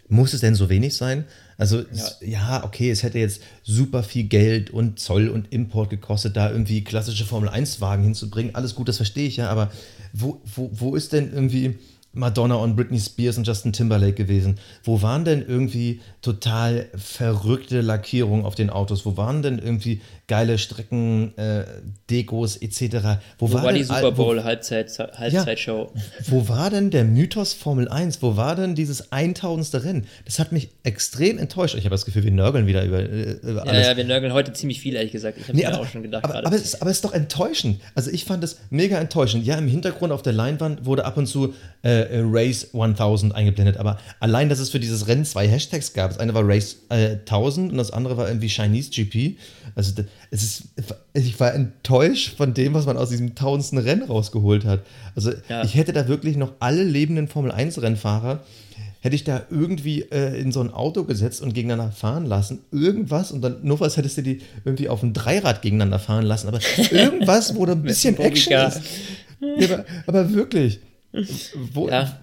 muss 0.07 0.33
es 0.33 0.41
denn 0.41 0.55
so 0.55 0.69
wenig 0.69 0.95
sein? 0.95 1.25
Also 1.57 1.79
ja. 1.79 1.85
Es, 1.91 2.17
ja, 2.21 2.63
okay, 2.63 2.89
es 2.89 3.03
hätte 3.03 3.19
jetzt 3.19 3.41
super 3.63 4.03
viel 4.03 4.23
Geld 4.23 4.69
und 4.69 4.97
Zoll 4.97 5.27
und 5.27 5.51
Import 5.51 5.89
gekostet, 5.89 6.37
da 6.37 6.49
irgendwie 6.49 6.83
klassische 6.83 7.25
Formel-1-Wagen 7.25 8.03
hinzubringen. 8.03 8.55
Alles 8.55 8.75
gut, 8.75 8.87
das 8.87 8.97
verstehe 8.97 9.27
ich 9.27 9.37
ja, 9.37 9.49
aber 9.49 9.71
wo, 10.13 10.41
wo, 10.55 10.69
wo 10.73 10.95
ist 10.95 11.11
denn 11.11 11.33
irgendwie 11.33 11.75
Madonna 12.13 12.55
und 12.55 12.75
Britney 12.75 12.99
Spears 12.99 13.37
und 13.37 13.47
Justin 13.47 13.73
Timberlake 13.73 14.13
gewesen. 14.13 14.59
Wo 14.83 15.01
waren 15.01 15.25
denn 15.25 15.43
irgendwie 15.45 15.99
total 16.21 16.87
verrückte 16.95 17.81
Lackierungen 17.81 18.45
auf 18.45 18.53
den 18.53 18.69
Autos? 18.69 19.05
Wo 19.05 19.17
waren 19.17 19.41
denn 19.41 19.57
irgendwie 19.57 20.01
geile 20.27 20.59
Strecken, 20.59 21.35
äh, 21.37 21.65
Dekos 22.09 22.57
etc.? 22.57 23.19
Wo, 23.39 23.49
wo 23.49 23.53
war, 23.53 23.63
war 23.63 23.73
die 23.73 23.83
Super 23.83 24.11
Bowl 24.11 24.37
wo, 24.37 24.43
Halbzeit, 24.43 24.91
Halbzeitshow? 24.97 25.91
Ja, 25.93 26.01
wo 26.27 26.47
war 26.47 26.69
denn 26.69 26.91
der 26.91 27.03
Mythos 27.03 27.53
Formel 27.53 27.89
1? 27.89 28.21
Wo 28.21 28.37
war 28.37 28.55
denn 28.55 28.75
dieses 28.75 29.11
1000. 29.11 29.83
Rennen? 29.83 30.07
Das 30.25 30.37
hat 30.37 30.51
mich 30.51 30.69
extrem 30.83 31.39
enttäuscht. 31.39 31.75
Ich 31.75 31.85
habe 31.85 31.93
das 31.93 32.05
Gefühl, 32.05 32.23
wir 32.23 32.31
nörgeln 32.31 32.67
wieder 32.67 32.83
über, 32.83 32.99
äh, 32.99 33.31
über 33.41 33.63
alles. 33.63 33.85
Ja, 33.85 33.91
ja, 33.91 33.97
wir 33.97 34.05
nörgeln 34.05 34.33
heute 34.33 34.53
ziemlich 34.53 34.79
viel, 34.79 34.95
ehrlich 34.95 35.11
gesagt. 35.11 35.39
Ich 35.39 35.47
habe 35.47 35.57
nee, 35.57 35.65
mir 35.65 35.79
auch 35.79 35.87
schon 35.87 36.03
gedacht. 36.03 36.23
Aber, 36.23 36.45
aber, 36.45 36.55
es 36.55 36.63
ist, 36.63 36.81
aber 36.81 36.91
es 36.91 36.97
ist 36.97 37.05
doch 37.05 37.13
enttäuschend. 37.13 37.81
Also 37.95 38.11
ich 38.11 38.25
fand 38.25 38.43
es 38.43 38.59
mega 38.69 38.99
enttäuschend. 38.99 39.45
Ja, 39.45 39.57
im 39.57 39.67
Hintergrund 39.67 40.13
auf 40.13 40.21
der 40.21 40.33
Leinwand 40.33 40.85
wurde 40.85 41.05
ab 41.05 41.17
und 41.17 41.25
zu 41.25 41.55
äh, 41.81 42.02
äh 42.09 42.21
Race 42.23 42.69
1000 42.73 43.35
eingeblendet, 43.35 43.77
aber 43.77 43.97
allein, 44.19 44.49
dass 44.49 44.59
es 44.59 44.69
für 44.69 44.79
dieses 44.79 45.07
Rennen 45.07 45.25
zwei 45.25 45.47
Hashtags 45.47 45.93
gab. 45.93 46.11
Das 46.11 46.19
eine 46.19 46.33
war 46.33 46.47
Race 46.47 46.77
äh, 46.89 47.17
1000 47.19 47.71
und 47.71 47.77
das 47.77 47.91
andere 47.91 48.17
war 48.17 48.27
irgendwie 48.27 48.49
Chinese 48.49 48.91
GP. 48.91 49.37
Also 49.75 50.03
es 50.31 50.43
ist, 50.43 50.63
ich 51.13 51.39
war 51.39 51.53
enttäuscht 51.53 52.37
von 52.37 52.53
dem, 52.53 52.73
was 52.73 52.85
man 52.85 52.97
aus 52.97 53.09
diesem 53.09 53.35
tausendsten 53.35 53.79
Rennen 53.79 54.03
rausgeholt 54.03 54.65
hat. 54.65 54.81
Also 55.15 55.31
ja. 55.49 55.63
ich 55.63 55.75
hätte 55.75 55.93
da 55.93 56.07
wirklich 56.07 56.37
noch 56.37 56.53
alle 56.59 56.83
lebenden 56.83 57.27
Formel 57.27 57.51
1 57.51 57.81
Rennfahrer 57.81 58.41
hätte 59.03 59.15
ich 59.15 59.25
da 59.25 59.43
irgendwie 59.49 60.03
äh, 60.03 60.39
in 60.39 60.53
so 60.53 60.61
ein 60.61 60.71
Auto 60.71 61.03
gesetzt 61.03 61.41
und 61.41 61.53
gegeneinander 61.53 61.91
fahren 61.91 62.25
lassen, 62.25 62.61
irgendwas 62.71 63.33
und 63.33 63.41
dann 63.41 63.57
nur 63.61 63.81
was 63.81 63.97
hättest 63.97 64.17
du 64.17 64.23
die 64.23 64.39
irgendwie 64.63 64.87
auf 64.87 65.03
ein 65.03 65.11
Dreirad 65.11 65.61
gegeneinander 65.61 65.99
fahren 65.99 66.25
lassen, 66.25 66.47
aber 66.47 66.59
irgendwas, 66.91 67.53
wo 67.53 67.65
da 67.65 67.73
ein 67.73 67.83
bisschen 67.83 68.17
Action 68.17 68.53
ist. 68.53 68.81
Ja, 69.41 69.65
aber, 69.65 69.85
aber, 70.07 70.33
wirklich. 70.33 70.79
Wo, 71.73 71.89
ja. 71.89 72.19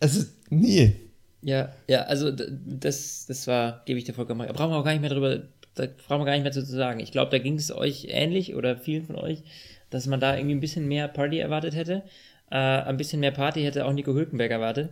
Also, 0.00 0.24
nee. 0.50 0.96
Ja, 1.42 1.74
ja, 1.88 2.02
also 2.04 2.30
das, 2.30 3.26
das 3.26 3.46
war, 3.46 3.82
gebe 3.84 3.98
ich 3.98 4.04
dir 4.04 4.14
vollkommen 4.14 4.40
recht. 4.40 4.54
Brauchen 4.54 4.70
wir 4.70 4.78
auch 4.78 4.84
gar 4.84 4.92
nicht 4.92 5.02
mehr 5.02 5.10
drüber 5.10 5.42
da 5.74 5.86
brauchen 5.86 6.20
wir 6.20 6.26
gar 6.26 6.32
nicht 6.34 6.42
mehr 6.42 6.52
zu 6.52 6.64
sagen. 6.64 7.00
Ich 7.00 7.12
glaube, 7.12 7.30
da 7.30 7.38
ging 7.38 7.56
es 7.56 7.72
euch 7.72 8.06
ähnlich 8.10 8.54
oder 8.54 8.76
vielen 8.76 9.04
von 9.04 9.16
euch, 9.16 9.42
dass 9.90 10.06
man 10.06 10.20
da 10.20 10.36
irgendwie 10.36 10.54
ein 10.54 10.60
bisschen 10.60 10.86
mehr 10.86 11.08
Party 11.08 11.38
erwartet 11.38 11.74
hätte. 11.74 12.02
Äh, 12.50 12.56
ein 12.56 12.96
bisschen 12.96 13.20
mehr 13.20 13.32
Party 13.32 13.62
hätte 13.62 13.84
auch 13.84 13.92
Nico 13.92 14.14
Hülkenberg 14.14 14.50
erwartet. 14.50 14.90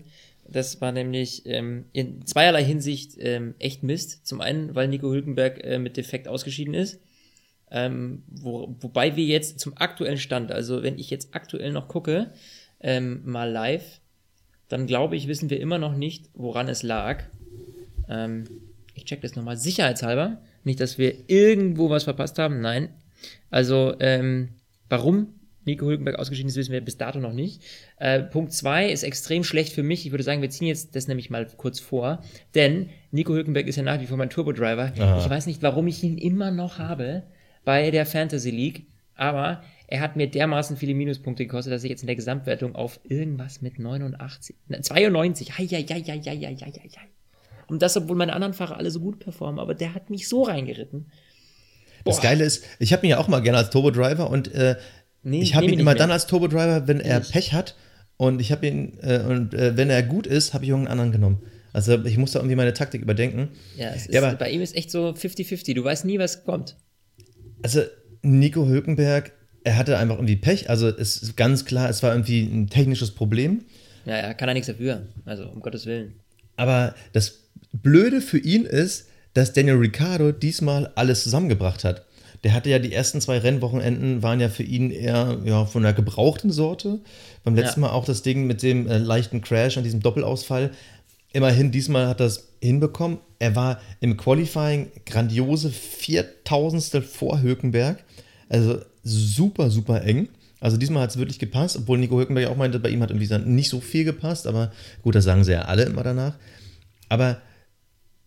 Das 0.48 0.80
war 0.80 0.90
nämlich 0.90 1.46
ähm, 1.46 1.85
in 1.92 2.26
zweierlei 2.26 2.64
Hinsicht 2.64 3.12
ähm, 3.18 3.54
echt 3.58 3.82
Mist. 3.82 4.26
Zum 4.26 4.40
einen, 4.40 4.74
weil 4.74 4.88
Nico 4.88 5.11
Hülkenberg 5.11 5.62
äh, 5.64 5.78
mit 5.78 5.96
Defekt 5.96 6.26
ausgeschieden 6.26 6.74
ist. 6.74 7.00
Ähm, 7.70 8.24
wo, 8.28 8.74
wobei 8.80 9.16
wir 9.16 9.24
jetzt 9.24 9.61
zum 9.61 9.74
aktuellen 9.76 10.18
Stand, 10.18 10.52
also 10.52 10.82
wenn 10.82 10.98
ich 10.98 11.08
jetzt 11.08 11.35
aktuell 11.35 11.72
noch 11.72 11.88
gucke, 11.88 12.32
ähm, 12.83 13.23
mal 13.25 13.51
live, 13.51 14.01
dann 14.68 14.87
glaube 14.87 15.16
ich, 15.16 15.29
wissen 15.29 15.51
wir 15.51 15.61
immer 15.61 15.79
noch 15.79 15.97
nicht, 15.97 16.31
woran 16.35 16.68
es 16.68 16.83
lag. 16.83 17.25
Ähm, 18.09 18.45
ich 18.95 19.05
check 19.05 19.21
das 19.21 19.37
nochmal 19.37 19.57
sicherheitshalber. 19.57 20.38
Nicht, 20.64 20.81
dass 20.81 20.99
wir 20.99 21.29
irgendwo 21.29 21.90
was 21.90 22.05
verpasst 22.05 22.38
haben. 22.38 22.61
Nein. 22.61 22.90
Also, 23.51 23.95
ähm, 24.01 24.51
warum 24.88 25.35
Nico 25.64 25.87
Hülkenberg 25.87 26.18
ausgeschieden 26.18 26.49
ist, 26.49 26.57
wissen 26.57 26.73
wir 26.73 26.81
bis 26.81 26.97
dato 26.97 27.18
noch 27.18 27.33
nicht. 27.33 27.62
Äh, 27.99 28.21
Punkt 28.21 28.53
2 28.53 28.90
ist 28.90 29.03
extrem 29.03 29.45
schlecht 29.45 29.73
für 29.73 29.83
mich. 29.83 30.05
Ich 30.07 30.12
würde 30.12 30.25
sagen, 30.25 30.42
wir 30.42 30.51
ziehen 30.51 30.66
jetzt 30.66 30.97
das 30.97 31.07
nämlich 31.07 31.31
mal 31.31 31.47
kurz 31.57 31.79
vor. 31.79 32.23
Denn 32.55 32.90
Nico 33.11 33.33
Hülkenberg 33.33 33.66
ist 33.66 33.77
ja 33.77 33.83
nach 33.83 34.01
wie 34.01 34.07
vor 34.07 34.16
mein 34.16 34.31
Turbo-Driver. 34.31 34.92
Ich 34.95 35.31
weiß 35.31 35.47
nicht, 35.47 35.62
warum 35.62 35.87
ich 35.87 36.03
ihn 36.03 36.18
immer 36.18 36.51
noch 36.51 36.79
habe 36.79 37.23
bei 37.64 37.90
der 37.90 38.07
Fantasy 38.07 38.51
League. 38.51 38.87
Aber 39.14 39.62
er 39.92 40.00
hat 40.00 40.16
mir 40.16 40.26
dermaßen 40.26 40.78
viele 40.78 40.94
Minuspunkte 40.94 41.44
gekostet, 41.44 41.70
dass 41.70 41.85
ich 41.85 41.90
jetzt 41.90 42.00
in 42.00 42.07
der 42.07 42.16
Gesamtwertung 42.16 42.74
auf 42.74 42.98
irgendwas 43.05 43.61
mit 43.61 43.78
89, 43.78 44.57
92, 44.81 45.59
hei, 45.59 45.66
hei, 45.66 45.83
hei, 45.83 46.02
hei, 46.02 46.20
hei, 46.24 46.37
hei, 46.38 46.57
hei, 46.57 46.72
hei. 46.72 47.09
Und 47.68 47.83
das, 47.83 47.94
obwohl 47.98 48.16
meine 48.16 48.33
anderen 48.33 48.55
Fahrer 48.55 48.78
alle 48.78 48.90
so 48.90 49.00
gut 49.00 49.18
performen, 49.18 49.61
aber 49.61 49.74
der 49.74 49.92
hat 49.92 50.09
mich 50.09 50.31
so 50.31 50.44
reingeritten. 50.44 51.12
Boah. 52.05 52.11
Das 52.11 52.22
Geile 52.22 52.42
ist, 52.42 52.64
ich 52.78 52.94
habe 52.94 53.07
ihn 53.07 53.11
ja 53.11 53.18
auch 53.18 53.28
mal 53.28 53.40
gerne 53.40 53.59
als 53.59 53.68
Turbo-Driver 53.68 54.31
und 54.31 54.55
äh, 54.55 54.76
nee, 55.24 55.42
ich 55.42 55.55
habe 55.55 55.66
ihn 55.66 55.78
immer 55.78 55.94
dann 55.94 56.11
als 56.11 56.26
Turbo-Driver, 56.26 56.88
wenn 56.88 57.00
er 57.00 57.20
Pech 57.20 57.52
hat 57.52 57.76
und 58.16 58.40
ich 58.40 58.50
habe 58.50 58.66
ihn, 58.66 58.96
äh, 59.02 59.18
und 59.28 59.52
äh, 59.52 59.76
wenn 59.76 59.90
er 59.90 60.02
gut 60.02 60.26
ist, 60.26 60.55
habe 60.55 60.64
ich 60.64 60.70
irgendeinen 60.70 60.92
anderen 60.92 61.12
genommen. 61.12 61.42
Also 61.74 62.02
ich 62.02 62.16
muss 62.16 62.33
da 62.33 62.38
irgendwie 62.38 62.57
meine 62.57 62.72
Taktik 62.72 63.02
überdenken. 63.02 63.50
Ja, 63.76 63.90
ist, 63.90 64.11
ja 64.11 64.22
aber, 64.22 64.37
bei 64.37 64.50
ihm 64.52 64.62
ist 64.62 64.74
echt 64.74 64.90
so 64.90 65.11
50-50. 65.11 65.74
Du 65.74 65.85
weißt 65.85 66.07
nie, 66.07 66.18
was 66.18 66.44
kommt. 66.44 66.76
Also 67.62 67.83
Nico 68.22 68.66
Hülkenberg, 68.66 69.33
er 69.64 69.77
hatte 69.77 69.98
einfach 69.98 70.16
irgendwie 70.16 70.37
Pech. 70.37 70.68
Also 70.70 70.88
es 70.88 71.22
ist 71.22 71.37
ganz 71.37 71.64
klar, 71.64 71.88
es 71.88 72.03
war 72.03 72.12
irgendwie 72.12 72.42
ein 72.42 72.68
technisches 72.68 73.11
Problem. 73.12 73.64
Ja, 74.05 74.14
er 74.14 74.35
kann 74.35 74.48
er 74.48 74.55
nichts 74.55 74.66
dafür. 74.66 75.03
Also 75.25 75.44
um 75.48 75.61
Gottes 75.61 75.87
Willen. 75.87 76.14
Aber 76.57 76.94
das 77.12 77.40
Blöde 77.72 78.20
für 78.20 78.38
ihn 78.38 78.64
ist, 78.64 79.09
dass 79.35 79.53
Daniel 79.53 79.77
Ricciardo 79.77 80.33
diesmal 80.33 80.90
alles 80.94 81.22
zusammengebracht 81.22 81.85
hat. 81.85 82.05
Der 82.44 82.53
hatte 82.53 82.70
ja 82.70 82.81
die 82.81 82.92
ersten 82.92 83.20
zwei 83.20 83.38
Rennwochenenden, 83.38 84.22
waren 84.22 84.40
ja 84.40 84.48
für 84.48 84.64
ihn 84.64 84.90
eher 84.90 85.38
ja, 85.44 85.64
von 85.64 85.85
der 85.85 85.92
gebrauchten 85.92 86.51
Sorte. 86.51 87.01
Beim 87.44 87.55
letzten 87.55 87.81
ja. 87.81 87.88
Mal 87.88 87.92
auch 87.92 88.05
das 88.05 88.22
Ding 88.22 88.46
mit 88.46 88.62
dem 88.62 88.88
äh, 88.88 88.98
leichten 88.98 89.40
Crash 89.40 89.77
und 89.77 89.85
diesem 89.85 90.01
Doppelausfall. 90.01 90.72
immerhin, 91.33 91.70
diesmal 91.70 92.09
hat 92.09 92.20
er 92.20 92.27
es 92.27 92.48
hinbekommen. 92.61 93.18
Er 93.38 93.55
war 93.55 93.81
im 94.01 94.16
Qualifying 94.16 94.90
grandiose 95.07 95.70
Viertausendstel 95.70 97.03
vor 97.03 97.40
Hülkenberg. 97.40 98.03
Also 98.48 98.81
super, 99.02 99.70
super 99.70 100.02
eng. 100.02 100.28
Also 100.60 100.76
diesmal 100.76 101.02
hat 101.02 101.10
es 101.10 101.16
wirklich 101.16 101.38
gepasst, 101.38 101.76
obwohl 101.76 101.98
Nico 101.98 102.16
Hülkenberg 102.16 102.48
auch 102.48 102.56
meinte, 102.56 102.78
bei 102.78 102.90
ihm 102.90 103.02
hat 103.02 103.10
irgendwie 103.10 103.50
nicht 103.50 103.68
so 103.68 103.80
viel 103.80 104.04
gepasst, 104.04 104.46
aber 104.46 104.70
gut, 105.02 105.14
das 105.14 105.24
sagen 105.24 105.42
sie 105.42 105.52
ja 105.52 105.62
alle 105.62 105.82
immer 105.84 106.04
danach. 106.04 106.36
Aber 107.08 107.42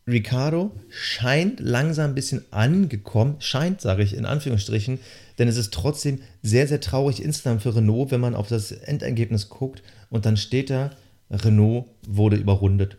Ricardo 0.08 0.72
scheint 0.90 1.60
langsam 1.60 2.12
ein 2.12 2.16
bisschen 2.16 2.44
angekommen, 2.52 3.38
scheint, 3.40 3.82
sage 3.82 4.04
ich 4.04 4.16
in 4.16 4.26
Anführungsstrichen, 4.26 5.00
denn 5.40 5.48
es 5.48 5.58
ist 5.58 5.74
trotzdem 5.74 6.20
sehr, 6.44 6.68
sehr 6.68 6.82
traurig 6.82 7.24
insgesamt 7.24 7.64
für 7.64 7.76
Renault, 7.76 8.12
wenn 8.12 8.22
man 8.22 8.36
auf 8.36 8.48
das 8.48 8.72
Endergebnis 8.72 9.50
guckt 9.50 9.82
und 10.10 10.26
dann 10.26 10.38
steht 10.38 10.70
da, 10.70 10.92
Renault 11.32 11.86
wurde 12.06 12.36
überrundet. 12.36 12.98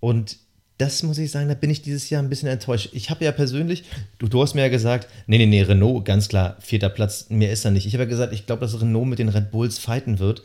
Und 0.00 0.38
das 0.80 1.02
muss 1.02 1.18
ich 1.18 1.30
sagen, 1.30 1.48
da 1.48 1.54
bin 1.54 1.68
ich 1.68 1.82
dieses 1.82 2.08
Jahr 2.08 2.22
ein 2.22 2.30
bisschen 2.30 2.48
enttäuscht. 2.48 2.88
Ich 2.92 3.10
habe 3.10 3.22
ja 3.24 3.32
persönlich, 3.32 3.84
du, 4.18 4.28
du 4.28 4.40
hast 4.40 4.54
mir 4.54 4.62
ja 4.62 4.68
gesagt, 4.68 5.08
nee, 5.26 5.36
nee, 5.36 5.44
nee, 5.44 5.60
Renault, 5.60 6.06
ganz 6.06 6.28
klar, 6.28 6.56
vierter 6.60 6.88
Platz, 6.88 7.26
mehr 7.28 7.52
ist 7.52 7.66
er 7.66 7.70
nicht. 7.70 7.86
Ich 7.86 7.92
habe 7.92 8.04
ja 8.04 8.08
gesagt, 8.08 8.32
ich 8.32 8.46
glaube, 8.46 8.62
dass 8.62 8.80
Renault 8.80 9.06
mit 9.06 9.18
den 9.18 9.28
Red 9.28 9.50
Bulls 9.50 9.78
fighten 9.78 10.18
wird. 10.18 10.42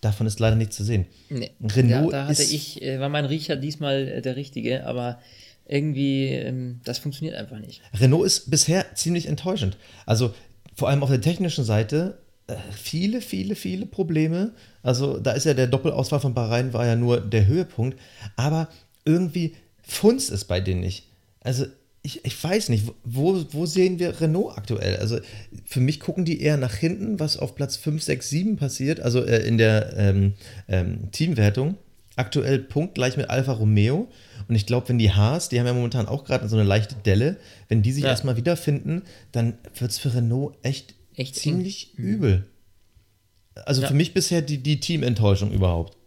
Davon 0.00 0.26
ist 0.26 0.40
leider 0.40 0.56
nichts 0.56 0.76
zu 0.76 0.84
sehen. 0.84 1.04
Nee, 1.28 1.50
Renault 1.60 2.12
da, 2.12 2.22
da 2.22 2.28
hatte 2.28 2.44
ich, 2.44 2.80
äh, 2.80 2.98
war 2.98 3.10
mein 3.10 3.26
Riecher 3.26 3.56
diesmal 3.56 4.08
äh, 4.08 4.22
der 4.22 4.36
richtige, 4.36 4.86
aber 4.86 5.18
irgendwie, 5.66 6.28
ähm, 6.28 6.80
das 6.84 6.98
funktioniert 6.98 7.36
einfach 7.36 7.58
nicht. 7.58 7.82
Renault 8.00 8.26
ist 8.26 8.50
bisher 8.50 8.94
ziemlich 8.94 9.26
enttäuschend. 9.26 9.76
Also 10.06 10.32
vor 10.74 10.88
allem 10.88 11.02
auf 11.02 11.10
der 11.10 11.20
technischen 11.20 11.64
Seite 11.64 12.16
äh, 12.46 12.54
viele, 12.72 13.20
viele, 13.20 13.54
viele 13.54 13.84
Probleme. 13.84 14.52
Also 14.82 15.18
da 15.18 15.32
ist 15.32 15.44
ja 15.44 15.52
der 15.52 15.66
Doppelausfall 15.66 16.20
von 16.20 16.32
Bahrain 16.32 16.72
war 16.72 16.86
ja 16.86 16.96
nur 16.96 17.20
der 17.20 17.46
Höhepunkt, 17.46 17.98
aber 18.36 18.68
irgendwie 19.08 19.54
funzt 19.82 20.30
es 20.30 20.44
bei 20.44 20.60
denen 20.60 20.80
nicht. 20.80 21.08
Also 21.40 21.66
ich, 22.02 22.24
ich 22.24 22.42
weiß 22.44 22.68
nicht, 22.68 22.84
wo, 23.04 23.44
wo 23.50 23.66
sehen 23.66 23.98
wir 23.98 24.20
Renault 24.20 24.56
aktuell? 24.56 24.96
Also 24.96 25.18
für 25.64 25.80
mich 25.80 25.98
gucken 25.98 26.24
die 26.24 26.40
eher 26.40 26.56
nach 26.56 26.74
hinten, 26.74 27.18
was 27.18 27.36
auf 27.36 27.54
Platz 27.54 27.76
5, 27.76 28.02
6, 28.02 28.28
7 28.28 28.56
passiert, 28.56 29.00
also 29.00 29.24
äh, 29.24 29.46
in 29.46 29.58
der 29.58 29.96
ähm, 29.96 30.34
ähm, 30.68 31.10
Teamwertung. 31.10 31.76
Aktuell 32.16 32.58
punktgleich 32.58 33.16
mit 33.16 33.30
Alfa 33.30 33.52
Romeo. 33.52 34.08
Und 34.48 34.54
ich 34.54 34.66
glaube, 34.66 34.88
wenn 34.88 34.98
die 34.98 35.12
Haas, 35.12 35.48
die 35.48 35.58
haben 35.58 35.66
ja 35.66 35.72
momentan 35.72 36.06
auch 36.06 36.24
gerade 36.24 36.48
so 36.48 36.56
eine 36.56 36.64
leichte 36.64 36.96
Delle, 36.96 37.36
wenn 37.68 37.82
die 37.82 37.92
sich 37.92 38.04
ja. 38.04 38.10
erstmal 38.10 38.36
wiederfinden, 38.36 39.02
dann 39.30 39.54
wird 39.78 39.90
es 39.92 39.98
für 39.98 40.14
Renault 40.14 40.56
echt, 40.62 40.94
echt 41.14 41.36
ziemlich 41.36 41.96
übel. 41.96 42.44
Also 43.66 43.82
ja. 43.82 43.88
für 43.88 43.94
mich 43.94 44.14
bisher 44.14 44.42
die, 44.42 44.58
die 44.58 44.80
Teamenttäuschung 44.80 45.52
überhaupt. 45.52 45.97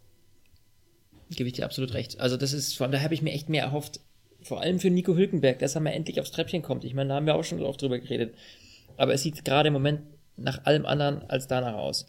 Gebe 1.36 1.48
ich 1.48 1.54
dir 1.54 1.64
absolut 1.64 1.94
recht. 1.94 2.20
Also 2.20 2.36
das 2.36 2.52
ist, 2.52 2.76
von 2.76 2.92
da 2.92 3.00
habe 3.00 3.14
ich 3.14 3.22
mir 3.22 3.32
echt 3.32 3.48
mehr 3.48 3.64
erhofft, 3.64 4.00
vor 4.42 4.60
allem 4.60 4.80
für 4.80 4.90
Nico 4.90 5.14
Hülkenberg, 5.14 5.58
dass 5.58 5.74
er 5.74 5.80
mal 5.80 5.90
endlich 5.90 6.20
aufs 6.20 6.32
Treppchen 6.32 6.62
kommt. 6.62 6.84
Ich 6.84 6.94
meine, 6.94 7.10
da 7.10 7.14
haben 7.16 7.26
wir 7.26 7.34
auch 7.34 7.44
schon 7.44 7.62
oft 7.62 7.80
drüber 7.80 7.98
geredet. 7.98 8.34
Aber 8.96 9.14
es 9.14 9.22
sieht 9.22 9.44
gerade 9.44 9.68
im 9.68 9.72
Moment 9.72 10.00
nach 10.36 10.64
allem 10.64 10.86
anderen 10.86 11.22
als 11.28 11.46
danach 11.46 11.74
aus. 11.74 12.06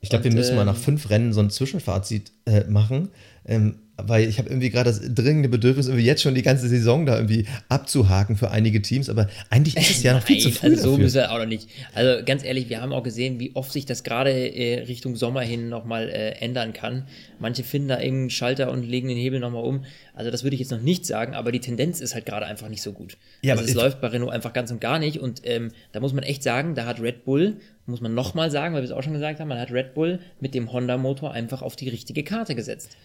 Ich 0.00 0.08
glaube, 0.08 0.24
wir 0.24 0.32
müssen 0.32 0.52
ähm, 0.52 0.56
mal 0.56 0.64
nach 0.64 0.76
fünf 0.76 1.10
Rennen 1.10 1.32
so 1.32 1.40
ein 1.40 1.50
Zwischenfazit 1.50 2.32
äh, 2.46 2.64
machen. 2.64 3.10
Ähm, 3.44 3.78
weil 4.06 4.28
ich 4.28 4.38
habe 4.38 4.48
irgendwie 4.48 4.70
gerade 4.70 4.90
das 4.90 5.00
dringende 5.14 5.48
Bedürfnis, 5.48 5.86
irgendwie 5.86 6.04
jetzt 6.04 6.22
schon 6.22 6.34
die 6.34 6.42
ganze 6.42 6.68
Saison 6.68 7.06
da 7.06 7.16
irgendwie 7.16 7.46
abzuhaken 7.68 8.36
für 8.36 8.50
einige 8.50 8.82
Teams, 8.82 9.08
aber 9.08 9.28
eigentlich 9.50 9.76
ist 9.76 9.90
es 9.90 10.02
ja 10.02 10.14
noch 10.14 10.22
viel 10.22 10.38
zu 10.40 10.50
früh. 10.50 10.68
Also 10.68 10.92
so 10.92 10.98
müssen 10.98 11.16
wir 11.16 11.32
auch 11.32 11.38
noch 11.38 11.46
nicht. 11.46 11.68
Also 11.94 12.24
ganz 12.24 12.44
ehrlich, 12.44 12.68
wir 12.68 12.80
haben 12.80 12.92
auch 12.92 13.02
gesehen, 13.02 13.40
wie 13.40 13.54
oft 13.54 13.72
sich 13.72 13.86
das 13.86 14.04
gerade 14.04 14.30
äh, 14.30 14.84
Richtung 14.84 15.16
Sommer 15.16 15.42
hin 15.42 15.68
nochmal 15.68 16.08
äh, 16.08 16.32
ändern 16.40 16.72
kann. 16.72 17.04
Manche 17.38 17.64
finden 17.64 17.88
da 17.88 18.00
irgendeinen 18.00 18.30
Schalter 18.30 18.70
und 18.70 18.82
legen 18.82 19.08
den 19.08 19.16
Hebel 19.16 19.40
nochmal 19.40 19.64
um. 19.64 19.84
Also 20.14 20.30
das 20.30 20.42
würde 20.42 20.54
ich 20.54 20.60
jetzt 20.60 20.70
noch 20.70 20.80
nicht 20.80 21.06
sagen, 21.06 21.34
aber 21.34 21.52
die 21.52 21.60
Tendenz 21.60 22.00
ist 22.00 22.14
halt 22.14 22.26
gerade 22.26 22.46
einfach 22.46 22.68
nicht 22.68 22.82
so 22.82 22.92
gut. 22.92 23.16
Ja, 23.42 23.54
also 23.54 23.64
es 23.64 23.74
läuft 23.74 24.00
bei 24.00 24.08
Renault 24.08 24.32
einfach 24.32 24.52
ganz 24.52 24.70
und 24.70 24.80
gar 24.80 24.98
nicht 24.98 25.20
und 25.20 25.42
ähm, 25.44 25.70
da 25.92 26.00
muss 26.00 26.12
man 26.12 26.24
echt 26.24 26.42
sagen, 26.42 26.74
da 26.74 26.84
hat 26.84 27.00
Red 27.00 27.24
Bull, 27.24 27.56
muss 27.86 28.00
man 28.00 28.14
nochmal 28.14 28.50
sagen, 28.50 28.74
weil 28.74 28.82
wir 28.82 28.86
es 28.86 28.92
auch 28.92 29.02
schon 29.02 29.14
gesagt 29.14 29.40
haben, 29.40 29.48
man 29.48 29.58
hat 29.58 29.72
Red 29.72 29.94
Bull 29.94 30.20
mit 30.40 30.54
dem 30.54 30.72
Honda-Motor 30.72 31.32
einfach 31.32 31.62
auf 31.62 31.76
die 31.76 31.88
richtige 31.88 32.22
Karte 32.22 32.54
gesetzt. 32.54 32.96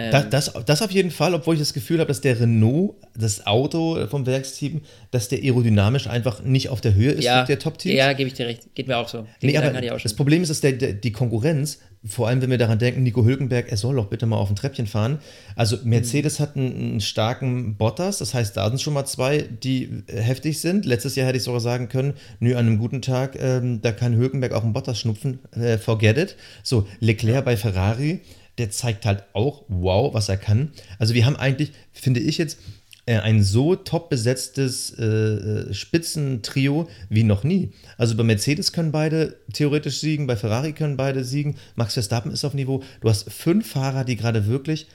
Ähm, 0.00 0.10
das, 0.12 0.52
das, 0.52 0.64
das, 0.64 0.82
auf 0.82 0.90
jeden 0.90 1.10
Fall, 1.10 1.34
obwohl 1.34 1.54
ich 1.54 1.60
das 1.60 1.74
Gefühl 1.74 1.98
habe, 1.98 2.08
dass 2.08 2.20
der 2.20 2.40
Renault, 2.40 2.94
das 3.16 3.46
Auto 3.46 4.06
vom 4.08 4.24
Werksteam, 4.24 4.80
dass 5.10 5.28
der 5.28 5.40
aerodynamisch 5.40 6.06
einfach 6.06 6.42
nicht 6.42 6.68
auf 6.70 6.80
der 6.80 6.94
Höhe 6.94 7.12
ist 7.12 7.24
ja, 7.24 7.44
der 7.44 7.58
Top-Teams. 7.58 7.96
Ja, 7.96 8.12
gebe 8.12 8.28
ich 8.28 8.34
dir 8.34 8.46
recht. 8.46 8.74
Geht 8.74 8.88
mir 8.88 8.96
auch 8.96 9.08
so. 9.08 9.26
Nee, 9.42 9.56
aber 9.56 9.70
das 9.70 10.14
Problem 10.14 10.42
ist, 10.42 10.48
dass 10.48 10.60
der, 10.60 10.72
der, 10.72 10.94
die 10.94 11.12
Konkurrenz, 11.12 11.78
vor 12.04 12.28
allem 12.28 12.40
wenn 12.40 12.50
wir 12.50 12.56
daran 12.56 12.78
denken, 12.78 13.02
Nico 13.02 13.24
Hülkenberg, 13.24 13.70
er 13.70 13.76
soll 13.76 13.96
doch 13.96 14.06
bitte 14.06 14.24
mal 14.24 14.36
auf 14.36 14.48
ein 14.48 14.56
Treppchen 14.56 14.86
fahren. 14.86 15.18
Also 15.54 15.78
Mercedes 15.84 16.38
mhm. 16.38 16.42
hat 16.42 16.56
einen, 16.56 16.74
einen, 16.74 17.00
starken 17.00 17.76
Bottas, 17.76 18.18
das 18.18 18.32
heißt, 18.32 18.56
da 18.56 18.68
sind 18.68 18.80
schon 18.80 18.94
mal 18.94 19.04
zwei, 19.04 19.42
die 19.42 20.02
heftig 20.08 20.60
sind. 20.60 20.86
Letztes 20.86 21.16
Jahr 21.16 21.26
hätte 21.26 21.36
ich 21.36 21.44
sogar 21.44 21.60
sagen 21.60 21.88
können, 21.88 22.14
nö, 22.38 22.54
an 22.54 22.66
einem 22.66 22.78
guten 22.78 23.02
Tag, 23.02 23.36
ähm, 23.40 23.82
da 23.82 23.92
kann 23.92 24.16
Hülkenberg 24.16 24.52
auch 24.52 24.64
einen 24.64 24.72
Bottas 24.72 24.98
schnupfen, 24.98 25.40
äh, 25.52 25.76
forget 25.76 26.16
it. 26.16 26.36
So, 26.62 26.86
Leclerc 27.00 27.34
ja. 27.34 27.40
bei 27.42 27.56
Ferrari, 27.56 28.20
der 28.60 28.70
zeigt 28.70 29.06
halt 29.06 29.24
auch, 29.32 29.64
wow, 29.68 30.12
was 30.12 30.28
er 30.28 30.36
kann. 30.36 30.70
Also 30.98 31.14
wir 31.14 31.24
haben 31.24 31.36
eigentlich, 31.36 31.72
finde 31.92 32.20
ich 32.20 32.38
jetzt, 32.38 32.58
äh, 33.06 33.16
ein 33.18 33.42
so 33.42 33.74
top 33.74 34.10
besetztes 34.10 34.90
äh, 34.98 35.04
äh, 35.04 35.74
Spitzentrio 35.74 36.88
wie 37.08 37.24
noch 37.24 37.42
nie. 37.42 37.72
Also 37.96 38.16
bei 38.16 38.22
Mercedes 38.22 38.72
können 38.72 38.92
beide 38.92 39.36
theoretisch 39.52 39.98
siegen, 39.98 40.26
bei 40.26 40.36
Ferrari 40.36 40.74
können 40.74 40.98
beide 40.98 41.24
siegen, 41.24 41.56
Max 41.74 41.94
Verstappen 41.94 42.30
ist 42.30 42.44
auf 42.44 42.52
Niveau. 42.52 42.82
Du 43.00 43.08
hast 43.08 43.32
fünf 43.32 43.70
Fahrer, 43.70 44.04
die 44.04 44.16
gerade 44.16 44.46
wirklich, 44.46 44.86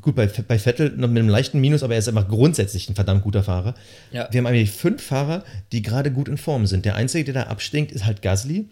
gut, 0.00 0.16
bei, 0.16 0.26
bei 0.26 0.58
Vettel 0.58 0.90
noch 0.96 1.08
mit 1.08 1.18
einem 1.18 1.28
leichten 1.28 1.60
Minus, 1.60 1.82
aber 1.82 1.92
er 1.92 1.98
ist 1.98 2.08
einfach 2.08 2.28
grundsätzlich 2.28 2.88
ein 2.88 2.94
verdammt 2.94 3.22
guter 3.22 3.42
Fahrer. 3.42 3.74
Ja. 4.12 4.28
Wir 4.30 4.38
haben 4.38 4.46
eigentlich 4.46 4.70
fünf 4.70 5.02
Fahrer, 5.02 5.44
die 5.72 5.82
gerade 5.82 6.10
gut 6.10 6.28
in 6.28 6.38
Form 6.38 6.66
sind. 6.66 6.86
Der 6.86 6.96
einzige, 6.96 7.30
der 7.30 7.44
da 7.44 7.50
abstinkt, 7.50 7.92
ist 7.92 8.06
halt 8.06 8.22
Gasly. 8.22 8.68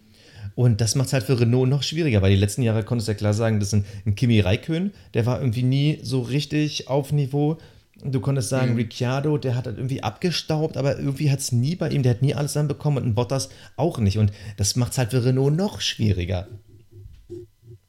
Und 0.61 0.83
das 0.83 0.95
macht 0.95 1.07
es 1.07 1.15
halt 1.15 1.25
für 1.25 1.41
Renault 1.41 1.71
noch 1.71 1.83
schwieriger, 1.83 2.21
weil 2.21 2.33
die 2.33 2.37
letzten 2.37 2.61
Jahre 2.61 2.85
konntest 2.85 3.09
du 3.09 3.13
ja 3.13 3.17
klar 3.17 3.33
sagen, 3.33 3.61
das 3.61 3.69
ist 3.69 3.73
ein, 3.77 3.87
ein 4.05 4.15
Kimi 4.15 4.41
Raikön, 4.41 4.93
der 5.15 5.25
war 5.25 5.41
irgendwie 5.41 5.63
nie 5.63 6.01
so 6.03 6.21
richtig 6.21 6.87
auf 6.87 7.13
Niveau. 7.13 7.57
Du 8.05 8.21
konntest 8.21 8.51
sagen, 8.51 8.73
mhm. 8.73 8.77
Ricciardo, 8.77 9.39
der 9.39 9.57
hat 9.57 9.65
halt 9.65 9.79
irgendwie 9.79 10.03
abgestaubt, 10.03 10.77
aber 10.77 10.99
irgendwie 10.99 11.31
hat 11.31 11.39
es 11.39 11.51
nie 11.51 11.77
bei 11.77 11.89
ihm, 11.89 12.03
der 12.03 12.11
hat 12.11 12.21
nie 12.21 12.35
alles 12.35 12.53
dann 12.53 12.69
bekommen 12.69 12.99
und 12.99 13.07
ein 13.07 13.15
Bottas 13.15 13.49
auch 13.77 13.97
nicht. 14.01 14.19
Und 14.19 14.33
das 14.59 14.77
macht 14.77 14.93
es 14.93 14.99
halt 14.99 15.13
für 15.13 15.25
Renault 15.25 15.57
noch 15.57 15.81
schwieriger. 15.81 16.47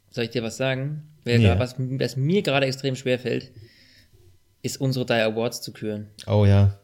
Soll 0.10 0.24
ich 0.24 0.30
dir 0.30 0.42
was 0.42 0.56
sagen? 0.56 1.10
Ja. 1.26 1.60
Was, 1.60 1.76
was 1.78 2.16
mir 2.16 2.42
gerade 2.42 2.68
extrem 2.68 2.96
schwer 2.96 3.20
fällt, 3.20 3.52
ist 4.62 4.80
unsere 4.80 5.06
drei 5.06 5.26
Awards 5.26 5.62
zu 5.62 5.74
küren. 5.74 6.08
Oh 6.26 6.46
ja. 6.46 6.80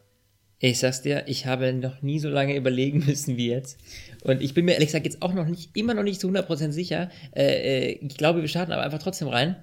Ich 0.60 0.80
sag's 0.80 1.02
dir, 1.02 1.22
ich 1.28 1.46
habe 1.46 1.72
noch 1.72 2.02
nie 2.02 2.18
so 2.18 2.28
lange 2.28 2.56
überlegen 2.56 3.06
müssen 3.06 3.38
wie 3.38 3.48
jetzt. 3.48 3.78
Und 4.24 4.42
ich 4.42 4.54
bin 4.54 4.64
mir 4.64 4.72
ehrlich 4.72 4.88
gesagt 4.88 5.06
jetzt 5.06 5.22
auch 5.22 5.32
noch 5.32 5.46
nicht, 5.46 5.76
immer 5.76 5.94
noch 5.94 6.02
nicht 6.02 6.20
zu 6.20 6.28
100% 6.28 6.72
sicher. 6.72 7.10
Äh, 7.34 7.90
äh, 7.90 7.98
ich 8.00 8.16
glaube, 8.16 8.40
wir 8.40 8.48
starten 8.48 8.72
aber 8.72 8.82
einfach 8.82 8.98
trotzdem 8.98 9.28
rein. 9.28 9.56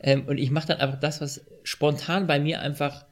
Ähm, 0.00 0.26
und 0.26 0.38
ich 0.38 0.50
mache 0.50 0.68
dann 0.68 0.78
einfach 0.78 1.00
das, 1.00 1.20
was 1.20 1.44
spontan 1.62 2.26
bei 2.26 2.38
mir 2.38 2.60
einfach 2.60 3.06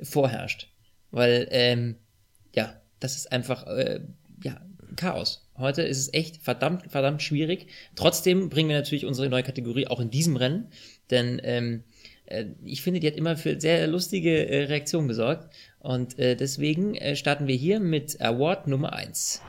vorherrscht. 0.00 0.68
Weil, 1.10 1.48
ähm, 1.50 1.96
ja, 2.54 2.80
das 3.00 3.16
ist 3.16 3.32
einfach, 3.32 3.66
äh, 3.66 4.00
ja, 4.42 4.60
Chaos. 4.94 5.46
Heute 5.58 5.82
ist 5.82 5.98
es 5.98 6.14
echt 6.14 6.42
verdammt, 6.42 6.90
verdammt 6.90 7.22
schwierig. 7.22 7.66
Trotzdem 7.96 8.48
bringen 8.48 8.68
wir 8.68 8.76
natürlich 8.76 9.04
unsere 9.04 9.28
neue 9.28 9.42
Kategorie 9.42 9.86
auch 9.86 10.00
in 10.00 10.10
diesem 10.10 10.36
Rennen. 10.36 10.68
Denn 11.10 11.40
ähm, 11.42 11.84
äh, 12.26 12.46
ich 12.64 12.82
finde, 12.82 13.00
die 13.00 13.06
hat 13.06 13.16
immer 13.16 13.36
für 13.36 13.60
sehr 13.60 13.86
lustige 13.86 14.48
äh, 14.48 14.64
Reaktionen 14.64 15.08
gesorgt. 15.08 15.52
Und 15.86 16.18
äh, 16.18 16.34
deswegen 16.34 16.96
äh, 16.96 17.14
starten 17.14 17.46
wir 17.46 17.54
hier 17.54 17.78
mit 17.78 18.20
Award 18.20 18.66
Nummer 18.66 18.92
1. 18.92 19.40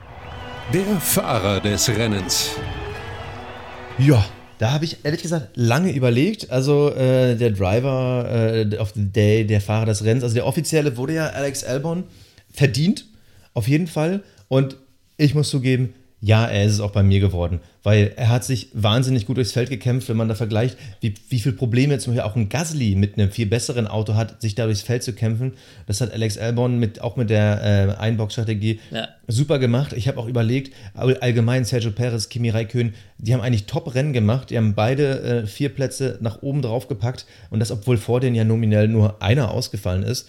Der 0.72 0.84
Fahrer 1.00 1.60
des 1.60 1.88
Rennens. 1.88 2.52
Ja, 3.98 4.24
da 4.58 4.70
habe 4.70 4.84
ich 4.84 4.98
ehrlich 5.04 5.22
gesagt 5.22 5.56
lange 5.56 5.90
überlegt. 5.90 6.52
Also 6.52 6.92
äh, 6.92 7.34
der 7.34 7.50
Driver 7.50 8.28
äh, 8.30 8.76
of 8.76 8.92
the 8.94 9.06
Day, 9.06 9.48
der 9.48 9.60
Fahrer 9.60 9.86
des 9.86 10.04
Rennens, 10.04 10.22
also 10.22 10.36
der 10.36 10.46
offizielle 10.46 10.96
wurde 10.96 11.14
ja 11.14 11.26
Alex 11.26 11.64
Albon 11.64 12.04
verdient, 12.52 13.06
auf 13.54 13.66
jeden 13.66 13.88
Fall. 13.88 14.22
Und 14.46 14.76
ich 15.16 15.34
muss 15.34 15.50
zugeben, 15.50 15.92
ja, 16.20 16.46
er 16.46 16.64
ist 16.64 16.72
es 16.74 16.80
auch 16.80 16.90
bei 16.90 17.04
mir 17.04 17.20
geworden, 17.20 17.60
weil 17.84 18.12
er 18.16 18.28
hat 18.28 18.42
sich 18.42 18.70
wahnsinnig 18.72 19.24
gut 19.24 19.36
durchs 19.36 19.52
Feld 19.52 19.70
gekämpft, 19.70 20.08
wenn 20.08 20.16
man 20.16 20.28
da 20.28 20.34
vergleicht, 20.34 20.76
wie, 21.00 21.14
wie 21.28 21.38
viele 21.38 21.54
Probleme 21.54 21.98
zum 21.98 22.12
Beispiel 22.12 22.28
auch 22.28 22.34
ein 22.34 22.48
Gasly 22.48 22.96
mit 22.96 23.16
einem 23.16 23.30
viel 23.30 23.46
besseren 23.46 23.86
Auto 23.86 24.14
hat, 24.14 24.42
sich 24.42 24.56
da 24.56 24.64
durchs 24.64 24.82
Feld 24.82 25.04
zu 25.04 25.12
kämpfen. 25.12 25.52
Das 25.86 26.00
hat 26.00 26.12
Alex 26.12 26.36
Albon 26.36 26.80
mit, 26.80 27.00
auch 27.00 27.14
mit 27.14 27.30
der 27.30 27.62
äh, 27.62 28.00
Einbox-Strategie 28.00 28.80
ja. 28.90 29.08
super 29.28 29.60
gemacht. 29.60 29.92
Ich 29.92 30.08
habe 30.08 30.18
auch 30.18 30.26
überlegt, 30.26 30.74
allgemein 30.94 31.64
Sergio 31.64 31.92
Perez, 31.92 32.28
Kimi 32.28 32.50
Raikön, 32.50 32.94
die 33.18 33.32
haben 33.32 33.40
eigentlich 33.40 33.66
Top-Rennen 33.66 34.12
gemacht. 34.12 34.50
Die 34.50 34.56
haben 34.56 34.74
beide 34.74 35.20
äh, 35.20 35.46
vier 35.46 35.68
Plätze 35.68 36.18
nach 36.20 36.42
oben 36.42 36.62
drauf 36.62 36.88
gepackt 36.88 37.26
und 37.50 37.60
das, 37.60 37.70
obwohl 37.70 37.96
vor 37.96 38.18
denen 38.18 38.34
ja 38.34 38.42
nominell 38.42 38.88
nur 38.88 39.22
einer 39.22 39.52
ausgefallen 39.52 40.02
ist. 40.02 40.28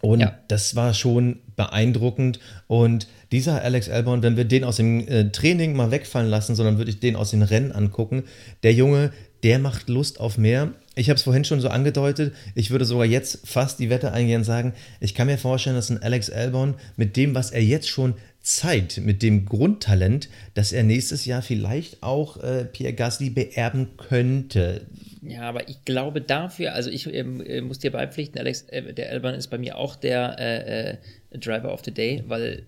Und 0.00 0.20
ja. 0.20 0.38
das 0.48 0.76
war 0.76 0.94
schon 0.94 1.40
beeindruckend. 1.56 2.38
Und 2.66 3.08
dieser 3.32 3.62
Alex 3.62 3.88
Albon, 3.88 4.22
wenn 4.22 4.36
wir 4.36 4.44
den 4.44 4.64
aus 4.64 4.76
dem 4.76 5.06
äh, 5.08 5.30
Training 5.30 5.74
mal 5.74 5.90
wegfallen 5.90 6.30
lassen, 6.30 6.54
sondern 6.54 6.78
würde 6.78 6.90
ich 6.90 7.00
den 7.00 7.16
aus 7.16 7.30
den 7.30 7.42
Rennen 7.42 7.72
angucken, 7.72 8.24
der 8.62 8.72
Junge, 8.72 9.12
der 9.42 9.58
macht 9.58 9.88
Lust 9.88 10.20
auf 10.20 10.38
mehr. 10.38 10.72
Ich 10.94 11.08
habe 11.10 11.16
es 11.16 11.22
vorhin 11.22 11.44
schon 11.44 11.60
so 11.60 11.68
angedeutet. 11.68 12.34
Ich 12.54 12.70
würde 12.70 12.84
sogar 12.84 13.06
jetzt 13.06 13.46
fast 13.46 13.78
die 13.78 13.90
Wette 13.90 14.12
eingehen 14.12 14.38
und 14.38 14.44
sagen, 14.44 14.72
ich 15.00 15.14
kann 15.14 15.28
mir 15.28 15.38
vorstellen, 15.38 15.76
dass 15.76 15.90
ein 15.90 16.02
Alex 16.02 16.30
Albon 16.30 16.74
mit 16.96 17.16
dem, 17.16 17.34
was 17.34 17.50
er 17.52 17.62
jetzt 17.62 17.88
schon 17.88 18.14
zeigt, 18.40 18.98
mit 18.98 19.22
dem 19.22 19.46
Grundtalent, 19.46 20.28
dass 20.54 20.72
er 20.72 20.82
nächstes 20.82 21.24
Jahr 21.24 21.42
vielleicht 21.42 22.02
auch 22.02 22.38
äh, 22.38 22.64
Pierre 22.64 22.94
Gasly 22.94 23.30
beerben 23.30 23.90
könnte. 23.96 24.86
Ja, 25.22 25.42
aber 25.42 25.68
ich 25.68 25.84
glaube 25.84 26.20
dafür, 26.20 26.74
also 26.74 26.90
ich 26.90 27.12
ähm, 27.12 27.40
äh, 27.40 27.60
muss 27.60 27.78
dir 27.78 27.90
beipflichten, 27.90 28.38
Alex, 28.38 28.62
äh, 28.68 28.94
der 28.94 29.10
Albon 29.10 29.34
ist 29.34 29.48
bei 29.48 29.58
mir 29.58 29.76
auch 29.76 29.96
der 29.96 30.36
äh, 30.38 30.90
äh, 30.90 31.38
Driver 31.38 31.72
of 31.72 31.82
the 31.84 31.92
Day, 31.92 32.22
weil 32.26 32.66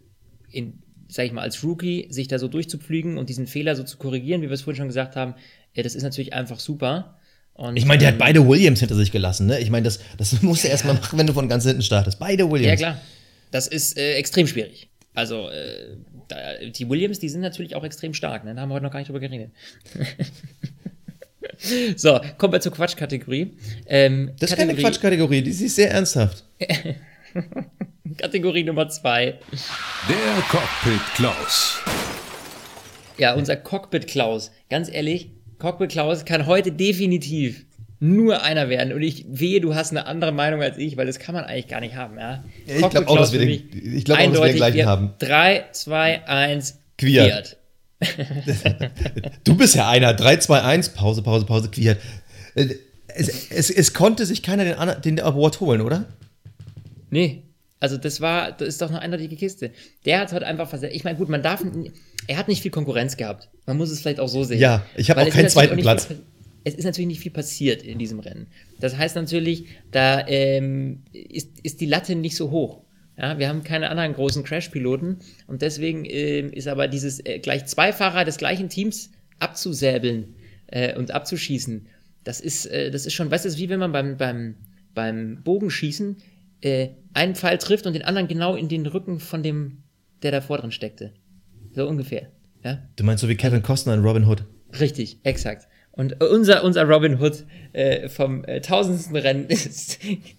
in, 0.51 0.83
sag 1.09 1.27
ich 1.27 1.33
mal, 1.33 1.43
als 1.43 1.63
Rookie 1.63 2.09
sich 2.11 2.29
da 2.29 2.39
so 2.39 2.49
durchzupflügen 2.49 3.19
und 3.19 3.29
diesen 3.29 3.47
Fehler 3.47 3.77
so 3.77 3.85
zu 3.85 3.99
korrigieren, 3.99 4.43
wie 4.43 4.47
wir 4.47 4.55
es 4.55 4.63
vorhin 4.63 4.79
schon 4.79 4.89
gesagt 4.89 5.17
haben, 5.17 5.35
ja, 5.75 5.83
das 5.83 5.95
ist 5.95 6.03
natürlich 6.03 6.33
einfach 6.33 6.59
super. 6.59 7.17
Und, 7.55 7.77
ich 7.77 7.85
meine, 7.85 7.99
der 7.99 8.09
ähm, 8.09 8.15
hat 8.15 8.19
beide 8.19 8.49
Williams 8.49 8.81
hinter 8.81 8.95
sich 8.95 9.13
gelassen, 9.13 9.47
ne? 9.47 9.61
Ich 9.61 9.71
meine, 9.71 9.85
das, 9.85 10.01
das 10.17 10.41
musst 10.43 10.65
du 10.65 10.69
ja. 10.69 10.73
erstmal 10.73 10.95
machen, 10.95 11.19
wenn 11.19 11.27
du 11.27 11.33
von 11.33 11.49
ganz 11.49 11.65
hinten 11.65 11.83
startest. 11.83 12.19
Beide 12.19 12.51
Williams. 12.51 12.81
Ja, 12.81 12.93
klar. 12.93 13.01
Das 13.51 13.67
ist 13.67 13.99
äh, 13.99 14.15
extrem 14.15 14.47
schwierig. 14.47 14.89
Also, 15.15 15.49
äh, 15.51 16.71
die 16.71 16.89
Williams, 16.89 17.19
die 17.19 17.29
sind 17.29 17.41
natürlich 17.41 17.75
auch 17.75 17.85
extrem 17.85 18.15
stark, 18.15 18.45
ne? 18.45 18.55
Da 18.55 18.63
haben 18.63 18.69
wir 18.71 18.75
heute 18.75 18.85
noch 18.85 18.93
gar 18.93 19.01
nicht 19.01 19.09
drüber 19.09 19.21
geredet. 19.21 19.51
so, 21.97 22.21
kommen 22.39 22.53
wir 22.53 22.61
zur 22.61 22.73
Quatschkategorie. 22.73 23.57
Ähm, 23.87 24.33
das 24.39 24.51
ist 24.51 24.57
keine 24.57 24.75
Quatschkategorie, 24.75 25.43
die 25.43 25.51
ist 25.51 25.77
sehr 25.77 25.91
ernsthaft. 25.91 26.45
Kategorie 28.19 28.65
Nummer 28.65 28.89
zwei. 28.89 29.39
Der 30.09 30.43
Cockpit 30.51 31.01
Klaus. 31.15 31.79
Ja, 33.19 33.35
unser 33.35 33.57
Cockpit 33.57 34.07
Klaus. 34.07 34.51
Ganz 34.69 34.91
ehrlich, 34.91 35.31
Cockpit 35.59 35.91
Klaus 35.91 36.25
kann 36.25 36.47
heute 36.47 36.73
definitiv 36.73 37.67
nur 38.01 38.43
einer 38.43 38.71
werden. 38.71 38.95
Und 38.95 39.03
ich 39.03 39.27
wehe, 39.29 39.61
du 39.61 39.75
hast 39.75 39.91
eine 39.91 40.07
andere 40.07 40.33
Meinung 40.33 40.63
als 40.63 40.79
ich, 40.79 40.97
weil 40.97 41.07
das 41.07 41.19
kann 41.19 41.35
man 41.35 41.45
eigentlich 41.45 41.69
gar 41.69 41.81
nicht 41.81 41.95
haben. 41.95 42.19
Ja? 42.19 42.43
ja 42.67 42.77
ich 42.77 42.89
glaube 42.89 43.09
auch, 43.09 43.19
dass 43.19 43.33
wir 43.33 43.41
den, 43.41 43.51
ich 43.51 44.05
glaub 44.05 44.19
auch, 44.19 44.25
dass 44.25 44.41
wir 44.41 44.47
den 44.47 44.57
gleichen 44.57 44.87
haben. 44.87 45.13
3, 45.19 45.67
2, 45.73 46.27
1, 46.27 46.79
Quiert. 46.97 47.57
du 49.45 49.57
bist 49.57 49.75
ja 49.75 49.89
einer. 49.89 50.15
3, 50.15 50.37
2, 50.39 50.63
1, 50.63 50.89
Pause, 50.91 51.23
Pause, 51.23 51.47
Pause, 51.47 51.71
Quiert. 51.71 52.01
Äh, 52.55 52.75
es, 53.09 53.51
es, 53.51 53.71
es 53.71 53.93
konnte 53.93 54.25
sich 54.27 54.43
keiner 54.43 54.65
den, 54.65 55.03
den 55.03 55.21
Award 55.21 55.61
holen, 55.61 55.81
oder? 55.81 56.07
Nee. 57.11 57.43
Also 57.81 57.97
das 57.97 58.21
war, 58.21 58.53
das 58.53 58.69
ist 58.69 58.83
doch 58.83 58.91
eine 58.91 59.01
eindeutige 59.01 59.37
Kiste. 59.37 59.73
Der 60.05 60.21
hat 60.21 60.33
halt 60.33 60.43
einfach 60.45 60.69
versetzt. 60.69 60.95
Ich 60.95 61.03
meine, 61.03 61.17
gut, 61.17 61.31
man 61.31 61.43
darf, 61.43 61.65
er 62.27 62.37
hat 62.37 62.47
nicht 62.47 62.61
viel 62.61 62.71
Konkurrenz 62.71 63.17
gehabt. 63.17 63.49
Man 63.65 63.79
muss 63.79 63.91
es 63.91 64.01
vielleicht 64.01 64.21
auch 64.21 64.29
so 64.29 64.45
sehen. 64.45 64.61
Ja, 64.61 64.85
ich 64.97 65.11
habe 65.11 65.23
auch 65.23 65.31
keinen 65.31 65.49
zweiten 65.49 65.79
auch 65.79 65.83
Platz. 65.83 66.07
Viel, 66.07 66.21
es 66.65 66.75
ist 66.75 66.85
natürlich 66.85 67.09
nicht 67.09 67.21
viel 67.21 67.33
passiert 67.33 67.83
in 67.83 67.99
diesem 67.99 68.21
Rennen. 68.21 68.49
Das 68.81 68.97
heißt 68.97 69.17
natürlich, 69.17 69.65
da 69.93 70.27
ähm, 70.29 71.05
ist, 71.13 71.61
ist 71.63 71.81
die 71.81 71.87
Latte 71.87 72.15
nicht 72.15 72.37
so 72.37 72.51
hoch. 72.51 72.83
Ja, 73.21 73.39
wir 73.39 73.49
haben 73.49 73.62
keine 73.62 73.91
anderen 73.91 74.14
großen 74.14 74.45
Crash-Piloten 74.45 75.18
und 75.47 75.61
deswegen 75.61 76.07
äh, 76.07 76.41
ist 76.41 76.68
aber 76.68 76.89
dieses 76.89 77.25
äh, 77.27 77.39
gleich 77.39 77.66
zwei 77.66 77.93
Fahrer 77.93 78.25
des 78.25 78.39
gleichen 78.39 78.71
Teams 78.71 79.11
abzusäbeln 79.39 80.37
äh, 80.68 80.97
und 80.97 81.11
abzuschießen, 81.11 81.87
das 82.25 82.41
ist, 82.41 82.64
äh, 82.66 82.91
das 82.91 83.05
ist 83.05 83.12
schon, 83.12 83.31
weißt 83.31 83.45
du, 83.45 83.57
wie 83.57 83.68
wenn 83.68 83.79
man 83.81 83.93
beim, 83.93 84.16
beim, 84.16 84.55
beim 84.95 85.43
Bogenschießen 85.43 86.16
äh, 86.62 86.89
einen 87.12 87.35
Pfeil 87.35 87.59
trifft 87.59 87.87
und 87.87 87.93
den 87.93 88.05
anderen 88.05 88.27
genau 88.27 88.55
in 88.55 88.68
den 88.68 88.87
Rücken 88.87 89.21
von 89.21 89.43
dem, 89.43 89.83
der 90.23 90.31
da 90.33 90.41
vor 90.41 90.57
drin 90.57 90.73
steckte. 90.73 91.12
So 91.73 91.87
ungefähr. 91.87 92.29
Ja? 92.64 92.83
Du 92.97 93.05
meinst 93.05 93.21
so 93.21 93.29
wie 93.29 93.37
Kevin 93.37 93.62
Costner 93.62 93.95
in 93.95 94.01
Robin 94.01 94.27
Hood? 94.27 94.45
Richtig, 94.79 95.18
exakt. 95.25 95.68
Und 95.93 96.23
unser, 96.23 96.64
unser 96.64 96.85
Robin 96.85 97.21
Hood 97.21 97.45
äh, 97.73 98.09
vom 98.09 98.45
äh, 98.45 98.62
tausendsten 98.62 99.16
Rennen 99.16 99.47
ist 99.49 99.99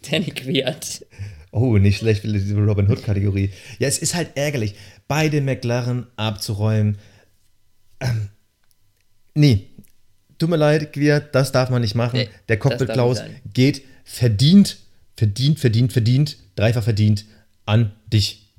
Danny 0.10 0.32
Quiert. 0.32 1.06
Oh, 1.52 1.78
nicht 1.78 1.98
schlecht 1.98 2.22
für 2.22 2.32
diese 2.32 2.56
Robin 2.56 2.90
Hood-Kategorie. 2.90 3.52
Ja, 3.78 3.88
es 3.88 4.00
ist 4.00 4.16
halt 4.16 4.30
ärgerlich, 4.36 4.76
beide 5.08 5.42
McLaren 5.42 6.08
abzuräumen. 6.16 6.98
Ähm, 8.00 8.30
nee, 9.34 9.68
tut 10.38 10.50
mir 10.50 10.56
leid, 10.56 10.94
Quiert, 10.94 11.36
das 11.36 11.52
darf 11.52 11.70
man 11.70 11.82
nicht 11.82 11.96
machen. 11.96 12.20
Nee, 12.20 12.30
Der 12.48 12.58
Cockpit 12.58 12.90
Klaus 12.90 13.22
geht 13.54 13.84
verdient, 14.06 14.78
verdient, 15.18 15.60
verdient, 15.60 15.92
verdient, 15.92 16.38
dreifach 16.56 16.84
verdient 16.84 17.26
an 17.66 17.92
dich. 18.12 18.54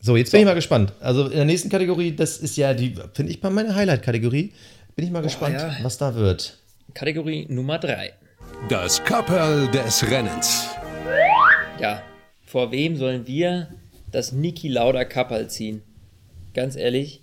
So, 0.00 0.16
jetzt 0.16 0.32
bin 0.32 0.40
ich 0.40 0.46
mal 0.46 0.54
gespannt. 0.54 0.94
Also 1.00 1.26
in 1.26 1.36
der 1.36 1.44
nächsten 1.44 1.68
Kategorie, 1.68 2.16
das 2.16 2.38
ist 2.38 2.56
ja 2.56 2.72
die, 2.72 2.94
finde 3.12 3.32
ich 3.32 3.42
mal 3.42 3.50
meine 3.50 3.74
Highlight-Kategorie. 3.74 4.54
Bin 4.96 5.04
ich 5.04 5.10
mal 5.10 5.22
gespannt, 5.22 5.56
oh, 5.58 5.62
ja. 5.62 5.76
was 5.82 5.98
da 5.98 6.14
wird. 6.14 6.58
Kategorie 6.94 7.46
Nummer 7.50 7.78
3. 7.78 8.14
Das 8.70 9.04
Kapperl 9.04 9.70
des 9.70 10.10
Rennens. 10.10 10.68
Ja, 11.78 12.02
vor 12.50 12.72
wem 12.72 12.96
sollen 12.96 13.28
wir 13.28 13.68
das 14.10 14.32
Niki 14.32 14.66
Lauda 14.66 15.04
Kapperl 15.04 15.48
ziehen? 15.48 15.82
Ganz 16.52 16.74
ehrlich, 16.74 17.22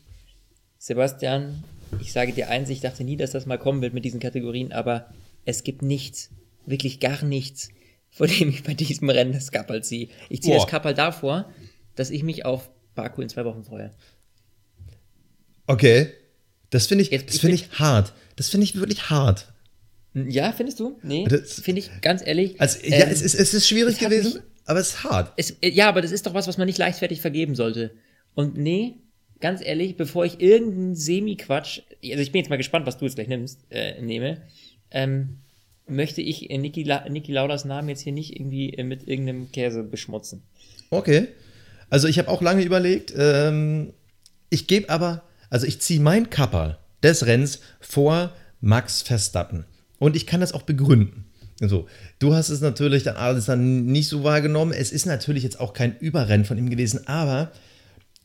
Sebastian, 0.77 1.65
ich 1.99 2.13
sage 2.13 2.31
dir 2.31 2.49
eins, 2.49 2.69
ich 2.69 2.79
dachte 2.79 3.03
nie, 3.03 3.17
dass 3.17 3.31
das 3.31 3.45
mal 3.45 3.57
kommen 3.57 3.81
wird 3.81 3.93
mit 3.93 4.05
diesen 4.05 4.21
Kategorien, 4.21 4.71
aber 4.71 5.09
es 5.43 5.65
gibt 5.65 5.81
nichts, 5.81 6.29
wirklich 6.65 7.01
gar 7.01 7.25
nichts, 7.25 7.69
vor 8.09 8.27
dem 8.27 8.49
ich 8.49 8.63
bei 8.63 8.73
diesem 8.73 9.09
Rennen 9.09 9.33
das 9.33 9.51
Kapperl 9.51 9.83
ziehe. 9.83 10.07
Ich 10.29 10.43
ziehe 10.43 10.55
das 10.55 10.67
Kapperl 10.67 10.93
davor, 10.93 11.51
dass 11.95 12.09
ich 12.09 12.23
mich 12.23 12.45
auf 12.45 12.69
Baku 12.95 13.21
in 13.21 13.27
zwei 13.27 13.43
Wochen 13.43 13.65
freue. 13.65 13.91
Okay. 15.65 16.07
Das 16.69 16.87
finde 16.87 17.03
ich, 17.03 17.11
Jetzt, 17.11 17.29
das 17.29 17.39
finde 17.39 17.55
ich 17.55 17.71
hart. 17.71 18.13
Das 18.37 18.49
finde 18.49 18.63
ich 18.63 18.75
wirklich 18.75 19.09
hart. 19.09 19.51
Ja, 20.13 20.53
findest 20.53 20.79
du? 20.79 20.97
Nee, 21.03 21.27
finde 21.45 21.79
ich 21.79 21.91
ganz 22.01 22.25
ehrlich. 22.25 22.59
Also, 22.59 22.79
ja, 22.83 22.97
ähm, 22.97 23.09
es, 23.09 23.21
ist, 23.21 23.35
es 23.35 23.53
ist 23.53 23.67
schwierig 23.67 23.99
gewesen, 23.99 24.41
aber 24.67 24.79
es 24.79 24.89
ist 24.89 25.03
hart. 25.03 25.33
Es, 25.37 25.51
äh, 25.61 25.69
ja, 25.69 25.89
aber 25.89 26.01
das 26.01 26.11
ist 26.11 26.25
doch 26.25 26.33
was, 26.33 26.47
was 26.47 26.57
man 26.57 26.67
nicht 26.67 26.77
leichtfertig 26.77 27.21
vergeben 27.21 27.55
sollte. 27.55 27.91
Und 28.35 28.57
nee, 28.57 28.97
ganz 29.39 29.61
ehrlich, 29.63 29.97
bevor 29.97 30.25
ich 30.25 30.39
irgendeinen 30.39 30.95
Semi-Quatsch, 30.95 31.81
also 32.03 32.21
ich 32.21 32.31
bin 32.31 32.39
jetzt 32.39 32.49
mal 32.49 32.57
gespannt, 32.57 32.85
was 32.85 32.97
du 32.97 33.05
jetzt 33.05 33.15
gleich 33.15 33.27
nimmst, 33.27 33.65
äh, 33.69 33.99
nehme, 34.01 34.43
ähm, 34.91 35.39
möchte 35.87 36.21
ich 36.21 36.49
Niki, 36.49 36.83
La 36.83 37.09
Niki 37.09 37.31
Lauders 37.31 37.65
Namen 37.65 37.89
jetzt 37.89 38.01
hier 38.01 38.13
nicht 38.13 38.35
irgendwie 38.35 38.73
äh, 38.73 38.83
mit 38.83 39.07
irgendeinem 39.07 39.51
Käse 39.51 39.83
beschmutzen. 39.83 40.43
Okay. 40.89 41.29
Also 41.89 42.07
ich 42.07 42.19
habe 42.19 42.29
auch 42.29 42.41
lange 42.41 42.63
überlegt. 42.63 43.13
Ähm, 43.17 43.93
ich 44.49 44.67
gebe 44.67 44.89
aber 44.89 45.23
also 45.49 45.65
ich 45.65 45.81
ziehe 45.81 45.99
mein 45.99 46.29
Kapperl 46.29 46.77
des 47.03 47.25
Rennens 47.25 47.61
vor 47.79 48.33
Max 48.59 49.01
Verstappen. 49.01 49.65
Und 49.99 50.15
ich 50.15 50.27
kann 50.27 50.41
das 50.41 50.53
auch 50.53 50.63
begründen. 50.63 51.26
So, 51.59 51.87
du 52.19 52.35
hast 52.35 52.49
es 52.49 52.61
natürlich 52.61 53.03
dann 53.03 53.15
alles 53.15 53.45
dann 53.45 53.85
nicht 53.85 54.09
so 54.09 54.23
wahrgenommen. 54.23 54.73
Es 54.73 54.91
ist 54.91 55.05
natürlich 55.05 55.43
jetzt 55.43 55.59
auch 55.59 55.73
kein 55.73 55.97
Überrennen 55.97 56.45
von 56.45 56.57
ihm 56.57 56.69
gewesen, 56.69 57.07
aber 57.07 57.51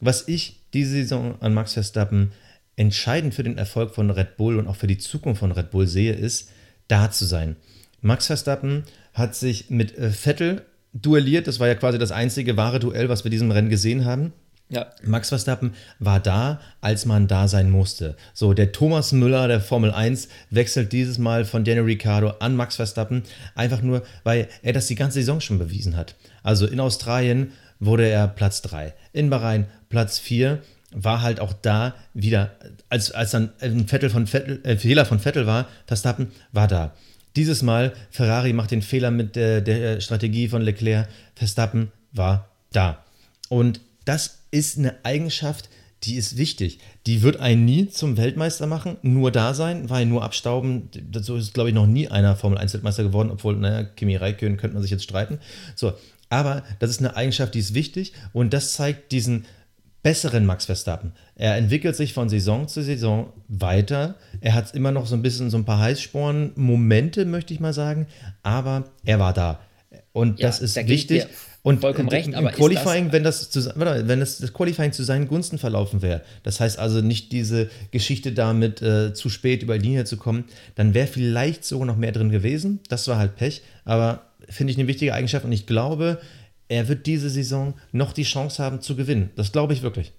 was 0.01 0.28
ich 0.28 0.61
diese 0.74 0.93
Saison 0.93 1.41
an 1.41 1.55
Max 1.55 1.72
Verstappen 1.72 2.33
entscheidend 2.76 3.35
für 3.35 3.43
den 3.43 3.59
Erfolg 3.59 3.95
von 3.95 4.11
Red 4.11 4.37
Bull 4.37 4.59
und 4.59 4.66
auch 4.66 4.76
für 4.76 4.87
die 4.87 4.99
Zukunft 4.99 5.41
von 5.41 5.53
Red 5.53 5.70
Bull 5.70 5.87
sehe, 5.87 6.12
ist, 6.12 6.51
da 6.89 7.11
zu 7.11 7.24
sein. 7.24 7.57
Max 8.01 8.26
Verstappen 8.26 8.85
hat 9.14 9.35
sich 9.35 9.70
mit 9.70 9.97
äh, 9.97 10.11
Vettel 10.11 10.62
duelliert. 10.93 11.47
Das 11.47 11.61
war 11.61 11.68
ja 11.68 11.74
quasi 11.74 11.99
das 11.99 12.12
einzige 12.12 12.57
wahre 12.57 12.80
Duell, 12.80 13.09
was 13.09 13.24
wir 13.24 13.30
diesem 13.30 13.51
Rennen 13.51 13.70
gesehen 13.70 14.05
haben. 14.05 14.33
Ja. 14.73 14.87
Max 15.05 15.29
Verstappen 15.29 15.75
war 15.99 16.18
da, 16.18 16.59
als 16.81 17.05
man 17.05 17.29
da 17.29 17.47
sein 17.47 17.70
musste. 17.70 18.16
So, 18.33 18.55
der 18.55 18.73
Thomas 18.73 19.12
Müller 19.12 19.47
der 19.47 19.61
Formel 19.61 19.91
1 19.91 20.29
wechselt 20.49 20.93
dieses 20.93 21.18
Mal 21.18 21.45
von 21.45 21.62
Daniel 21.62 21.85
Ricciardo 21.85 22.31
an 22.41 22.57
Max 22.57 22.77
Verstappen, 22.77 23.23
einfach 23.55 23.83
nur, 23.83 24.03
weil 24.25 24.49
er 24.62 24.73
das 24.73 24.87
die 24.87 24.95
ganze 24.95 25.18
Saison 25.18 25.43
schon 25.43 25.59
bewiesen 25.59 25.95
hat. 25.95 26.14
Also 26.43 26.66
in 26.66 26.81
Australien 26.81 27.53
wurde 27.81 28.09
er 28.09 28.27
Platz 28.29 28.62
3, 28.62 28.95
in 29.12 29.29
Bahrain 29.29 29.66
Platz 29.91 30.18
4, 30.18 30.62
war 30.95 31.20
halt 31.20 31.39
auch 31.39 31.53
da 31.53 31.95
wieder, 32.14 32.53
als, 32.89 33.12
als 33.12 33.33
dann 33.33 33.53
ein 33.61 33.89
Vettel 33.89 34.09
von 34.09 34.27
Vettel, 34.27 34.61
äh, 34.64 34.79
Fehler 34.79 35.05
von 35.05 35.18
Vettel 35.18 35.47
war, 35.47 35.68
Verstappen 35.87 36.29
war 36.51 36.66
da. 36.66 36.95
Dieses 37.37 37.61
Mal, 37.62 37.93
Ferrari 38.11 38.55
macht 38.55 38.70
den 38.70 38.81
Fehler 38.81 39.11
mit 39.11 39.37
der, 39.37 39.61
der 39.61 40.01
Strategie 40.01 40.49
von 40.49 40.62
Leclerc, 40.62 41.09
Verstappen 41.35 41.93
war 42.12 42.49
da. 42.73 43.05
Und 43.51 43.81
das 44.05 44.39
ist 44.51 44.79
eine 44.79 45.05
Eigenschaft, 45.05 45.69
die 46.05 46.17
ist 46.17 46.37
wichtig. 46.37 46.81
Die 47.07 47.23
wird 47.23 47.39
einen 47.39 47.65
nie 47.65 47.89
zum 47.89 48.17
Weltmeister 48.17 48.67
machen, 48.67 48.97
nur 49.03 49.31
da 49.31 49.55
sein, 49.55 49.89
weil 49.89 50.07
nur 50.07 50.25
abstauben. 50.25 50.89
So 51.13 51.37
ist, 51.37 51.55
glaube 51.55 51.71
ich, 51.71 51.75
noch 51.75 51.87
nie 51.87 52.09
einer 52.09 52.35
Formel 52.37 52.59
1 52.59 52.75
Weltmeister 52.75 53.05
geworden, 53.05 53.31
obwohl, 53.31 53.57
naja, 53.57 53.85
Kimi 53.85 54.17
Räikkönen 54.17 54.59
könnte 54.59 54.75
man 54.75 54.83
sich 54.83 54.91
jetzt 54.91 55.05
streiten. 55.05 55.39
So, 55.77 55.93
aber 56.29 56.65
das 56.81 56.91
ist 56.91 56.99
eine 57.01 57.15
Eigenschaft, 57.15 57.55
die 57.55 57.61
ist 57.61 57.75
wichtig 57.75 58.15
und 58.33 58.53
das 58.53 58.73
zeigt 58.73 59.13
diesen 59.13 59.45
besseren 60.03 60.45
Max 60.47 60.65
Verstappen. 60.65 61.13
Er 61.37 61.57
entwickelt 61.57 61.95
sich 61.95 62.13
von 62.13 62.29
Saison 62.29 62.67
zu 62.67 62.83
Saison 62.83 63.33
weiter. 63.47 64.17
Er 64.41 64.55
hat 64.55 64.75
immer 64.75 64.91
noch 64.91 65.07
so 65.07 65.15
ein 65.15 65.23
bisschen 65.23 65.51
so 65.51 65.57
ein 65.57 65.65
paar 65.65 65.79
Heißsporen-Momente, 65.79 67.25
möchte 67.25 67.55
ich 67.55 67.61
mal 67.61 67.73
sagen, 67.73 68.07
aber 68.43 68.91
er 69.05 69.21
war 69.21 69.33
da. 69.33 69.61
Und 70.13 70.41
ja, 70.41 70.49
das 70.49 70.61
ist 70.61 70.77
da 70.77 70.87
wichtig. 70.87 71.27
Und 71.65 71.81
vollkommen 71.81 72.09
recht, 72.09 72.27
im 72.27 72.35
aber 72.35 72.51
Qualifying, 72.51 73.05
das, 73.05 73.13
wenn 73.13 73.23
das, 73.23 73.51
zu, 73.51 73.73
wenn 73.77 74.19
das, 74.19 74.39
das 74.39 74.53
Qualifying 74.53 74.91
zu 74.91 75.05
seinen 75.05 75.29
Gunsten 75.29 75.59
verlaufen 75.59 76.03
wäre, 76.03 76.23
das 76.43 76.59
heißt 76.59 76.77
also 76.77 77.01
nicht 77.01 77.31
diese 77.31 77.71
Geschichte 77.93 78.33
damit 78.33 78.83
äh, 78.83 79.15
zu 79.15 79.29
spät 79.29 79.63
über 79.63 79.79
die 79.79 79.87
Linie 79.87 80.05
zu 80.05 80.17
kommen, 80.17 80.45
dann 80.75 80.93
wäre 80.93 81.07
vielleicht 81.07 81.65
sogar 81.65 81.87
noch 81.87 81.97
mehr 81.97 82.11
drin 82.11 82.31
gewesen. 82.31 82.81
Das 82.89 83.07
war 83.07 83.17
halt 83.17 83.37
Pech, 83.37 83.63
aber 83.85 84.27
finde 84.49 84.73
ich 84.73 84.79
eine 84.79 84.89
wichtige 84.89 85.15
Eigenschaft 85.15 85.45
und 85.45 85.53
ich 85.53 85.67
glaube, 85.67 86.21
er 86.67 86.89
wird 86.89 87.07
diese 87.07 87.31
Saison 87.31 87.75
noch 87.93 88.13
die 88.13 88.25
Chance 88.25 88.61
haben 88.61 88.81
zu 88.81 88.97
gewinnen. 88.97 89.31
Das 89.37 89.53
glaube 89.53 89.73
ich 89.73 89.83
wirklich. 89.83 90.13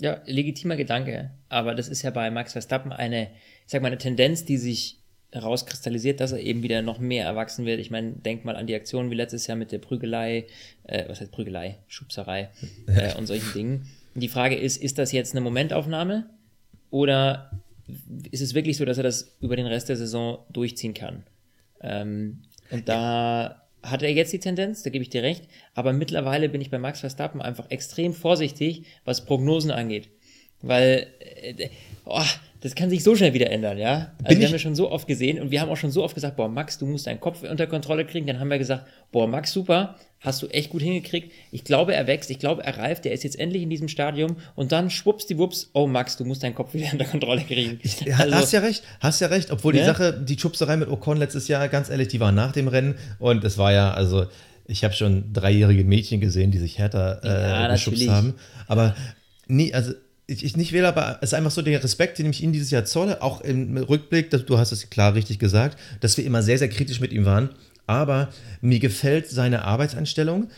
Ja, 0.00 0.22
legitimer 0.26 0.74
Gedanke, 0.74 1.30
aber 1.48 1.76
das 1.76 1.88
ist 1.88 2.02
ja 2.02 2.10
bei 2.10 2.32
Max 2.32 2.50
Verstappen 2.50 2.90
eine, 2.90 3.28
ich 3.64 3.70
sag 3.70 3.80
mal, 3.80 3.88
eine 3.88 3.98
Tendenz, 3.98 4.44
die 4.44 4.56
sich 4.56 5.03
herauskristallisiert, 5.34 6.20
dass 6.20 6.32
er 6.32 6.40
eben 6.40 6.62
wieder 6.62 6.80
noch 6.80 6.98
mehr 6.98 7.26
erwachsen 7.26 7.66
wird. 7.66 7.80
Ich 7.80 7.90
meine, 7.90 8.12
denk 8.12 8.44
mal 8.44 8.56
an 8.56 8.66
die 8.66 8.74
Aktion 8.74 9.10
wie 9.10 9.14
letztes 9.14 9.46
Jahr 9.46 9.56
mit 9.56 9.72
der 9.72 9.78
Prügelei, 9.78 10.46
äh, 10.84 11.08
was 11.08 11.20
heißt 11.20 11.32
Prügelei, 11.32 11.78
Schubserei 11.88 12.50
äh, 12.86 13.14
und 13.16 13.26
solchen 13.26 13.52
Dingen. 13.52 13.86
Die 14.14 14.28
Frage 14.28 14.54
ist, 14.54 14.76
ist 14.76 14.98
das 14.98 15.12
jetzt 15.12 15.32
eine 15.32 15.40
Momentaufnahme 15.40 16.30
oder 16.90 17.50
ist 18.30 18.40
es 18.40 18.54
wirklich 18.54 18.76
so, 18.76 18.84
dass 18.84 18.96
er 18.96 19.02
das 19.02 19.36
über 19.40 19.56
den 19.56 19.66
Rest 19.66 19.88
der 19.88 19.96
Saison 19.96 20.38
durchziehen 20.50 20.94
kann? 20.94 21.24
Ähm, 21.80 22.42
und 22.70 22.88
da 22.88 23.62
hat 23.82 24.02
er 24.02 24.12
jetzt 24.12 24.32
die 24.32 24.38
Tendenz, 24.38 24.82
da 24.82 24.90
gebe 24.90 25.02
ich 25.02 25.10
dir 25.10 25.22
recht, 25.22 25.44
aber 25.74 25.92
mittlerweile 25.92 26.48
bin 26.48 26.60
ich 26.60 26.70
bei 26.70 26.78
Max 26.78 27.00
Verstappen 27.00 27.42
einfach 27.42 27.70
extrem 27.70 28.14
vorsichtig, 28.14 28.84
was 29.04 29.26
Prognosen 29.26 29.70
angeht. 29.70 30.08
Weil, 30.62 31.08
äh, 31.20 31.68
oh, 32.04 32.22
das 32.60 32.74
kann 32.74 32.88
sich 32.88 33.04
so 33.04 33.14
schnell 33.14 33.34
wieder 33.34 33.50
ändern, 33.50 33.76
ja. 33.76 34.12
Also 34.18 34.28
Bin 34.28 34.38
wir 34.38 34.46
haben 34.46 34.52
ja 34.52 34.58
schon 34.58 34.74
so 34.74 34.90
oft 34.90 35.06
gesehen 35.06 35.38
und 35.38 35.50
wir 35.50 35.60
haben 35.60 35.68
auch 35.68 35.76
schon 35.76 35.90
so 35.90 36.02
oft 36.02 36.14
gesagt, 36.14 36.36
boah, 36.36 36.48
Max, 36.48 36.78
du 36.78 36.86
musst 36.86 37.06
deinen 37.06 37.20
Kopf 37.20 37.42
unter 37.42 37.66
Kontrolle 37.66 38.06
kriegen. 38.06 38.26
Dann 38.26 38.40
haben 38.40 38.48
wir 38.48 38.56
gesagt, 38.56 38.86
boah, 39.12 39.26
Max, 39.26 39.52
super, 39.52 39.96
hast 40.20 40.40
du 40.40 40.46
echt 40.46 40.70
gut 40.70 40.80
hingekriegt. 40.80 41.30
Ich 41.50 41.64
glaube, 41.64 41.94
er 41.94 42.06
wächst, 42.06 42.30
ich 42.30 42.38
glaube, 42.38 42.64
er 42.64 42.78
reift, 42.78 43.04
er 43.04 43.12
ist 43.12 43.22
jetzt 43.22 43.38
endlich 43.38 43.62
in 43.62 43.68
diesem 43.68 43.88
Stadium 43.88 44.36
und 44.54 44.72
dann 44.72 44.88
schwupps 44.88 45.26
die 45.26 45.36
Wups, 45.36 45.70
oh 45.74 45.86
Max, 45.86 46.16
du 46.16 46.24
musst 46.24 46.42
deinen 46.42 46.54
Kopf 46.54 46.72
wieder 46.72 46.88
unter 46.92 47.04
Kontrolle 47.04 47.42
kriegen. 47.42 47.78
Also, 48.16 48.34
hast 48.34 48.52
ja 48.52 48.60
recht, 48.60 48.82
hast 49.00 49.20
ja 49.20 49.26
recht, 49.26 49.50
obwohl 49.50 49.76
ja? 49.76 49.82
die 49.82 49.86
Sache, 49.86 50.12
die 50.18 50.38
Schubserei 50.38 50.78
mit 50.78 50.88
Ocon 50.88 51.18
letztes 51.18 51.48
Jahr, 51.48 51.68
ganz 51.68 51.90
ehrlich, 51.90 52.08
die 52.08 52.20
war 52.20 52.32
nach 52.32 52.52
dem 52.52 52.68
Rennen 52.68 52.94
und 53.18 53.44
es 53.44 53.58
war 53.58 53.72
ja, 53.72 53.92
also 53.92 54.24
ich 54.66 54.84
habe 54.84 54.94
schon 54.94 55.34
dreijährige 55.34 55.84
Mädchen 55.84 56.20
gesehen, 56.20 56.50
die 56.50 56.58
sich 56.58 56.78
härter 56.78 57.20
äh, 57.22 57.28
ja, 57.28 57.72
geschubst 57.72 58.08
haben. 58.08 58.34
Aber 58.66 58.96
nie, 59.46 59.74
also 59.74 59.92
ich, 60.26 60.44
ich 60.44 60.56
nicht 60.56 60.72
wähle, 60.72 60.88
aber 60.88 61.18
es 61.20 61.30
ist 61.30 61.34
einfach 61.34 61.50
so 61.50 61.62
der 61.62 61.82
Respekt, 61.82 62.18
den 62.18 62.30
ich 62.30 62.42
Ihnen 62.42 62.52
dieses 62.52 62.70
Jahr 62.70 62.84
zolle, 62.84 63.22
auch 63.22 63.40
im 63.42 63.76
Rückblick, 63.76 64.30
du 64.30 64.58
hast 64.58 64.72
es 64.72 64.88
klar 64.90 65.14
richtig 65.14 65.38
gesagt, 65.38 65.78
dass 66.00 66.16
wir 66.16 66.24
immer 66.24 66.42
sehr, 66.42 66.58
sehr 66.58 66.68
kritisch 66.68 67.00
mit 67.00 67.12
ihm 67.12 67.24
waren. 67.24 67.50
Aber 67.86 68.30
mir 68.62 68.78
gefällt 68.78 69.28
seine 69.28 69.64
Arbeitseinstellung. 69.64 70.48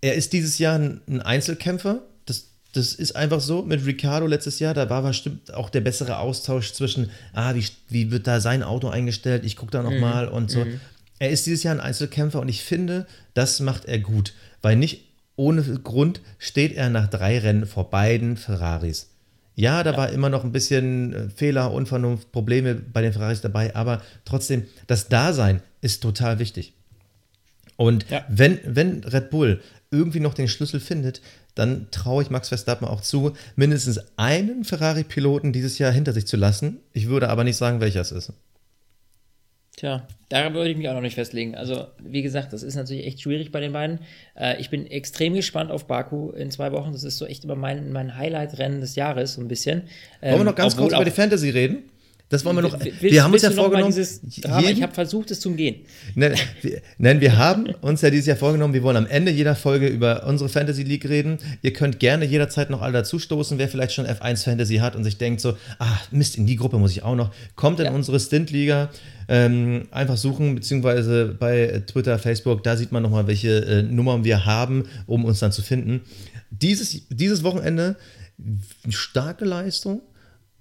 Er 0.00 0.14
ist 0.14 0.32
dieses 0.32 0.58
Jahr 0.58 0.78
ein 0.78 1.20
Einzelkämpfer. 1.20 2.00
Das, 2.24 2.46
das 2.72 2.94
ist 2.94 3.16
einfach 3.16 3.40
so. 3.40 3.62
Mit 3.62 3.84
Ricardo 3.84 4.26
letztes 4.26 4.60
Jahr, 4.60 4.72
da 4.72 4.88
war 4.88 5.02
bestimmt 5.02 5.52
auch 5.52 5.68
der 5.68 5.82
bessere 5.82 6.18
Austausch 6.18 6.72
zwischen, 6.72 7.10
ah, 7.34 7.54
wie, 7.54 7.66
wie 7.88 8.10
wird 8.10 8.26
da 8.26 8.40
sein 8.40 8.62
Auto 8.62 8.88
eingestellt? 8.88 9.44
Ich 9.44 9.56
gucke 9.56 9.72
da 9.72 9.82
nochmal 9.82 10.28
mhm. 10.28 10.32
und 10.32 10.50
so. 10.50 10.64
Mhm. 10.64 10.80
Er 11.18 11.28
ist 11.28 11.44
dieses 11.44 11.62
Jahr 11.62 11.74
ein 11.74 11.80
Einzelkämpfer 11.80 12.40
und 12.40 12.48
ich 12.48 12.62
finde, 12.64 13.06
das 13.34 13.60
macht 13.60 13.84
er 13.84 13.98
gut. 13.98 14.32
Weil 14.62 14.76
nicht 14.76 15.09
ohne 15.40 15.62
Grund 15.62 16.20
steht 16.38 16.76
er 16.76 16.90
nach 16.90 17.08
drei 17.08 17.38
Rennen 17.38 17.64
vor 17.64 17.88
beiden 17.88 18.36
Ferraris. 18.36 19.08
Ja, 19.54 19.82
da 19.82 19.92
ja. 19.92 19.96
war 19.96 20.10
immer 20.10 20.28
noch 20.28 20.44
ein 20.44 20.52
bisschen 20.52 21.14
äh, 21.14 21.28
Fehler, 21.30 21.72
Unvernunft, 21.72 22.30
Probleme 22.30 22.74
bei 22.74 23.00
den 23.00 23.14
Ferraris 23.14 23.40
dabei, 23.40 23.74
aber 23.74 24.02
trotzdem, 24.26 24.64
das 24.86 25.08
Dasein 25.08 25.62
ist 25.80 26.02
total 26.02 26.38
wichtig. 26.38 26.74
Und 27.76 28.04
ja. 28.10 28.22
wenn, 28.28 28.58
wenn 28.64 29.02
Red 29.02 29.30
Bull 29.30 29.62
irgendwie 29.90 30.20
noch 30.20 30.34
den 30.34 30.46
Schlüssel 30.46 30.78
findet, 30.78 31.22
dann 31.54 31.86
traue 31.90 32.22
ich 32.22 32.30
Max 32.30 32.48
Verstappen 32.48 32.86
auch 32.86 33.00
zu, 33.00 33.32
mindestens 33.56 33.98
einen 34.16 34.64
Ferrari-Piloten 34.64 35.54
dieses 35.54 35.78
Jahr 35.78 35.90
hinter 35.90 36.12
sich 36.12 36.26
zu 36.26 36.36
lassen. 36.36 36.80
Ich 36.92 37.08
würde 37.08 37.30
aber 37.30 37.44
nicht 37.44 37.56
sagen, 37.56 37.80
welcher 37.80 38.02
es 38.02 38.12
ist. 38.12 38.34
Tja, 39.80 40.02
da 40.28 40.52
würde 40.52 40.68
ich 40.68 40.76
mich 40.76 40.90
auch 40.90 40.92
noch 40.92 41.00
nicht 41.00 41.14
festlegen. 41.14 41.54
Also, 41.54 41.86
wie 41.98 42.20
gesagt, 42.20 42.52
das 42.52 42.62
ist 42.62 42.74
natürlich 42.74 43.06
echt 43.06 43.22
schwierig 43.22 43.50
bei 43.50 43.60
den 43.60 43.72
beiden. 43.72 44.00
Äh, 44.38 44.60
ich 44.60 44.68
bin 44.68 44.86
extrem 44.86 45.32
gespannt 45.32 45.70
auf 45.70 45.86
Baku 45.86 46.32
in 46.32 46.50
zwei 46.50 46.70
Wochen. 46.72 46.92
Das 46.92 47.02
ist 47.02 47.16
so 47.16 47.24
echt 47.24 47.44
immer 47.44 47.54
mein, 47.54 47.90
mein 47.90 48.18
Highlight-Rennen 48.18 48.82
des 48.82 48.94
Jahres, 48.94 49.32
so 49.32 49.40
ein 49.40 49.48
bisschen. 49.48 49.84
Ähm, 50.20 50.32
Wollen 50.32 50.40
wir 50.40 50.50
noch 50.50 50.54
ganz 50.54 50.76
kurz 50.76 50.92
über 50.92 51.06
die 51.06 51.10
Fantasy 51.10 51.48
reden? 51.48 51.89
Das 52.30 52.44
wollen 52.44 52.56
wir 52.56 52.62
noch. 52.62 52.78
Willst, 52.78 53.02
wir 53.02 53.24
haben 53.24 53.32
uns 53.32 53.42
ja 53.42 53.50
vorgenommen. 53.50 53.92
Drama, 54.40 54.68
ich 54.70 54.82
habe 54.82 54.94
versucht, 54.94 55.32
es 55.32 55.40
zu 55.40 55.48
umgehen. 55.48 55.84
Nein 56.14 56.34
wir, 56.62 56.80
nein, 56.96 57.20
wir 57.20 57.36
haben 57.36 57.66
uns 57.80 58.02
ja 58.02 58.10
dieses 58.10 58.26
Jahr 58.26 58.36
vorgenommen, 58.36 58.72
wir 58.72 58.84
wollen 58.84 58.96
am 58.96 59.06
Ende 59.06 59.32
jeder 59.32 59.56
Folge 59.56 59.88
über 59.88 60.24
unsere 60.26 60.48
Fantasy 60.48 60.84
League 60.84 61.08
reden. 61.08 61.38
Ihr 61.62 61.72
könnt 61.72 61.98
gerne 61.98 62.24
jederzeit 62.24 62.70
noch 62.70 62.82
alle 62.82 62.92
dazustoßen, 62.92 63.58
wer 63.58 63.68
vielleicht 63.68 63.94
schon 63.94 64.06
F1 64.06 64.44
Fantasy 64.44 64.76
hat 64.76 64.94
und 64.94 65.02
sich 65.02 65.18
denkt 65.18 65.40
so, 65.40 65.56
ah, 65.80 65.98
Mist, 66.12 66.38
in 66.38 66.46
die 66.46 66.54
Gruppe 66.54 66.78
muss 66.78 66.92
ich 66.92 67.02
auch 67.02 67.16
noch. 67.16 67.32
Kommt 67.56 67.80
in 67.80 67.86
ja. 67.86 67.92
unsere 67.92 68.20
Stint-Liga. 68.20 68.90
Ähm, 69.28 69.88
einfach 69.90 70.16
suchen, 70.16 70.54
beziehungsweise 70.54 71.36
bei 71.36 71.82
Twitter, 71.84 72.16
Facebook, 72.20 72.62
da 72.62 72.76
sieht 72.76 72.92
man 72.92 73.02
nochmal, 73.02 73.26
welche 73.26 73.64
äh, 73.64 73.82
Nummern 73.82 74.22
wir 74.22 74.44
haben, 74.44 74.84
um 75.06 75.24
uns 75.24 75.40
dann 75.40 75.50
zu 75.50 75.62
finden. 75.62 76.02
Dieses, 76.50 77.08
dieses 77.08 77.42
Wochenende 77.42 77.96
starke 78.88 79.44
Leistung 79.44 80.02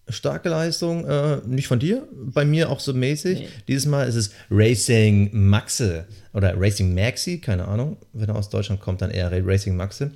starke 0.10 0.50
Leistung, 0.50 1.06
äh, 1.06 1.38
nicht 1.46 1.68
von 1.68 1.80
dir, 1.80 2.08
bei 2.12 2.46
mir 2.46 2.70
auch 2.70 2.80
so 2.80 2.94
mäßig. 2.94 3.40
Nee. 3.40 3.48
Dieses 3.68 3.86
Mal 3.86 4.08
ist 4.08 4.16
es 4.16 4.32
Racing 4.50 5.30
Maxe 5.32 6.06
oder 6.34 6.54
Racing 6.60 6.94
Maxi, 6.94 7.40
keine 7.40 7.68
Ahnung. 7.68 7.98
Wenn 8.14 8.30
er 8.30 8.36
aus 8.36 8.50
Deutschland 8.50 8.82
kommt, 8.82 9.02
dann 9.02 9.12
eher 9.12 9.32
Racing 9.46 9.76
Maxe. 9.76 10.12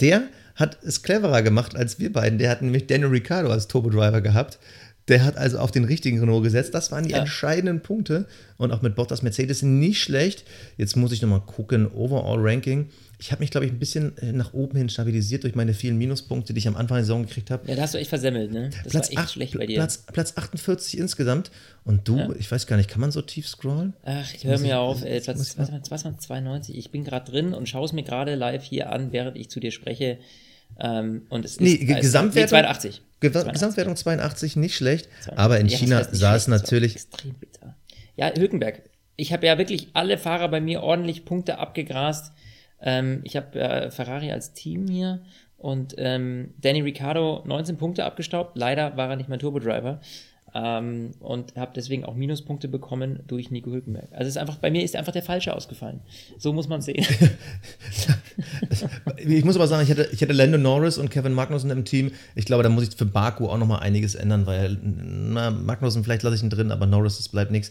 Der 0.00 0.22
hat 0.56 0.78
es 0.82 1.02
cleverer 1.02 1.42
gemacht 1.42 1.76
als 1.76 1.98
wir 1.98 2.12
beiden. 2.12 2.38
Der 2.38 2.50
hat 2.50 2.62
nämlich 2.62 2.86
Daniel 2.86 3.08
Ricciardo 3.08 3.50
als 3.50 3.68
Turbo-Driver 3.68 4.20
gehabt. 4.20 4.58
Der 5.08 5.24
hat 5.24 5.36
also 5.36 5.58
auf 5.58 5.70
den 5.70 5.84
richtigen 5.84 6.20
Renault 6.20 6.44
gesetzt. 6.44 6.74
Das 6.74 6.92
waren 6.92 7.04
die 7.04 7.10
ja. 7.10 7.18
entscheidenden 7.18 7.80
Punkte. 7.80 8.26
Und 8.58 8.70
auch 8.70 8.82
mit 8.82 8.94
Bottas 8.94 9.22
Mercedes 9.22 9.62
nicht 9.62 10.00
schlecht. 10.00 10.44
Jetzt 10.76 10.96
muss 10.96 11.12
ich 11.12 11.22
nochmal 11.22 11.40
gucken. 11.40 11.90
Overall 11.92 12.38
Ranking 12.38 12.90
ich 13.20 13.32
habe 13.32 13.40
mich, 13.40 13.50
glaube 13.50 13.66
ich, 13.66 13.72
ein 13.72 13.78
bisschen 13.78 14.16
äh, 14.18 14.32
nach 14.32 14.54
oben 14.54 14.78
hin 14.78 14.88
stabilisiert 14.88 15.44
durch 15.44 15.54
meine 15.54 15.74
vielen 15.74 15.98
Minuspunkte, 15.98 16.54
die 16.54 16.58
ich 16.58 16.68
am 16.68 16.76
Anfang 16.76 16.96
der 16.96 17.04
Saison 17.04 17.26
gekriegt 17.26 17.50
habe. 17.50 17.68
Ja, 17.68 17.76
da 17.76 17.82
hast 17.82 17.92
du 17.92 17.98
echt 17.98 18.08
versemmelt, 18.08 18.50
ne? 18.50 18.70
Das 18.82 18.92
Platz 18.92 19.08
war 19.08 19.12
echt 19.12 19.18
8, 19.18 19.32
schlecht 19.32 19.58
bei 19.58 19.66
dir. 19.66 19.76
Platz, 19.76 20.04
Platz 20.10 20.32
48 20.36 20.98
insgesamt. 20.98 21.50
Und 21.84 22.08
du, 22.08 22.16
ja. 22.16 22.30
ich 22.38 22.50
weiß 22.50 22.66
gar 22.66 22.78
nicht, 22.78 22.88
kann 22.88 23.00
man 23.00 23.10
so 23.10 23.20
tief 23.20 23.46
scrollen? 23.46 23.92
Ach, 24.04 24.32
ich 24.34 24.44
höre 24.44 24.58
mir 24.58 24.78
auf. 24.78 25.04
Ey, 25.04 25.20
Platz, 25.20 25.38
was, 25.58 25.70
was, 25.90 26.04
was, 26.04 26.18
92. 26.18 26.76
Ich 26.78 26.90
bin 26.90 27.04
gerade 27.04 27.30
drin 27.30 27.52
und 27.52 27.68
schaue 27.68 27.84
es 27.84 27.92
mir 27.92 28.04
gerade 28.04 28.34
live 28.36 28.64
hier 28.64 28.90
an, 28.90 29.12
während 29.12 29.36
ich 29.36 29.50
zu 29.50 29.60
dir 29.60 29.70
spreche. 29.70 30.18
Ähm, 30.78 31.26
und 31.28 31.44
es 31.44 31.60
nee, 31.60 31.72
ist, 31.72 32.00
Gesamtwertung, 32.00 32.58
nee, 32.58 32.64
82. 32.64 33.02
82. 33.20 33.52
Gesamtwertung 33.52 33.96
82, 33.96 34.56
nicht 34.56 34.76
schlecht. 34.76 35.08
82. 35.24 35.38
Aber 35.38 35.60
in 35.60 35.68
ja, 35.68 35.76
China 35.76 36.08
sah 36.10 36.36
es 36.36 36.48
natürlich. 36.48 36.96
Extrem 36.96 37.34
bitter. 37.34 37.76
Ja, 38.16 38.32
Hülkenberg. 38.34 38.82
Ich 39.16 39.34
habe 39.34 39.46
ja 39.46 39.58
wirklich 39.58 39.88
alle 39.92 40.16
Fahrer 40.16 40.48
bei 40.48 40.62
mir 40.62 40.82
ordentlich 40.82 41.26
Punkte 41.26 41.58
abgegrast. 41.58 42.32
Ähm, 42.82 43.20
ich 43.24 43.36
habe 43.36 43.58
äh, 43.58 43.90
Ferrari 43.90 44.32
als 44.32 44.52
Team 44.52 44.88
hier 44.88 45.20
und 45.56 45.94
ähm, 45.98 46.54
Danny 46.60 46.80
Ricciardo 46.80 47.42
19 47.44 47.76
Punkte 47.76 48.04
abgestaubt. 48.04 48.56
Leider 48.56 48.96
war 48.96 49.10
er 49.10 49.16
nicht 49.16 49.28
mein 49.28 49.38
Turbo-Driver. 49.38 50.00
Ähm, 50.52 51.12
und 51.20 51.54
habe 51.54 51.70
deswegen 51.76 52.04
auch 52.04 52.14
Minuspunkte 52.14 52.66
bekommen 52.66 53.20
durch 53.28 53.52
Nico 53.52 53.70
Hülkenberg. 53.70 54.08
Also 54.10 54.22
es 54.22 54.28
ist 54.30 54.36
einfach, 54.36 54.56
bei 54.56 54.70
mir 54.70 54.82
ist 54.82 54.96
einfach 54.96 55.12
der 55.12 55.22
Falsche 55.22 55.54
ausgefallen. 55.54 56.00
So 56.38 56.52
muss 56.52 56.66
man 56.66 56.82
sehen. 56.82 57.06
ich 59.16 59.44
muss 59.44 59.54
aber 59.54 59.68
sagen, 59.68 59.84
ich 59.84 59.90
hätte, 59.90 60.08
ich 60.12 60.20
hätte 60.20 60.32
Lando 60.32 60.58
Norris 60.58 60.98
und 60.98 61.08
Kevin 61.08 61.34
Magnussen 61.34 61.70
im 61.70 61.84
Team. 61.84 62.10
Ich 62.34 62.46
glaube, 62.46 62.64
da 62.64 62.68
muss 62.68 62.88
ich 62.88 62.96
für 62.96 63.06
Baku 63.06 63.46
auch 63.46 63.58
nochmal 63.58 63.80
einiges 63.80 64.16
ändern, 64.16 64.46
weil 64.46 64.76
na, 64.82 65.52
Magnussen 65.52 66.02
vielleicht 66.02 66.24
lasse 66.24 66.36
ich 66.36 66.42
ihn 66.42 66.50
drin, 66.50 66.72
aber 66.72 66.86
Norris, 66.86 67.18
das 67.18 67.28
bleibt 67.28 67.52
nichts. 67.52 67.70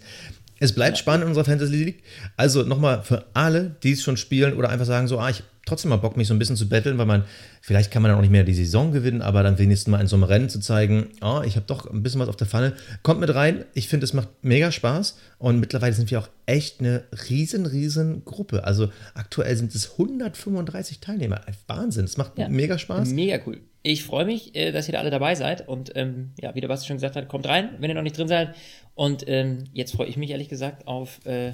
Es 0.59 0.73
bleibt 0.73 0.97
ja. 0.97 1.01
spannend 1.01 1.23
in 1.23 1.29
unserer 1.29 1.45
Fantasy 1.45 1.75
League. 1.75 2.03
Also 2.37 2.63
nochmal 2.63 3.03
für 3.03 3.25
alle, 3.33 3.75
die 3.83 3.93
es 3.93 4.03
schon 4.03 4.17
spielen 4.17 4.53
oder 4.53 4.69
einfach 4.69 4.85
sagen 4.85 5.07
so, 5.07 5.19
ah, 5.19 5.29
ich 5.29 5.43
trotzdem 5.69 5.89
mal 5.89 5.97
Bock, 5.97 6.17
mich 6.17 6.27
so 6.27 6.33
ein 6.33 6.39
bisschen 6.39 6.55
zu 6.55 6.67
betteln, 6.67 6.97
weil 6.97 7.05
man, 7.05 7.23
vielleicht 7.61 7.91
kann 7.91 8.01
man 8.01 8.09
dann 8.09 8.17
auch 8.17 8.21
nicht 8.21 8.31
mehr 8.31 8.43
die 8.43 8.53
Saison 8.53 8.91
gewinnen, 8.91 9.21
aber 9.21 9.43
dann 9.43 9.57
wenigstens 9.57 9.91
mal 9.91 10.01
in 10.01 10.07
so 10.07 10.15
einem 10.15 10.23
Rennen 10.23 10.49
zu 10.49 10.59
zeigen, 10.59 11.09
oh, 11.21 11.41
ich 11.45 11.55
habe 11.55 11.65
doch 11.67 11.89
ein 11.89 12.03
bisschen 12.03 12.19
was 12.19 12.27
auf 12.27 12.35
der 12.35 12.47
Pfanne. 12.47 12.73
Kommt 13.03 13.19
mit 13.19 13.33
rein. 13.33 13.65
Ich 13.73 13.87
finde, 13.87 14.05
es 14.05 14.13
macht 14.13 14.29
mega 14.41 14.71
Spaß 14.71 15.17
und 15.37 15.59
mittlerweile 15.59 15.93
sind 15.93 16.09
wir 16.11 16.19
auch 16.19 16.29
echt 16.45 16.79
eine 16.79 17.03
riesen, 17.29 17.65
riesen 17.65 18.25
Gruppe. 18.25 18.63
Also 18.63 18.89
aktuell 19.13 19.55
sind 19.55 19.73
es 19.75 19.91
135 19.91 20.99
Teilnehmer. 20.99 21.41
Wahnsinn, 21.67 22.05
es 22.05 22.17
macht 22.17 22.37
ja. 22.37 22.49
mega 22.49 22.77
Spaß. 22.77 23.09
Mega 23.09 23.39
cool. 23.45 23.59
Ich 23.81 24.03
freue 24.03 24.25
mich, 24.25 24.55
äh, 24.55 24.71
dass 24.71 24.87
ihr 24.87 24.93
da 24.93 24.99
alle 24.99 25.09
dabei 25.09 25.35
seid 25.35 25.67
und 25.67 25.93
ähm, 25.95 26.31
ja, 26.39 26.53
wie 26.53 26.61
der 26.61 26.67
Basti 26.67 26.87
schon 26.87 26.97
gesagt 26.97 27.15
hat, 27.15 27.29
kommt 27.29 27.47
rein, 27.47 27.69
wenn 27.79 27.89
ihr 27.89 27.95
noch 27.95 28.01
nicht 28.01 28.17
drin 28.17 28.27
seid. 28.27 28.55
Und 28.95 29.23
ähm, 29.27 29.65
jetzt 29.73 29.93
freue 29.93 30.07
ich 30.07 30.17
mich 30.17 30.31
ehrlich 30.31 30.49
gesagt 30.49 30.85
auf, 30.87 31.25
äh, 31.25 31.53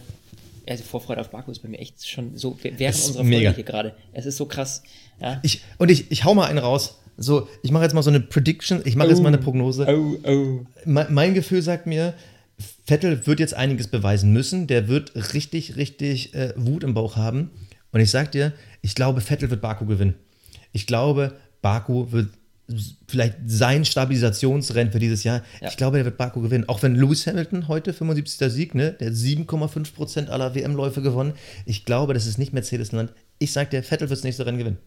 also 0.68 0.84
Vorfreude 0.84 1.22
auf 1.22 1.30
Baku 1.30 1.52
ist 1.52 1.60
bei 1.60 1.70
mir 1.70 1.78
echt 1.80 2.08
schon 2.08 2.36
so 2.38 2.58
während 2.62 2.82
unserer 2.82 3.24
Folge 3.24 3.54
hier 3.54 3.64
gerade. 3.64 3.96
Es 4.14 4.26
ist 4.26 4.38
so 4.38 4.46
krass. 4.46 4.82
Ja. 5.22 5.40
Ich, 5.44 5.62
und 5.78 5.92
ich, 5.92 6.10
ich 6.12 6.24
hau 6.24 6.34
mal 6.34 6.48
einen 6.48 6.58
raus. 6.58 7.00
So, 7.18 7.48
ich 7.62 7.72
mache 7.72 7.84
jetzt 7.84 7.94
mal 7.94 8.04
so 8.04 8.10
eine 8.10 8.20
Prediction, 8.20 8.82
ich 8.84 8.96
mache 8.96 9.08
oh, 9.08 9.12
jetzt 9.12 9.22
mal 9.22 9.30
eine 9.30 9.40
oh. 9.40 9.44
Prognose. 9.44 9.86
Oh, 9.88 10.30
oh. 10.30 10.66
Mein, 10.86 11.14
mein 11.14 11.34
Gefühl 11.34 11.62
sagt 11.62 11.86
mir, 11.86 12.14
Vettel 12.86 13.26
wird 13.26 13.40
jetzt 13.40 13.54
einiges 13.54 13.88
beweisen 13.88 14.34
müssen. 14.34 14.68
Der 14.68 14.88
wird 14.88 15.34
richtig, 15.34 15.76
richtig 15.76 16.34
äh, 16.34 16.54
Wut 16.58 16.84
im 16.84 16.94
Bauch 16.94 17.16
haben. 17.16 17.52
Und 17.92 18.00
ich 18.00 18.12
sag 18.12 18.32
dir, 18.32 18.54
ich 18.82 18.96
glaube, 18.96 19.22
Vettel 19.22 19.50
wird 19.50 19.62
Baku 19.62 19.86
gewinnen. 19.86 20.16
Ich 20.74 20.88
glaube, 20.88 21.34
Baku 21.66 22.12
wird 22.12 22.30
vielleicht 23.08 23.38
sein 23.48 23.86
Stabilisationsrennen 23.86 24.94
für 24.94 25.00
dieses 25.00 25.24
Jahr. 25.24 25.42
Ja. 25.62 25.70
Ich 25.70 25.78
glaube, 25.78 25.98
er 25.98 26.06
wird 26.06 26.16
Baku 26.16 26.42
gewinnen. 26.42 26.70
Auch 26.70 26.84
wenn 26.84 26.94
Lewis 26.94 27.26
Hamilton 27.26 27.68
heute 27.68 27.92
75. 27.92 28.52
Sieg, 28.52 28.76
ne, 28.76 28.92
der 28.92 29.12
7,5% 29.12 30.28
aller 30.28 30.54
WM-Läufe 30.54 31.02
gewonnen. 31.02 31.34
Ich 31.66 31.84
glaube, 31.84 32.14
das 32.14 32.28
ist 32.28 32.38
nicht 32.38 32.54
Mercedes-Land. 32.54 33.14
Ich 33.40 33.52
sag 33.52 33.72
dir, 33.72 33.82
Vettel 33.82 34.10
wird 34.10 34.20
das 34.20 34.24
nächste 34.24 34.46
Rennen 34.46 34.60
gewinnen. 34.60 34.78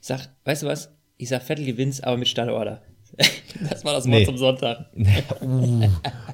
Sag, 0.00 0.28
weißt 0.44 0.62
du 0.62 0.66
was? 0.68 0.90
Ich 1.16 1.30
sag, 1.30 1.42
Vettel 1.42 1.66
gewinnt, 1.66 2.04
aber 2.04 2.16
mit 2.16 2.28
Stallorder. 2.28 2.80
das 3.68 3.84
war 3.84 3.94
das 3.94 4.04
Wort 4.04 4.20
nee. 4.20 4.24
zum 4.24 4.38
Sonntag. 4.38 4.86
uh. 5.42 5.88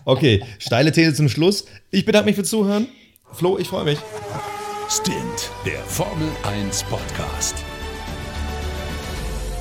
Okay, 0.04 0.44
steile 0.58 0.92
These 0.92 1.14
zum 1.14 1.30
Schluss. 1.30 1.64
Ich 1.90 2.04
bedanke 2.04 2.26
mich 2.26 2.36
fürs 2.36 2.50
Zuhören. 2.50 2.86
Flo, 3.32 3.56
ich 3.58 3.68
freue 3.68 3.84
mich. 3.84 3.98
Stint, 4.90 5.50
der 5.64 5.80
Formel 5.80 6.28
1 6.44 6.82
Podcast 6.84 7.65